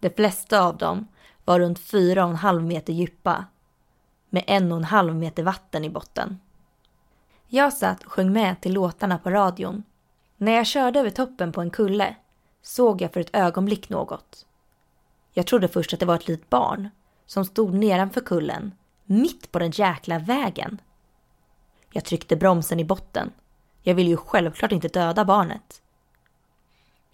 De 0.00 0.10
flesta 0.10 0.62
av 0.62 0.76
dem 0.76 1.08
var 1.44 1.60
runt 1.60 1.78
fyra 1.78 2.24
och 2.24 2.30
en 2.30 2.36
halv 2.36 2.62
meter 2.62 2.92
djupa 2.92 3.44
med 4.30 4.44
en 4.46 4.72
och 4.72 4.78
en 4.78 4.84
halv 4.84 5.14
meter 5.14 5.42
vatten 5.42 5.84
i 5.84 5.90
botten. 5.90 6.40
Jag 7.46 7.72
satt 7.72 8.04
och 8.04 8.12
sjöng 8.12 8.32
med 8.32 8.60
till 8.60 8.72
låtarna 8.72 9.18
på 9.18 9.30
radion. 9.30 9.82
När 10.36 10.52
jag 10.52 10.66
körde 10.66 11.00
över 11.00 11.10
toppen 11.10 11.52
på 11.52 11.60
en 11.60 11.70
kulle 11.70 12.16
såg 12.62 13.02
jag 13.02 13.12
för 13.12 13.20
ett 13.20 13.36
ögonblick 13.36 13.88
något. 13.88 14.46
Jag 15.32 15.46
trodde 15.46 15.68
först 15.68 15.92
att 15.92 16.00
det 16.00 16.06
var 16.06 16.14
ett 16.14 16.28
litet 16.28 16.50
barn 16.50 16.90
som 17.26 17.44
stod 17.44 17.74
nedanför 17.74 18.20
kullen, 18.20 18.72
mitt 19.06 19.52
på 19.52 19.58
den 19.58 19.70
jäkla 19.70 20.18
vägen. 20.18 20.80
Jag 21.92 22.04
tryckte 22.04 22.36
bromsen 22.36 22.80
i 22.80 22.84
botten. 22.84 23.32
Jag 23.82 23.94
ville 23.94 24.10
ju 24.10 24.16
självklart 24.16 24.72
inte 24.72 24.88
döda 24.88 25.24
barnet. 25.24 25.82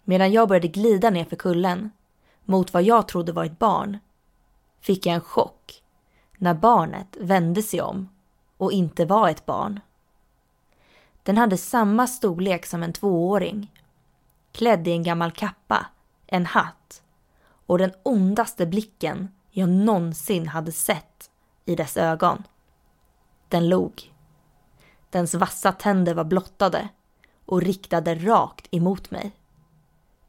Medan 0.04 0.32
jag 0.32 0.48
började 0.48 0.68
glida 0.68 1.10
ner 1.10 1.24
för 1.24 1.36
kullen, 1.36 1.90
mot 2.44 2.72
vad 2.72 2.82
jag 2.82 3.08
trodde 3.08 3.32
var 3.32 3.44
ett 3.44 3.58
barn, 3.58 3.98
fick 4.80 5.06
jag 5.06 5.14
en 5.14 5.20
chock 5.20 5.82
när 6.38 6.54
barnet 6.54 7.16
vände 7.20 7.62
sig 7.62 7.80
om 7.80 8.08
och 8.56 8.72
inte 8.72 9.04
var 9.04 9.28
ett 9.28 9.46
barn. 9.46 9.80
Den 11.22 11.38
hade 11.38 11.56
samma 11.56 12.06
storlek 12.06 12.66
som 12.66 12.82
en 12.82 12.92
tvååring. 12.92 13.72
Klädd 14.52 14.88
i 14.88 14.90
en 14.90 15.02
gammal 15.02 15.32
kappa, 15.32 15.86
en 16.26 16.46
hatt 16.46 17.02
och 17.66 17.78
den 17.78 17.92
ondaste 18.02 18.66
blicken 18.66 19.28
jag 19.50 19.68
någonsin 19.68 20.48
hade 20.48 20.72
sett 20.72 21.30
i 21.64 21.74
dess 21.74 21.96
ögon. 21.96 22.42
Den 23.48 23.68
log. 23.68 24.12
Dens 25.10 25.34
vassa 25.34 25.72
tänder 25.72 26.14
var 26.14 26.24
blottade 26.24 26.88
och 27.46 27.62
riktade 27.62 28.14
rakt 28.14 28.68
emot 28.70 29.10
mig. 29.10 29.32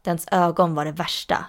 Dens 0.01 0.27
ögon 0.31 0.75
var 0.75 0.85
det 0.85 0.91
värsta. 0.91 1.45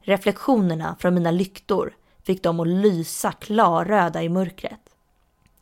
Reflektionerna 0.00 0.96
från 0.98 1.14
mina 1.14 1.30
lyktor 1.30 1.96
fick 2.22 2.42
dem 2.42 2.60
att 2.60 2.68
lysa 2.68 3.32
klarröda 3.32 4.22
i 4.22 4.28
mörkret. 4.28 4.80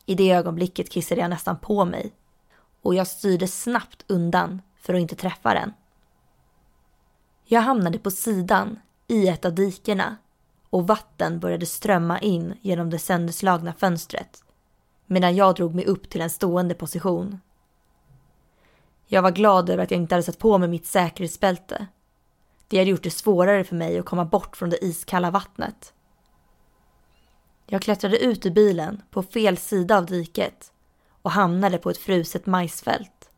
I 0.05 0.15
det 0.15 0.31
ögonblicket 0.31 0.89
kissade 0.89 1.21
jag 1.21 1.29
nästan 1.29 1.59
på 1.59 1.85
mig 1.85 2.11
och 2.81 2.95
jag 2.95 3.07
styrde 3.07 3.47
snabbt 3.47 4.05
undan 4.07 4.61
för 4.75 4.93
att 4.93 4.99
inte 4.99 5.15
träffa 5.15 5.53
den. 5.53 5.73
Jag 7.45 7.61
hamnade 7.61 7.99
på 7.99 8.11
sidan 8.11 8.79
i 9.07 9.27
ett 9.27 9.45
av 9.45 9.55
dikena 9.55 10.17
och 10.69 10.87
vatten 10.87 11.39
började 11.39 11.65
strömma 11.65 12.19
in 12.19 12.53
genom 12.61 12.89
det 12.89 12.99
sönderslagna 12.99 13.73
fönstret 13.73 14.43
medan 15.11 15.35
jag 15.35 15.55
drog 15.55 15.75
mig 15.75 15.85
upp 15.85 16.09
till 16.09 16.21
en 16.21 16.29
stående 16.29 16.75
position. 16.75 17.39
Jag 19.07 19.21
var 19.21 19.31
glad 19.31 19.69
över 19.69 19.83
att 19.83 19.91
jag 19.91 19.99
inte 19.99 20.15
hade 20.15 20.23
satt 20.23 20.39
på 20.39 20.57
mig 20.57 20.69
mitt 20.69 20.85
säkerhetsbälte. 20.85 21.87
Det 22.67 22.77
hade 22.77 22.89
gjort 22.89 23.03
det 23.03 23.11
svårare 23.11 23.63
för 23.63 23.75
mig 23.75 23.99
att 23.99 24.05
komma 24.05 24.25
bort 24.25 24.57
från 24.57 24.69
det 24.69 24.85
iskalla 24.85 25.31
vattnet. 25.31 25.93
Jag 27.65 27.81
klättrade 27.81 28.19
ut 28.19 28.45
ur 28.45 28.49
bilen 28.49 29.01
på 29.11 29.23
fel 29.23 29.57
sida 29.57 29.97
av 29.97 30.05
diket 30.05 30.71
och 31.21 31.31
hamnade 31.31 31.77
på 31.77 31.89
ett 31.89 31.97
fruset 31.97 32.45
majsfält. 32.45 33.29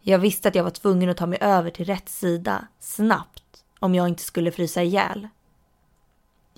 Jag 0.00 0.18
visste 0.18 0.48
att 0.48 0.54
jag 0.54 0.64
var 0.64 0.70
tvungen 0.70 1.10
att 1.10 1.16
ta 1.16 1.26
mig 1.26 1.38
över 1.40 1.70
till 1.70 1.84
rätt 1.86 2.08
sida 2.08 2.66
snabbt 2.78 3.64
om 3.78 3.94
jag 3.94 4.08
inte 4.08 4.22
skulle 4.22 4.52
frysa 4.52 4.82
ihjäl. 4.82 5.28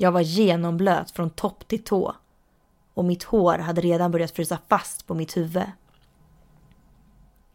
Jag 0.03 0.13
var 0.13 0.21
genomblöt 0.21 1.11
från 1.11 1.31
topp 1.31 1.69
till 1.69 1.85
tå 1.85 2.15
och 2.95 3.05
mitt 3.05 3.23
hår 3.23 3.59
hade 3.59 3.81
redan 3.81 4.11
börjat 4.11 4.31
frysa 4.31 4.59
fast 4.69 5.07
på 5.07 5.15
mitt 5.15 5.37
huvud. 5.37 5.63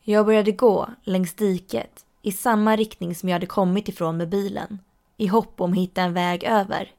Jag 0.02 0.26
började 0.26 0.52
gå 0.52 0.90
längs 1.04 1.34
diket 1.34 2.06
i 2.22 2.32
samma 2.32 2.76
riktning 2.76 3.16
som 3.16 3.30
jag 3.30 3.36
hade 3.36 3.46
kommit 3.46 3.90
ifrån 3.90 4.18
med 4.18 4.30
bilen 4.30 4.80
i 5.18 5.28
hopp 5.28 5.62
om 5.62 5.72
att 5.72 5.78
hitta 5.78 6.02
en 6.02 6.14
väg 6.14 6.44
över. 6.44 6.92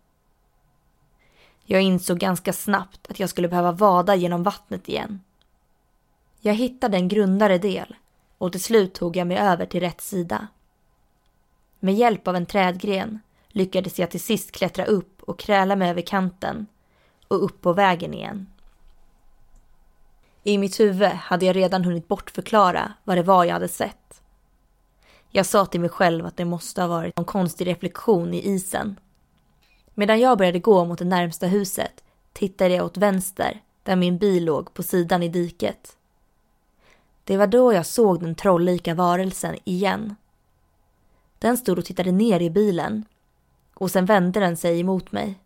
Jag 1.64 1.82
insåg 1.82 2.18
ganska 2.18 2.52
snabbt 2.52 3.10
att 3.10 3.20
jag 3.20 3.30
skulle 3.30 3.48
behöva 3.48 3.72
vada 3.72 4.14
genom 4.14 4.42
vattnet 4.42 4.88
igen. 4.88 5.20
Jag 6.40 6.54
hittade 6.54 6.96
en 6.96 7.08
grundare 7.08 7.58
del 7.58 7.96
och 8.38 8.52
till 8.52 8.62
slut 8.62 8.94
tog 8.94 9.16
jag 9.16 9.26
mig 9.26 9.38
över 9.38 9.66
till 9.66 9.80
rätt 9.80 10.00
sida. 10.00 10.48
Med 11.80 11.94
hjälp 11.94 12.28
av 12.28 12.36
en 12.36 12.46
trädgren 12.46 13.20
lyckades 13.48 13.98
jag 13.98 14.10
till 14.10 14.20
sist 14.20 14.52
klättra 14.52 14.84
upp 14.84 15.17
och 15.28 15.38
kräla 15.38 15.76
mig 15.76 15.90
över 15.90 16.02
kanten 16.02 16.66
och 17.28 17.44
upp 17.44 17.60
på 17.60 17.72
vägen 17.72 18.14
igen. 18.14 18.46
I 20.42 20.58
mitt 20.58 20.80
huvud 20.80 21.08
hade 21.08 21.46
jag 21.46 21.56
redan 21.56 21.84
hunnit 21.84 22.08
bortförklara 22.08 22.92
vad 23.04 23.16
det 23.16 23.22
var 23.22 23.44
jag 23.44 23.52
hade 23.52 23.68
sett. 23.68 24.22
Jag 25.30 25.46
sa 25.46 25.66
till 25.66 25.80
mig 25.80 25.90
själv 25.90 26.26
att 26.26 26.36
det 26.36 26.44
måste 26.44 26.80
ha 26.80 26.88
varit 26.88 27.16
någon 27.16 27.24
konstig 27.24 27.66
reflektion 27.66 28.34
i 28.34 28.48
isen 28.48 28.96
Medan 29.94 30.20
jag 30.20 30.38
började 30.38 30.58
gå 30.58 30.84
mot 30.84 30.98
det 30.98 31.04
närmsta 31.04 31.46
huset 31.46 32.04
tittade 32.32 32.74
jag 32.74 32.86
åt 32.86 32.96
vänster 32.96 33.62
där 33.82 33.96
min 33.96 34.18
bil 34.18 34.44
låg 34.44 34.74
på 34.74 34.82
sidan 34.82 35.22
i 35.22 35.28
diket. 35.28 35.96
Det 37.24 37.36
var 37.36 37.46
då 37.46 37.72
jag 37.72 37.86
såg 37.86 38.20
den 38.20 38.34
trolllika 38.34 38.94
varelsen 38.94 39.56
igen. 39.64 40.14
Den 41.38 41.56
stod 41.56 41.78
och 41.78 41.84
tittade 41.84 42.12
ner 42.12 42.40
i 42.40 42.50
bilen 42.50 43.04
och 43.78 43.90
sen 43.90 44.04
vände 44.04 44.40
den 44.40 44.56
sig 44.56 44.80
emot 44.80 45.12
mig. 45.12 45.38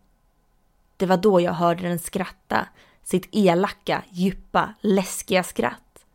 Det 0.97 1.05
var 1.05 1.17
då 1.17 1.41
jag 1.41 1.53
hörde 1.53 1.87
den 1.87 1.99
skratta, 1.99 2.67
sitt 3.03 3.27
elaka, 3.31 4.03
djupa, 4.09 4.73
läskiga 4.81 5.43
skratt. 5.43 6.05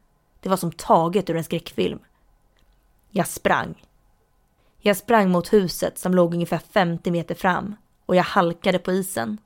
Det 0.41 0.49
var 0.49 0.57
som 0.57 0.73
taget 0.73 1.31
ur 1.31 1.37
en 1.37 1.45
skräckfilm. 1.45 1.99
Jag 3.11 3.29
sprang. 3.29 3.85
Jag 4.81 4.97
sprang 4.97 5.31
mot 5.31 5.53
huset 5.53 5.99
som 5.99 6.15
låg 6.15 6.35
ungefär 6.35 6.59
50 6.59 7.11
meter 7.11 7.35
fram 7.35 7.77
och 8.07 8.17
jag 8.17 8.25
halkade 8.25 8.79
på 8.79 8.93
isen. 8.93 9.39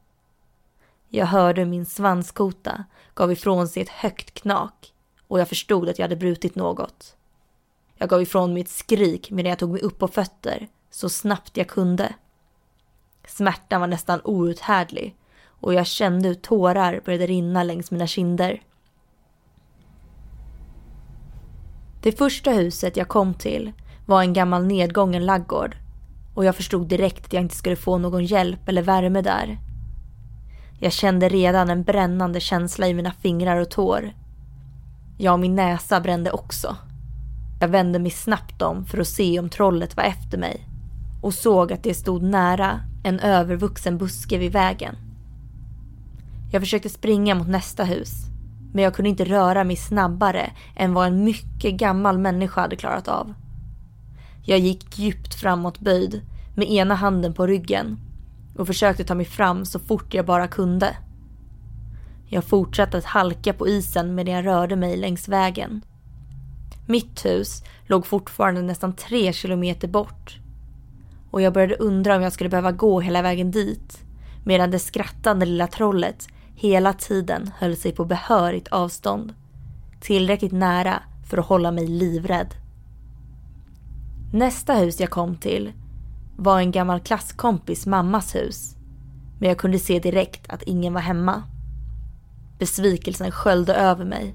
Jag 1.09 1.27
hörde 1.27 1.65
min 1.65 1.87
svanskota 1.87 2.85
gav 3.15 3.33
ifrån 3.33 3.69
sig 3.69 3.83
ett 3.83 3.89
högt 3.89 4.35
knak 4.35 4.93
och 5.29 5.41
jag 5.41 5.49
förstod 5.49 5.89
att 5.89 5.99
jag 5.99 6.05
hade 6.05 6.17
brutit 6.17 6.55
något. 6.55 7.17
Jag 7.95 8.09
gav 8.09 8.23
ifrån 8.23 8.53
mig 8.53 8.63
ett 8.63 8.69
skrik 8.69 9.31
medan 9.31 9.51
jag 9.51 9.59
tog 9.59 9.71
mig 9.71 9.81
upp 9.81 9.99
på 9.99 10.09
fötter 10.09 10.69
så 10.91 11.09
snabbt 11.09 11.57
jag 11.57 11.69
kunde. 11.69 12.15
Smärtan 13.27 13.81
var 13.81 13.89
nästan 13.89 14.21
outhärdlig 14.25 15.17
och 15.61 15.75
jag 15.75 15.87
kände 15.87 16.29
hur 16.29 16.35
tårar 16.35 17.01
började 17.05 17.27
rinna 17.27 17.63
längs 17.63 17.91
mina 17.91 18.07
kinder. 18.07 18.63
Det 22.03 22.13
första 22.13 22.51
huset 22.51 22.97
jag 22.97 23.09
kom 23.09 23.35
till 23.35 23.73
var 24.07 24.23
en 24.23 24.33
gammal 24.33 24.67
nedgången 24.67 25.27
laggård 25.27 25.77
och 26.35 26.45
jag 26.45 26.57
förstod 26.57 26.89
direkt 26.89 27.27
att 27.27 27.33
jag 27.33 27.43
inte 27.43 27.57
skulle 27.57 27.77
få 27.77 27.99
någon 27.99 28.25
hjälp 28.25 28.69
eller 28.69 28.83
värme 28.83 29.23
där. 29.23 29.59
Jag 30.81 30.93
kände 30.93 31.29
redan 31.29 31.71
en 31.71 31.83
brännande 31.83 32.41
känsla 32.41 32.89
i 32.89 32.95
mina 32.95 33.13
fingrar 33.13 33.57
och 33.61 33.71
tår. 33.71 34.13
Ja, 35.19 35.37
min 35.37 35.55
näsa 35.55 36.01
brände 36.01 36.31
också. 36.31 36.77
Jag 37.61 37.69
vände 37.69 37.99
mig 37.99 38.11
snabbt 38.11 38.63
om 38.63 38.85
för 38.85 38.99
att 38.99 39.09
se 39.09 39.39
om 39.39 39.49
trollet 39.49 39.97
var 39.97 40.05
efter 40.05 40.39
mig 40.39 40.69
och 41.23 41.35
såg 41.35 41.73
att 41.73 41.83
det 41.83 41.95
stod 41.95 42.23
nära 42.23 42.81
en 43.03 43.21
övervuxen 43.21 43.99
buske 43.99 44.39
vid 44.39 44.53
vägen. 44.53 44.97
Jag 46.53 46.63
försökte 46.63 46.89
springa 46.89 47.35
mot 47.35 47.49
nästa 47.49 47.85
hus, 47.85 48.11
men 48.73 48.85
jag 48.85 48.95
kunde 48.95 49.09
inte 49.09 49.25
röra 49.25 49.65
mig 49.65 49.77
snabbare 49.77 50.53
än 50.77 50.95
vad 50.95 51.07
en 51.07 51.25
mycket 51.25 51.75
gammal 51.75 52.19
människa 52.19 52.61
hade 52.61 52.77
klarat 52.77 53.09
av. 53.09 53.35
Jag 54.45 54.59
gick 54.59 54.99
djupt 54.99 55.35
framåtböjd 55.35 56.23
med 56.55 56.71
ena 56.71 56.95
handen 56.95 57.35
på 57.35 57.47
ryggen 57.47 57.99
och 58.57 58.67
försökte 58.67 59.05
ta 59.05 59.15
mig 59.15 59.27
fram 59.27 59.65
så 59.65 59.79
fort 59.79 60.15
jag 60.15 60.27
bara 60.27 60.49
kunde. 60.49 60.97
Jag 62.29 62.45
fortsatte 62.45 62.99
att 62.99 63.05
halka 63.05 63.53
på 63.53 63.69
isen 63.69 64.15
medan 64.15 64.35
jag 64.35 64.47
rörde 64.47 64.77
mig 64.77 64.97
längs 64.97 65.29
vägen. 65.29 65.85
Mitt 66.87 67.25
hus 67.25 67.65
låg 67.87 68.07
fortfarande 68.07 68.63
nästan 68.63 68.93
tre 68.93 69.33
kilometer 69.33 69.89
bort. 69.89 70.42
Och 71.33 71.43
jag 71.43 71.53
började 71.53 71.75
undra 71.75 72.17
om 72.17 72.23
jag 72.23 72.33
skulle 72.33 72.51
behöva 72.51 72.73
gå 72.73 73.01
hela 73.01 73.23
vägen 73.23 73.51
dit 73.51 74.05
medan 74.45 74.71
det 74.71 74.79
skrattande 74.79 75.47
lilla 75.47 75.67
trollet 75.67 76.29
hela 76.55 76.93
tiden 76.93 77.51
höll 77.59 77.77
sig 77.77 77.93
på 77.93 78.05
behörigt 78.05 78.69
avstånd. 78.69 79.35
Tillräckligt 80.01 80.53
nära 80.53 81.03
för 81.31 81.39
att 81.39 81.47
hålla 81.47 81.71
mig 81.71 81.87
livrädd. 81.87 82.55
Nästa 84.33 84.75
hus 84.75 85.01
jag 85.01 85.11
kom 85.11 85.37
till 85.37 85.73
var 86.37 86.59
en 86.59 86.71
gammal 86.71 87.01
klasskompis 87.01 87.87
mammas 87.87 88.35
hus. 88.35 88.77
Men 89.39 89.49
jag 89.49 89.59
kunde 89.59 89.79
se 89.79 89.99
direkt 89.99 90.51
att 90.51 90.63
ingen 90.63 90.95
var 90.95 91.01
hemma. 91.01 91.43
Besvikelsen 92.59 93.31
sköljde 93.31 93.75
över 93.75 94.05
mig. 94.05 94.35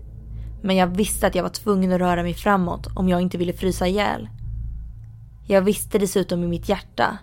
Men 0.63 0.75
jag 0.75 0.87
visste 0.87 1.27
att 1.27 1.35
jag 1.35 1.43
var 1.43 1.49
tvungen 1.49 1.91
att 1.91 1.99
röra 1.99 2.23
mig 2.23 2.33
framåt 2.33 2.87
om 2.95 3.09
jag 3.09 3.21
inte 3.21 3.37
ville 3.37 3.53
frysa 3.53 3.87
ihjäl. 3.87 4.29
Jag 5.49 5.61
visste 5.61 5.97
dessutom 5.97 6.43
i 6.43 6.47
mitt 6.47 6.69
hjärta 6.69 7.17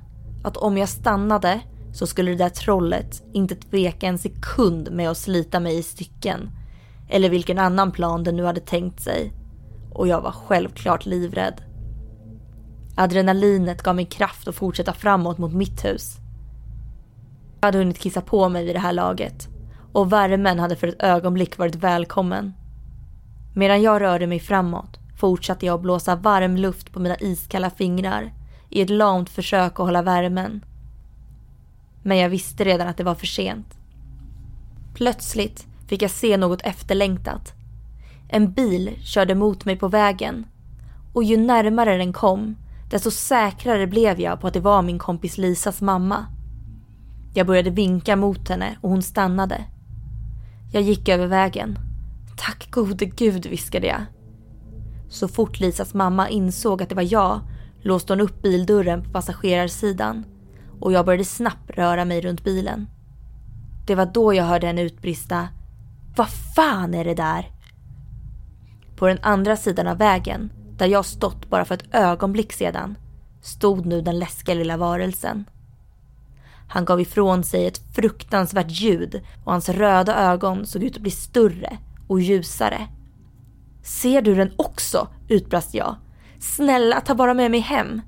att 0.45 0.57
om 0.57 0.77
jag 0.77 0.89
stannade 0.89 1.61
så 1.93 2.07
skulle 2.07 2.31
det 2.31 2.37
där 2.37 2.49
trollet 2.49 3.23
inte 3.33 3.55
tveka 3.55 4.07
en 4.07 4.19
sekund 4.19 4.93
med 4.93 5.11
att 5.11 5.19
slita 5.19 5.61
mig 5.61 5.79
i 5.79 5.83
stycken. 5.83 6.51
Eller 7.09 7.29
vilken 7.29 7.59
annan 7.59 7.93
plan 7.93 8.25
den 8.25 8.37
nu 8.37 8.45
hade 8.45 8.61
tänkt 8.61 9.01
sig. 9.01 9.33
Och 9.93 10.09
jag 10.09 10.21
var 10.21 10.33
självklart 10.33 11.07
livrädd. 11.07 11.63
Adrenalinet 12.97 13.83
gav 13.83 13.97
mig 13.97 14.05
kraft 14.05 14.49
att 14.49 14.55
fortsätta 14.55 14.93
framåt 14.93 15.39
mot 15.39 15.53
mitt 15.53 15.85
hus. 15.85 16.17
Jag 17.61 17.67
hade 17.67 17.79
hunnit 17.79 17.99
kissa 17.99 18.21
på 18.21 18.49
mig 18.49 18.65
vid 18.65 18.75
det 18.75 18.81
här 18.81 18.93
laget 18.93 19.49
och 19.93 20.13
värmen 20.13 20.59
hade 20.59 20.77
för 20.77 20.89
ett 20.89 21.03
ögonblick 21.03 21.59
varit 21.59 21.75
välkommen. 21.75 22.53
Medan 23.55 23.83
jag 23.83 24.01
rörde 24.01 24.27
mig 24.27 24.41
framåt 24.41 25.04
fortsatte 25.25 25.67
jag 25.67 25.75
att 25.75 25.81
blåsa 25.81 26.17
varm 26.17 26.57
luft 26.57 26.93
på 26.93 27.01
mina 27.01 27.17
iskalla 27.17 27.71
fingrar 27.71 28.33
i 28.71 28.81
ett 28.81 28.91
lamt 28.91 29.31
försök 29.31 29.73
att 29.73 29.87
hålla 29.87 30.03
värmen. 30.03 30.65
Men 32.03 32.19
jag 32.19 32.29
visste 32.29 32.65
redan 32.65 32.89
att 32.89 32.97
det 32.97 33.05
var 33.05 33.15
för 33.15 33.27
sent. 33.27 33.79
Plötsligt 34.95 35.67
fick 35.89 36.03
jag 36.03 36.11
se 36.11 36.37
något 36.37 36.63
efterlängtat. 36.63 37.53
En 38.29 38.53
bil 38.53 38.99
körde 39.05 39.35
mot 39.35 39.65
mig 39.65 39.77
på 39.77 39.89
vägen 39.89 40.47
och 41.13 41.25
ju 41.25 41.37
närmare 41.37 41.97
den 41.97 42.13
kom 42.13 42.57
desto 42.91 43.11
säkrare 43.11 43.87
blev 43.87 44.21
jag 44.21 44.41
på 44.41 44.47
att 44.47 44.55
det 44.55 44.61
var 44.61 44.83
min 44.83 44.99
kompis 44.99 45.39
Lisas 45.39 45.81
mamma. 45.81 46.27
Jag 47.35 47.47
började 47.47 47.71
vinka 47.71 48.17
mot 48.17 48.49
henne 48.49 48.79
och 48.81 48.91
hon 48.91 49.03
stannade. 49.03 49.65
Jag 50.73 50.83
gick 50.83 51.09
över 51.09 51.27
vägen. 51.27 51.79
Tack 52.37 52.71
gode 52.71 53.07
gud, 53.07 53.47
viskade 53.47 53.87
jag. 53.87 54.01
Så 55.15 55.29
fort 55.29 55.61
Lisas 55.61 55.95
mamma 55.95 56.29
insåg 56.29 56.83
att 56.83 56.89
det 56.89 56.95
var 56.95 57.13
jag 57.13 57.41
låste 57.83 58.13
hon 58.13 58.21
upp 58.21 58.43
bildörren 58.43 59.03
på 59.03 59.11
passagerarsidan 59.11 60.25
och 60.81 60.93
jag 60.93 61.07
började 61.07 61.25
snabbt 61.25 61.71
röra 61.71 62.05
mig 62.05 62.21
runt 62.21 62.45
bilen. 62.45 62.87
Det 63.87 63.95
var 63.95 64.07
då 64.07 64.35
jag 64.35 64.45
hörde 64.45 64.67
henne 64.67 64.83
utbrista 64.83 65.49
Vad 66.17 66.29
fan 66.57 66.95
är 66.95 67.05
det 67.05 67.15
där? 67.15 67.51
På 68.97 69.07
den 69.07 69.19
andra 69.23 69.57
sidan 69.57 69.87
av 69.87 69.99
vägen, 69.99 70.53
där 70.77 70.87
jag 70.87 71.05
stått 71.05 71.51
bara 71.51 71.65
för 71.65 71.75
ett 71.75 71.95
ögonblick 71.95 72.53
sedan, 72.53 72.99
stod 73.43 73.87
nu 73.87 74.01
den 74.01 74.19
läskiga 74.19 74.55
lilla 74.55 74.77
varelsen. 74.77 75.45
Han 76.69 76.85
gav 76.85 77.01
ifrån 77.01 77.45
sig 77.45 77.67
ett 77.67 77.95
fruktansvärt 77.95 78.71
ljud 78.71 79.23
och 79.45 79.53
hans 79.53 79.69
röda 79.69 80.33
ögon 80.33 80.67
såg 80.67 80.83
ut 80.83 80.97
att 80.97 81.03
bli 81.03 81.11
större 81.11 81.79
och 82.09 82.21
ljusare. 82.21 82.89
Ser 83.85 84.23
du 84.23 84.35
den 84.35 84.53
också? 84.57 85.09
utbrast 85.29 85.75
jag. 85.75 85.97
Snälla, 86.39 87.01
ta 87.01 87.15
bara 87.15 87.35
med 87.35 87.51
mig 87.51 87.61
hem. 87.61 88.01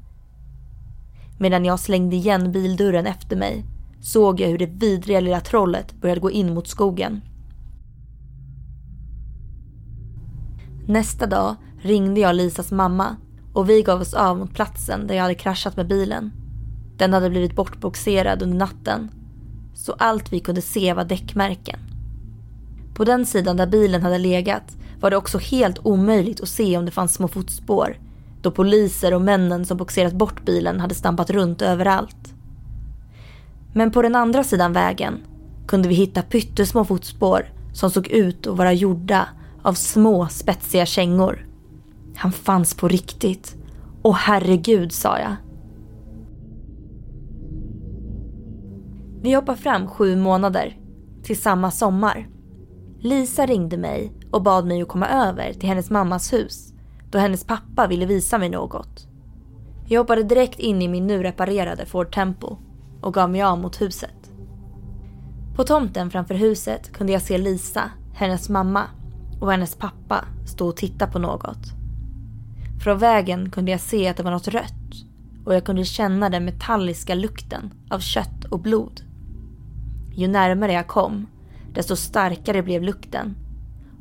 Medan 1.38 1.64
jag 1.64 1.80
slängde 1.80 2.16
igen 2.16 2.52
bildörren 2.52 3.06
efter 3.06 3.36
mig 3.36 3.64
såg 4.00 4.40
jag 4.40 4.48
hur 4.48 4.58
det 4.58 4.66
vidriga 4.66 5.20
lilla 5.20 5.40
trollet 5.40 6.00
började 6.00 6.20
gå 6.20 6.30
in 6.30 6.54
mot 6.54 6.68
skogen. 6.68 7.20
Nästa 10.86 11.26
dag 11.26 11.56
ringde 11.80 12.20
jag 12.20 12.36
Lisas 12.36 12.72
mamma 12.72 13.16
och 13.52 13.70
vi 13.70 13.82
gav 13.82 14.00
oss 14.00 14.14
av 14.14 14.38
mot 14.38 14.54
platsen 14.54 15.06
där 15.06 15.14
jag 15.14 15.22
hade 15.22 15.34
kraschat 15.34 15.76
med 15.76 15.88
bilen. 15.88 16.32
Den 16.96 17.12
hade 17.12 17.30
blivit 17.30 17.56
bortboxerad 17.56 18.42
under 18.42 18.58
natten. 18.58 19.10
Så 19.74 19.92
allt 19.92 20.32
vi 20.32 20.40
kunde 20.40 20.62
se 20.62 20.94
var 20.94 21.04
däckmärken. 21.04 21.78
På 22.94 23.04
den 23.04 23.26
sidan 23.26 23.56
där 23.56 23.66
bilen 23.66 24.02
hade 24.02 24.18
legat 24.18 24.76
var 25.00 25.10
det 25.10 25.16
också 25.16 25.38
helt 25.38 25.78
omöjligt 25.86 26.40
att 26.40 26.48
se 26.48 26.78
om 26.78 26.84
det 26.84 26.90
fanns 26.90 27.14
små 27.14 27.28
fotspår 27.28 27.96
då 28.46 28.50
poliser 28.50 29.14
och 29.14 29.22
männen 29.22 29.64
som 29.66 29.76
boxerat 29.76 30.12
bort 30.12 30.44
bilen 30.44 30.80
hade 30.80 30.94
stampat 30.94 31.30
runt 31.30 31.62
överallt. 31.62 32.34
Men 33.74 33.90
på 33.90 34.02
den 34.02 34.14
andra 34.14 34.44
sidan 34.44 34.72
vägen 34.72 35.22
kunde 35.66 35.88
vi 35.88 35.94
hitta 35.94 36.22
pyttesmå 36.22 36.84
fotspår 36.84 37.52
som 37.72 37.90
såg 37.90 38.08
ut 38.08 38.46
att 38.46 38.56
vara 38.56 38.72
gjorda 38.72 39.28
av 39.62 39.74
små 39.74 40.28
spetsiga 40.28 40.86
kängor. 40.86 41.46
Han 42.16 42.32
fanns 42.32 42.74
på 42.74 42.88
riktigt. 42.88 43.56
Åh 44.02 44.16
herregud, 44.16 44.92
sa 44.92 45.18
jag. 45.18 45.36
Vi 49.22 49.32
hoppar 49.34 49.54
fram 49.54 49.88
sju 49.88 50.16
månader, 50.16 50.78
till 51.22 51.40
samma 51.40 51.70
sommar. 51.70 52.28
Lisa 52.98 53.46
ringde 53.46 53.76
mig 53.76 54.12
och 54.30 54.42
bad 54.42 54.66
mig 54.66 54.82
att 54.82 54.88
komma 54.88 55.08
över 55.08 55.52
till 55.52 55.68
hennes 55.68 55.90
mammas 55.90 56.32
hus 56.32 56.72
då 57.10 57.18
hennes 57.18 57.44
pappa 57.44 57.86
ville 57.86 58.06
visa 58.06 58.38
mig 58.38 58.48
något. 58.48 59.06
Jag 59.88 60.00
hoppade 60.00 60.22
direkt 60.22 60.58
in 60.58 60.82
i 60.82 60.88
min 60.88 61.06
nu 61.06 61.22
reparerade 61.22 61.86
Ford 61.86 62.14
Tempo 62.14 62.56
och 63.00 63.14
gav 63.14 63.30
mig 63.30 63.42
av 63.42 63.58
mot 63.58 63.80
huset. 63.80 64.30
På 65.56 65.64
tomten 65.64 66.10
framför 66.10 66.34
huset 66.34 66.92
kunde 66.92 67.12
jag 67.12 67.22
se 67.22 67.38
Lisa, 67.38 67.90
hennes 68.14 68.48
mamma 68.48 68.82
och 69.40 69.50
hennes 69.50 69.74
pappa 69.74 70.24
stå 70.46 70.68
och 70.68 70.76
titta 70.76 71.06
på 71.06 71.18
något. 71.18 71.58
Från 72.82 72.98
vägen 72.98 73.50
kunde 73.50 73.70
jag 73.70 73.80
se 73.80 74.08
att 74.08 74.16
det 74.16 74.22
var 74.22 74.30
något 74.30 74.48
rött 74.48 74.72
och 75.44 75.54
jag 75.54 75.64
kunde 75.64 75.84
känna 75.84 76.28
den 76.30 76.44
metalliska 76.44 77.14
lukten 77.14 77.72
av 77.90 77.98
kött 77.98 78.44
och 78.50 78.60
blod. 78.60 79.00
Ju 80.12 80.28
närmare 80.28 80.72
jag 80.72 80.86
kom, 80.86 81.26
desto 81.72 81.96
starkare 81.96 82.62
blev 82.62 82.82
lukten. 82.82 83.36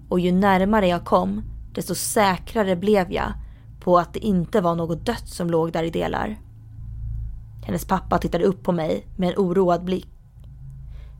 Och 0.09 0.19
ju 0.19 0.31
närmare 0.31 0.87
jag 0.87 1.05
kom, 1.05 1.43
desto 1.71 1.95
säkrare 1.95 2.75
blev 2.75 3.11
jag 3.11 3.33
på 3.79 3.97
att 3.97 4.13
det 4.13 4.19
inte 4.19 4.61
var 4.61 4.75
något 4.75 5.05
dött 5.05 5.27
som 5.27 5.49
låg 5.49 5.71
där 5.71 5.83
i 5.83 5.89
delar. 5.89 6.37
Hennes 7.65 7.85
pappa 7.85 8.17
tittade 8.17 8.43
upp 8.43 8.63
på 8.63 8.71
mig 8.71 9.07
med 9.15 9.29
en 9.29 9.37
oroad 9.37 9.83
blick. 9.83 10.07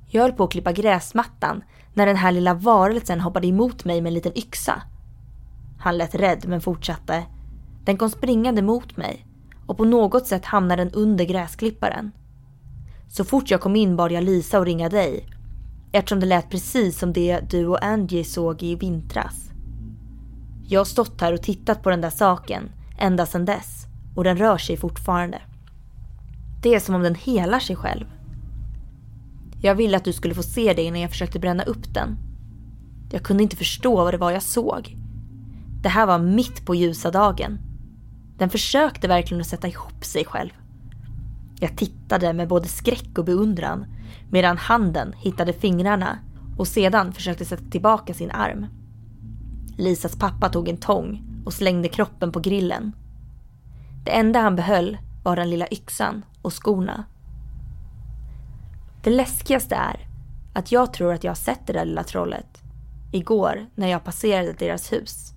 Jag 0.07 0.21
höll 0.21 0.31
på 0.31 0.43
att 0.43 0.51
klippa 0.51 0.71
gräsmattan 0.71 1.63
när 1.93 2.05
den 2.05 2.15
här 2.15 2.31
lilla 2.31 2.53
varelsen 2.53 3.21
hoppade 3.21 3.47
emot 3.47 3.85
mig 3.85 4.01
med 4.01 4.09
en 4.09 4.13
liten 4.13 4.37
yxa. 4.37 4.81
Han 5.79 5.97
lät 5.97 6.15
rädd 6.15 6.45
men 6.47 6.61
fortsatte. 6.61 7.23
Den 7.83 7.97
kom 7.97 8.09
springande 8.09 8.61
mot 8.61 8.97
mig 8.97 9.25
och 9.65 9.77
på 9.77 9.85
något 9.85 10.27
sätt 10.27 10.45
hamnade 10.45 10.83
den 10.83 10.93
under 10.93 11.25
gräsklipparen. 11.25 12.11
Så 13.07 13.23
fort 13.23 13.51
jag 13.51 13.61
kom 13.61 13.75
in 13.75 13.95
bad 13.95 14.11
jag 14.11 14.23
Lisa 14.23 14.59
att 14.59 14.65
ringa 14.65 14.89
dig 14.89 15.34
eftersom 15.97 16.19
det 16.19 16.25
lät 16.25 16.49
precis 16.49 16.99
som 16.99 17.13
det 17.13 17.39
du 17.49 17.67
och 17.67 17.85
Angie 17.85 18.23
såg 18.23 18.63
i 18.63 18.75
vintras. 18.75 19.51
Jag 20.67 20.79
har 20.79 20.85
stått 20.85 21.21
här 21.21 21.33
och 21.33 21.41
tittat 21.41 21.83
på 21.83 21.89
den 21.89 22.01
där 22.01 22.09
saken 22.09 22.71
ända 22.99 23.25
sedan 23.25 23.45
dess 23.45 23.85
och 24.15 24.23
den 24.23 24.37
rör 24.37 24.57
sig 24.57 24.77
fortfarande. 24.77 25.41
Det 26.61 26.75
är 26.75 26.79
som 26.79 26.95
om 26.95 27.01
den 27.01 27.15
helar 27.15 27.59
sig 27.59 27.75
själv. 27.75 28.05
Jag 29.61 29.75
ville 29.75 29.97
att 29.97 30.03
du 30.03 30.13
skulle 30.13 30.35
få 30.35 30.43
se 30.43 30.73
det 30.73 30.83
innan 30.83 31.01
jag 31.01 31.11
försökte 31.11 31.39
bränna 31.39 31.63
upp 31.63 31.93
den. 31.93 32.17
Jag 33.11 33.23
kunde 33.23 33.43
inte 33.43 33.55
förstå 33.55 33.95
vad 33.95 34.13
det 34.13 34.17
var 34.17 34.31
jag 34.31 34.43
såg. 34.43 34.97
Det 35.81 35.89
här 35.89 36.05
var 36.05 36.19
mitt 36.19 36.65
på 36.65 36.75
ljusa 36.75 37.11
dagen. 37.11 37.59
Den 38.37 38.49
försökte 38.49 39.07
verkligen 39.07 39.41
att 39.41 39.47
sätta 39.47 39.67
ihop 39.67 40.05
sig 40.05 40.25
själv. 40.25 40.51
Jag 41.59 41.77
tittade 41.77 42.33
med 42.33 42.47
både 42.47 42.67
skräck 42.67 43.17
och 43.17 43.25
beundran 43.25 43.85
medan 44.31 44.57
handen 44.57 45.13
hittade 45.17 45.53
fingrarna 45.53 46.19
och 46.57 46.67
sedan 46.67 47.13
försökte 47.13 47.45
sätta 47.45 47.69
tillbaka 47.69 48.13
sin 48.13 48.31
arm. 48.31 48.65
Lisas 49.77 50.15
pappa 50.15 50.49
tog 50.49 50.67
en 50.67 50.77
tång 50.77 51.21
och 51.45 51.53
slängde 51.53 51.87
kroppen 51.87 52.31
på 52.31 52.39
grillen. 52.39 52.91
Det 54.05 54.11
enda 54.11 54.39
han 54.39 54.55
behöll 54.55 54.97
var 55.23 55.35
den 55.35 55.49
lilla 55.49 55.67
yxan 55.71 56.25
och 56.41 56.63
skorna. 56.63 57.03
Det 59.03 59.09
läskigaste 59.09 59.75
är 59.75 60.07
att 60.53 60.71
jag 60.71 60.93
tror 60.93 61.13
att 61.13 61.23
jag 61.23 61.31
har 61.31 61.35
sett 61.35 61.67
det 61.67 61.73
där 61.73 61.85
lilla 61.85 62.03
trollet. 62.03 62.61
Igår 63.11 63.65
när 63.75 63.87
jag 63.87 64.03
passerade 64.03 64.53
deras 64.53 64.93
hus. 64.93 65.33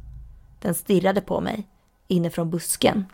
Den 0.61 0.74
stirrade 0.74 1.20
på 1.20 1.41
mig 1.41 1.68
inifrån 2.09 2.51
busken. 2.51 3.05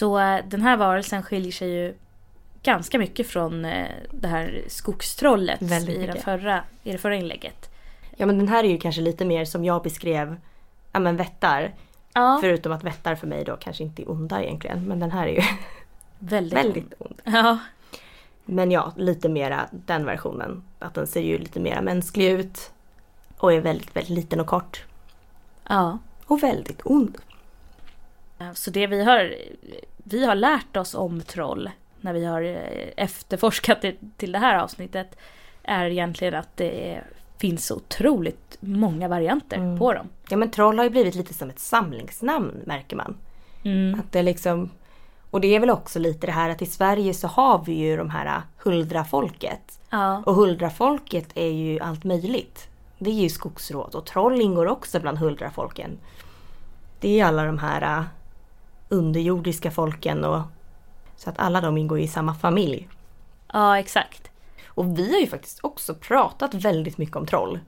Så 0.00 0.18
eh, 0.18 0.44
den 0.48 0.62
här 0.62 0.76
varelsen 0.76 1.22
skiljer 1.22 1.52
sig 1.52 1.70
ju 1.70 1.94
ganska 2.62 2.98
mycket 2.98 3.26
från 3.26 3.64
eh, 3.64 3.86
det 4.10 4.28
här 4.28 4.62
skogstrollet 4.68 5.62
i, 5.62 6.06
den 6.06 6.16
förra, 6.16 6.62
i 6.82 6.92
det 6.92 6.98
förra 6.98 7.16
inlägget. 7.16 7.70
Ja 8.16 8.26
men 8.26 8.38
den 8.38 8.48
här 8.48 8.64
är 8.64 8.68
ju 8.68 8.78
kanske 8.78 9.00
lite 9.00 9.24
mer 9.24 9.44
som 9.44 9.64
jag 9.64 9.82
beskrev, 9.82 10.36
ja 10.92 11.00
men 11.00 11.16
vättar. 11.16 11.74
Ja, 12.12 12.38
Förutom 12.40 12.72
att 12.72 12.84
vättar 12.84 13.14
för 13.14 13.26
mig 13.26 13.44
då 13.44 13.56
kanske 13.56 13.82
inte 13.82 14.02
är 14.02 14.10
onda 14.10 14.42
egentligen. 14.42 14.84
Men 14.88 15.00
den 15.00 15.10
här 15.10 15.26
är 15.26 15.32
ju 15.32 15.42
Väldigt, 16.18 16.58
Väldigt 16.58 16.94
ond. 16.98 17.22
Ja. 17.24 17.58
Men 18.44 18.70
ja, 18.70 18.92
lite 18.96 19.28
mera 19.28 19.68
den 19.70 20.04
versionen. 20.04 20.62
Att 20.78 20.94
den 20.94 21.06
ser 21.06 21.22
ju 21.22 21.38
lite 21.38 21.60
mera 21.60 21.82
mänsklig 21.82 22.30
ut. 22.30 22.72
Och 23.36 23.52
är 23.52 23.60
väldigt, 23.60 23.96
väldigt 23.96 24.14
liten 24.14 24.40
och 24.40 24.46
kort. 24.46 24.84
ja. 25.68 25.98
Och 26.26 26.42
väldigt 26.42 26.80
ond. 26.84 27.18
Så 28.54 28.70
det 28.70 28.86
vi 28.86 29.04
har, 29.04 29.34
vi 30.04 30.24
har 30.24 30.34
lärt 30.34 30.76
oss 30.76 30.94
om 30.94 31.20
troll 31.22 31.70
när 32.00 32.12
vi 32.12 32.24
har 32.24 32.42
eh, 32.42 32.88
efterforskat 32.96 33.82
det 33.82 33.94
till 34.16 34.32
det 34.32 34.38
här 34.38 34.58
avsnittet 34.58 35.16
är 35.62 35.84
egentligen 35.86 36.34
att 36.34 36.56
det 36.56 36.92
är, 36.94 37.04
finns 37.38 37.66
så 37.66 37.76
otroligt 37.76 38.56
många 38.60 39.08
varianter 39.08 39.56
Mm. 39.56 39.78
på 39.78 39.92
dem. 39.92 40.08
Ja 40.28 40.36
men 40.36 40.50
troll 40.50 40.78
har 40.78 40.84
ju 40.84 40.90
blivit 40.90 41.14
lite 41.14 41.34
som 41.34 41.50
ett 41.50 41.58
samlingsnamn 41.58 42.62
märker 42.66 42.96
man. 42.96 43.16
Mm. 43.64 44.00
Att 44.00 44.12
det 44.12 44.22
liksom, 44.22 44.70
och 45.30 45.40
det 45.40 45.54
är 45.54 45.60
väl 45.60 45.70
också 45.70 45.98
lite 45.98 46.26
det 46.26 46.32
här 46.32 46.50
att 46.50 46.62
i 46.62 46.66
Sverige 46.66 47.14
så 47.14 47.28
har 47.28 47.64
vi 47.64 47.72
ju 47.72 47.96
de 47.96 48.10
här 48.10 48.42
Huldra-folket. 48.58 49.80
Ja. 49.90 50.22
Och 50.26 50.34
Huldra-folket 50.34 51.28
är 51.34 51.50
ju 51.50 51.80
allt 51.80 52.04
möjligt. 52.04 52.68
Det 52.98 53.10
är 53.10 53.14
ju 53.14 53.28
skogsråd 53.28 53.94
och 53.94 54.06
troll 54.06 54.40
ingår 54.40 54.66
också 54.66 55.00
bland 55.00 55.18
Huldra-folken. 55.18 55.98
Det 57.00 57.20
är 57.20 57.24
alla 57.24 57.44
de 57.44 57.58
här 57.58 57.98
uh, 57.98 58.04
underjordiska 58.90 59.70
folken 59.70 60.24
och 60.24 60.42
så 61.16 61.30
att 61.30 61.38
alla 61.38 61.60
de 61.60 61.78
ingår 61.78 61.98
i 62.00 62.08
samma 62.08 62.34
familj. 62.34 62.88
ja, 63.52 63.78
exakt. 63.78 64.30
Och 64.68 64.98
vi 64.98 65.12
har 65.12 65.20
ju 65.20 65.26
faktiskt 65.26 65.58
också 65.62 65.94
pratat 65.94 66.54
väldigt 66.54 66.98
mycket 66.98 67.16
om 67.16 67.26
troll. 67.26 67.58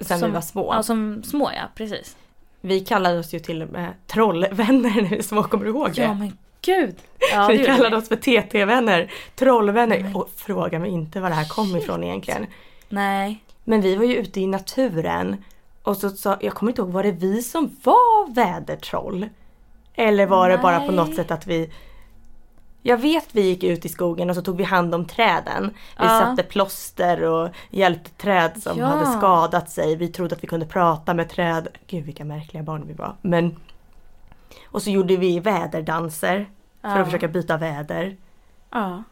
Sen 0.00 0.18
Som- 0.18 0.28
vi 0.28 0.34
var 0.34 0.40
små. 0.40 0.74
Ja, 0.74 0.82
som 0.82 1.22
små 1.22 1.50
ja, 1.56 1.62
precis. 1.74 2.16
Vi 2.60 2.80
kallade 2.80 3.18
oss 3.18 3.34
ju 3.34 3.38
till 3.38 3.62
och 3.62 3.68
med 3.68 3.92
trollvänner 4.06 5.02
när 5.02 5.08
vi 5.08 5.22
små, 5.22 5.42
kommer 5.42 5.64
du 5.64 5.70
ihåg 5.70 5.92
det? 5.94 6.02
Ja 6.02 6.14
men 6.14 6.38
gud. 6.62 6.94
Ja, 7.32 7.48
det 7.48 7.56
vi 7.56 7.64
kallade 7.64 7.96
vi. 7.96 8.02
oss 8.02 8.08
för 8.08 8.16
TT-vänner, 8.16 9.12
trollvänner. 9.34 10.16
Och 10.16 10.30
fråga 10.36 10.78
mig 10.78 10.90
inte 10.90 11.20
var 11.20 11.28
det 11.28 11.34
här 11.34 11.48
kom 11.48 11.76
ifrån 11.76 12.04
egentligen. 12.04 12.46
Nej. 12.88 13.42
Men 13.64 13.80
vi 13.80 13.96
var 13.96 14.04
ju 14.04 14.16
ute 14.16 14.40
i 14.40 14.46
naturen 14.46 15.44
och 15.82 15.96
så 15.96 16.10
sa, 16.10 16.36
jag 16.40 16.52
kommer 16.54 16.72
inte 16.72 16.82
ihåg, 16.82 16.90
var 16.90 17.02
det 17.02 17.12
vi 17.12 17.42
som 17.42 17.76
var 17.82 18.34
vädertroll? 18.34 19.28
Eller 19.96 20.26
var 20.26 20.48
det 20.48 20.58
bara 20.58 20.80
på 20.80 20.92
något 20.92 21.06
Nej. 21.06 21.16
sätt 21.16 21.30
att 21.30 21.46
vi 21.46 21.70
jag 22.82 22.96
vet 22.98 23.28
vi 23.32 23.40
gick 23.40 23.64
ut 23.64 23.84
i 23.84 23.88
skogen 23.88 24.30
och 24.30 24.36
så 24.36 24.42
tog 24.42 24.56
vi 24.56 24.64
hand 24.64 24.94
om 24.94 25.04
träden. 25.06 25.70
Vi 25.98 26.04
Ja. 26.04 26.08
satte 26.08 26.42
plåster 26.42 27.22
och 27.22 27.48
hjälpte 27.70 28.10
träd 28.10 28.62
som 28.62 28.78
Ja. 28.78 28.86
hade 28.86 29.06
skadat 29.18 29.70
sig. 29.70 29.96
Vi 29.96 30.08
trodde 30.08 30.34
att 30.34 30.42
vi 30.42 30.46
kunde 30.48 30.66
prata 30.66 31.14
med 31.14 31.28
träd. 31.28 31.68
Gud 31.86 32.04
vilka 32.04 32.24
märkliga 32.24 32.62
barn 32.62 32.84
vi 32.86 32.92
var. 32.92 33.14
Men... 33.22 33.56
Och 34.66 34.82
så 34.82 34.90
gjorde 34.90 35.16
vi 35.16 35.40
väderdanser 35.40 36.48
för 36.82 36.88
Ja. 36.88 36.98
att 36.98 37.04
försöka 37.06 37.28
byta 37.28 37.56
väder. 37.56 38.16
Ja. 38.70 39.02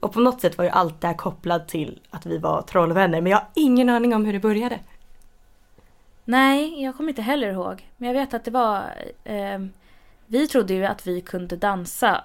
Och 0.00 0.12
på 0.12 0.20
något 0.20 0.40
sätt 0.40 0.58
var 0.58 0.64
ju 0.64 0.70
allt 0.70 1.00
det 1.00 1.06
här 1.06 1.14
kopplat 1.14 1.68
till 1.68 2.00
att 2.10 2.26
vi 2.26 2.38
var 2.38 2.62
trollvänner. 2.62 3.20
Men 3.20 3.30
jag 3.32 3.38
har 3.38 3.46
ingen 3.54 3.88
aning 3.88 4.14
om 4.14 4.24
hur 4.24 4.32
det 4.32 4.40
började. 4.40 4.78
Nej, 6.24 6.82
jag 6.82 6.96
kommer 6.96 7.08
inte 7.08 7.22
heller 7.22 7.48
ihåg. 7.48 7.88
Men 7.96 8.06
jag 8.08 8.14
vet 8.14 8.34
att 8.34 8.44
det 8.44 8.50
var... 8.50 8.82
ehm, 9.24 9.72
vi 10.26 10.48
trodde 10.48 10.74
ju 10.74 10.84
att 10.86 11.06
vi 11.06 11.20
kunde 11.20 11.56
dansa 11.56 12.24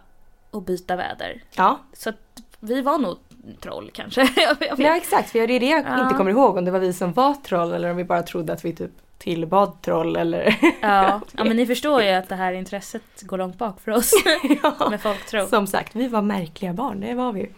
och 0.52 0.62
byta 0.62 0.96
väder. 0.96 1.44
Ja, 1.54 1.80
Så 1.94 2.10
att 2.10 2.16
vi 2.60 2.82
var 2.82 2.98
nog 2.98 3.18
troll 3.60 3.90
kanske. 3.94 4.22
ja 4.78 4.96
exakt. 4.98 5.30
För 5.30 5.48
det 5.48 5.54
är 5.54 5.60
det 5.60 5.70
jag 5.70 5.86
Ja. 5.86 6.04
inte 6.04 6.16
kommer 6.16 6.32
ihåg. 6.32 6.58
Om 6.58 6.66
det 6.66 6.72
var 6.72 6.80
vi 6.80 6.94
som 6.94 7.14
var 7.14 7.34
troll 7.34 7.74
eller 7.74 7.92
om 7.92 7.98
vi 7.98 8.04
bara 8.04 8.24
trodde 8.24 8.54
att 8.54 8.66
vi 8.66 8.76
typ 8.76 8.92
tillbad 9.18 9.82
troll 9.82 10.16
eller... 10.16 10.56
Ja. 10.82 11.22
ja, 11.32 11.44
men 11.44 11.58
ni 11.58 11.66
förstår 11.66 12.02
ju 12.04 12.10
att 12.10 12.30
det 12.30 12.36
här 12.36 12.54
intresset 12.54 13.22
går 13.22 13.38
långt 13.38 13.58
bak 13.58 13.82
för 13.82 13.92
oss 13.92 14.12
ja. 14.64 14.88
med 14.90 15.02
folktro. 15.02 15.48
Som 15.48 15.68
sagt, 15.68 15.96
vi 15.96 16.08
var 16.08 16.22
märkliga 16.22 16.74
barn. 16.74 17.00
Det 17.00 17.14
var 17.14 17.34
vi. 17.34 17.50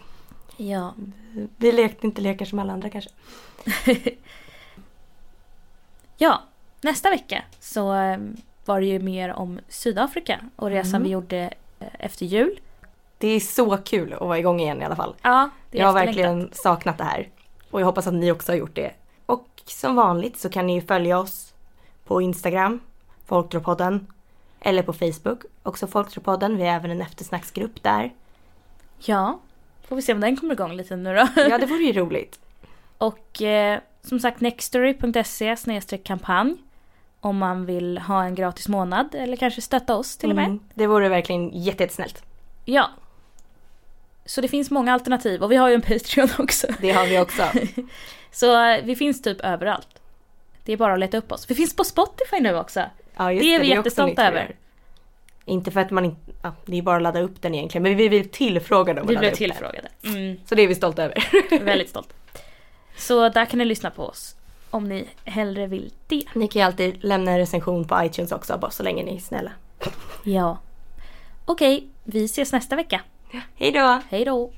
Ja. 0.56 0.94
Vi 1.56 1.72
lekte 1.72 2.06
inte 2.06 2.22
lekar 2.22 2.44
som 2.46 2.58
alla 2.58 2.72
andra 2.72 2.90
kanske. 2.90 3.10
ja, 6.16 6.42
nästa 6.80 7.10
vecka 7.10 7.42
så 7.60 7.90
ehm, 7.92 8.36
var 8.64 8.80
det 8.80 8.86
ju 8.86 8.98
mer 8.98 9.32
om 9.32 9.60
Sydafrika 9.68 10.40
och 10.56 10.70
resan 10.70 10.90
Mm. 10.94 11.02
vi 11.02 11.08
gjorde 11.10 11.38
eh, 11.80 11.86
efter 11.98 12.26
jul. 12.26 12.60
Det 13.18 13.28
är 13.28 13.40
så 13.40 13.76
kul 13.76 14.12
att 14.12 14.20
vara 14.20 14.38
igång 14.38 14.60
igen 14.60 14.82
i 14.82 14.84
alla 14.84 14.96
fall. 14.96 15.14
Ja, 15.22 15.50
det 15.70 15.78
är 15.78 15.82
Jag 15.82 15.88
har 15.88 15.94
verkligen 15.94 16.50
saknat 16.52 16.98
det 16.98 17.04
här. 17.04 17.28
Och 17.70 17.80
jag 17.80 17.86
hoppas 17.86 18.06
att 18.06 18.14
ni 18.14 18.32
också 18.32 18.52
har 18.52 18.56
gjort 18.56 18.74
det. 18.74 18.90
Och 19.26 19.48
som 19.64 19.94
vanligt 19.96 20.38
så 20.38 20.48
kan 20.48 20.66
ni 20.66 20.74
ju 20.74 20.80
följa 20.80 21.18
oss 21.18 21.54
på 22.04 22.22
Instagram, 22.22 22.80
Folktropodden. 23.26 24.06
Eller 24.60 24.82
på 24.82 24.92
Facebook, 24.92 25.44
också 25.62 25.86
Folktropodden. 25.86 26.56
Vi 26.56 26.62
har 26.66 26.74
även 26.74 26.90
en 26.90 27.00
eftersnacksgrupp 27.00 27.82
där. 27.82 28.12
Ja, 28.98 29.40
får 29.88 29.96
vi 29.96 30.02
se 30.02 30.12
om 30.12 30.20
den 30.20 30.36
kommer 30.36 30.54
igång 30.54 30.72
lite 30.72 30.96
nu 30.96 31.14
då. 31.14 31.28
Ja, 31.50 31.58
det 31.58 31.66
vore 31.66 31.82
ju 31.82 31.92
roligt. 31.92 32.40
Och 32.98 33.42
eh, 33.42 33.80
som 34.02 34.20
sagt 34.20 34.40
nextory.se 34.40 35.56
kampanj 36.04 36.56
om 37.24 37.38
man 37.38 37.66
vill 37.66 37.98
ha 37.98 38.24
en 38.24 38.34
gratis 38.34 38.68
månad 38.68 39.14
eller 39.14 39.36
kanske 39.36 39.60
stötta 39.60 39.96
oss 39.96 40.16
till 40.16 40.30
och 40.30 40.36
med. 40.36 40.44
Mm, 40.44 40.60
det 40.74 40.86
vore 40.86 41.08
verkligen 41.08 41.50
jätte- 41.50 41.82
jättesnällt. 41.82 42.22
Ja. 42.64 42.90
Så 44.24 44.40
det 44.40 44.48
finns 44.48 44.70
många 44.70 44.92
alternativ 44.92 45.42
och 45.42 45.52
vi 45.52 45.56
har 45.56 45.68
ju 45.68 45.74
en 45.74 45.82
Patreon 45.82 46.28
också. 46.38 46.66
Det 46.80 46.90
har 46.90 47.06
vi 47.06 47.18
också. 47.18 47.42
Så 48.30 48.64
eh, 48.64 48.84
vi 48.84 48.96
finns 48.96 49.22
typ 49.22 49.40
överallt. 49.40 49.88
Det 50.64 50.72
är 50.72 50.76
bara 50.76 50.92
att 50.92 50.98
leta 50.98 51.16
upp 51.18 51.32
oss. 51.32 51.50
Vi 51.50 51.54
finns 51.54 51.76
på 51.76 51.84
Spotify 51.84 52.40
nu 52.40 52.56
också. 52.58 52.82
Ja, 53.16 53.32
just 53.32 53.42
Det 53.44 53.54
är 53.54 53.60
vi 53.60 53.68
jättestolta 53.68 54.22
vi 54.22 54.28
över. 54.28 54.56
Inte 55.44 55.70
för 55.70 55.80
att 55.80 55.90
man 55.90 56.04
inte... 56.04 56.20
Ja, 56.42 56.52
det 56.66 56.78
är 56.78 56.82
bara 56.82 56.96
att 56.96 57.02
ladda 57.02 57.20
upp 57.20 57.42
den 57.42 57.54
egentligen. 57.54 57.82
Men 57.82 57.96
vi 57.96 58.08
blev 58.08 58.22
tillfrågade 58.28 59.00
om 59.00 59.06
Vi 59.06 59.14
att 59.14 59.20
blev 59.20 59.32
upp 59.32 59.38
den. 59.38 59.48
tillfrågade. 59.50 59.88
Mm, 60.04 60.36
Så 60.46 60.54
det 60.54 60.62
är 60.62 60.68
vi 60.68 60.74
stolta 60.74 61.02
över. 61.04 61.24
väldigt 61.64 61.88
stolt. 61.90 62.08
Så 62.96 63.28
där 63.28 63.44
kan 63.46 63.58
ni 63.58 63.64
lyssna 63.64 63.90
på 63.90 64.02
oss 64.04 64.33
om 64.74 64.84
ni 64.84 65.08
hellre 65.24 65.66
vill 65.66 65.92
det. 66.06 66.24
Ni 66.34 66.48
kan 66.48 66.60
ju 66.60 66.66
alltid 66.66 67.04
lämna 67.04 67.30
en 67.30 67.38
recension 67.38 67.84
på 67.84 68.04
iTunes 68.04 68.32
också, 68.32 68.58
bara 68.58 68.70
så 68.70 68.82
länge 68.82 69.02
ni 69.02 69.16
är 69.16 69.20
snälla. 69.20 69.50
Ja. 70.24 70.58
Okej, 71.44 71.88
vi 72.04 72.24
ses 72.24 72.52
nästa 72.52 72.76
vecka. 72.76 73.00
Hej 73.54 73.72
då! 73.72 74.00
Hej 74.08 74.24
då! 74.24 74.50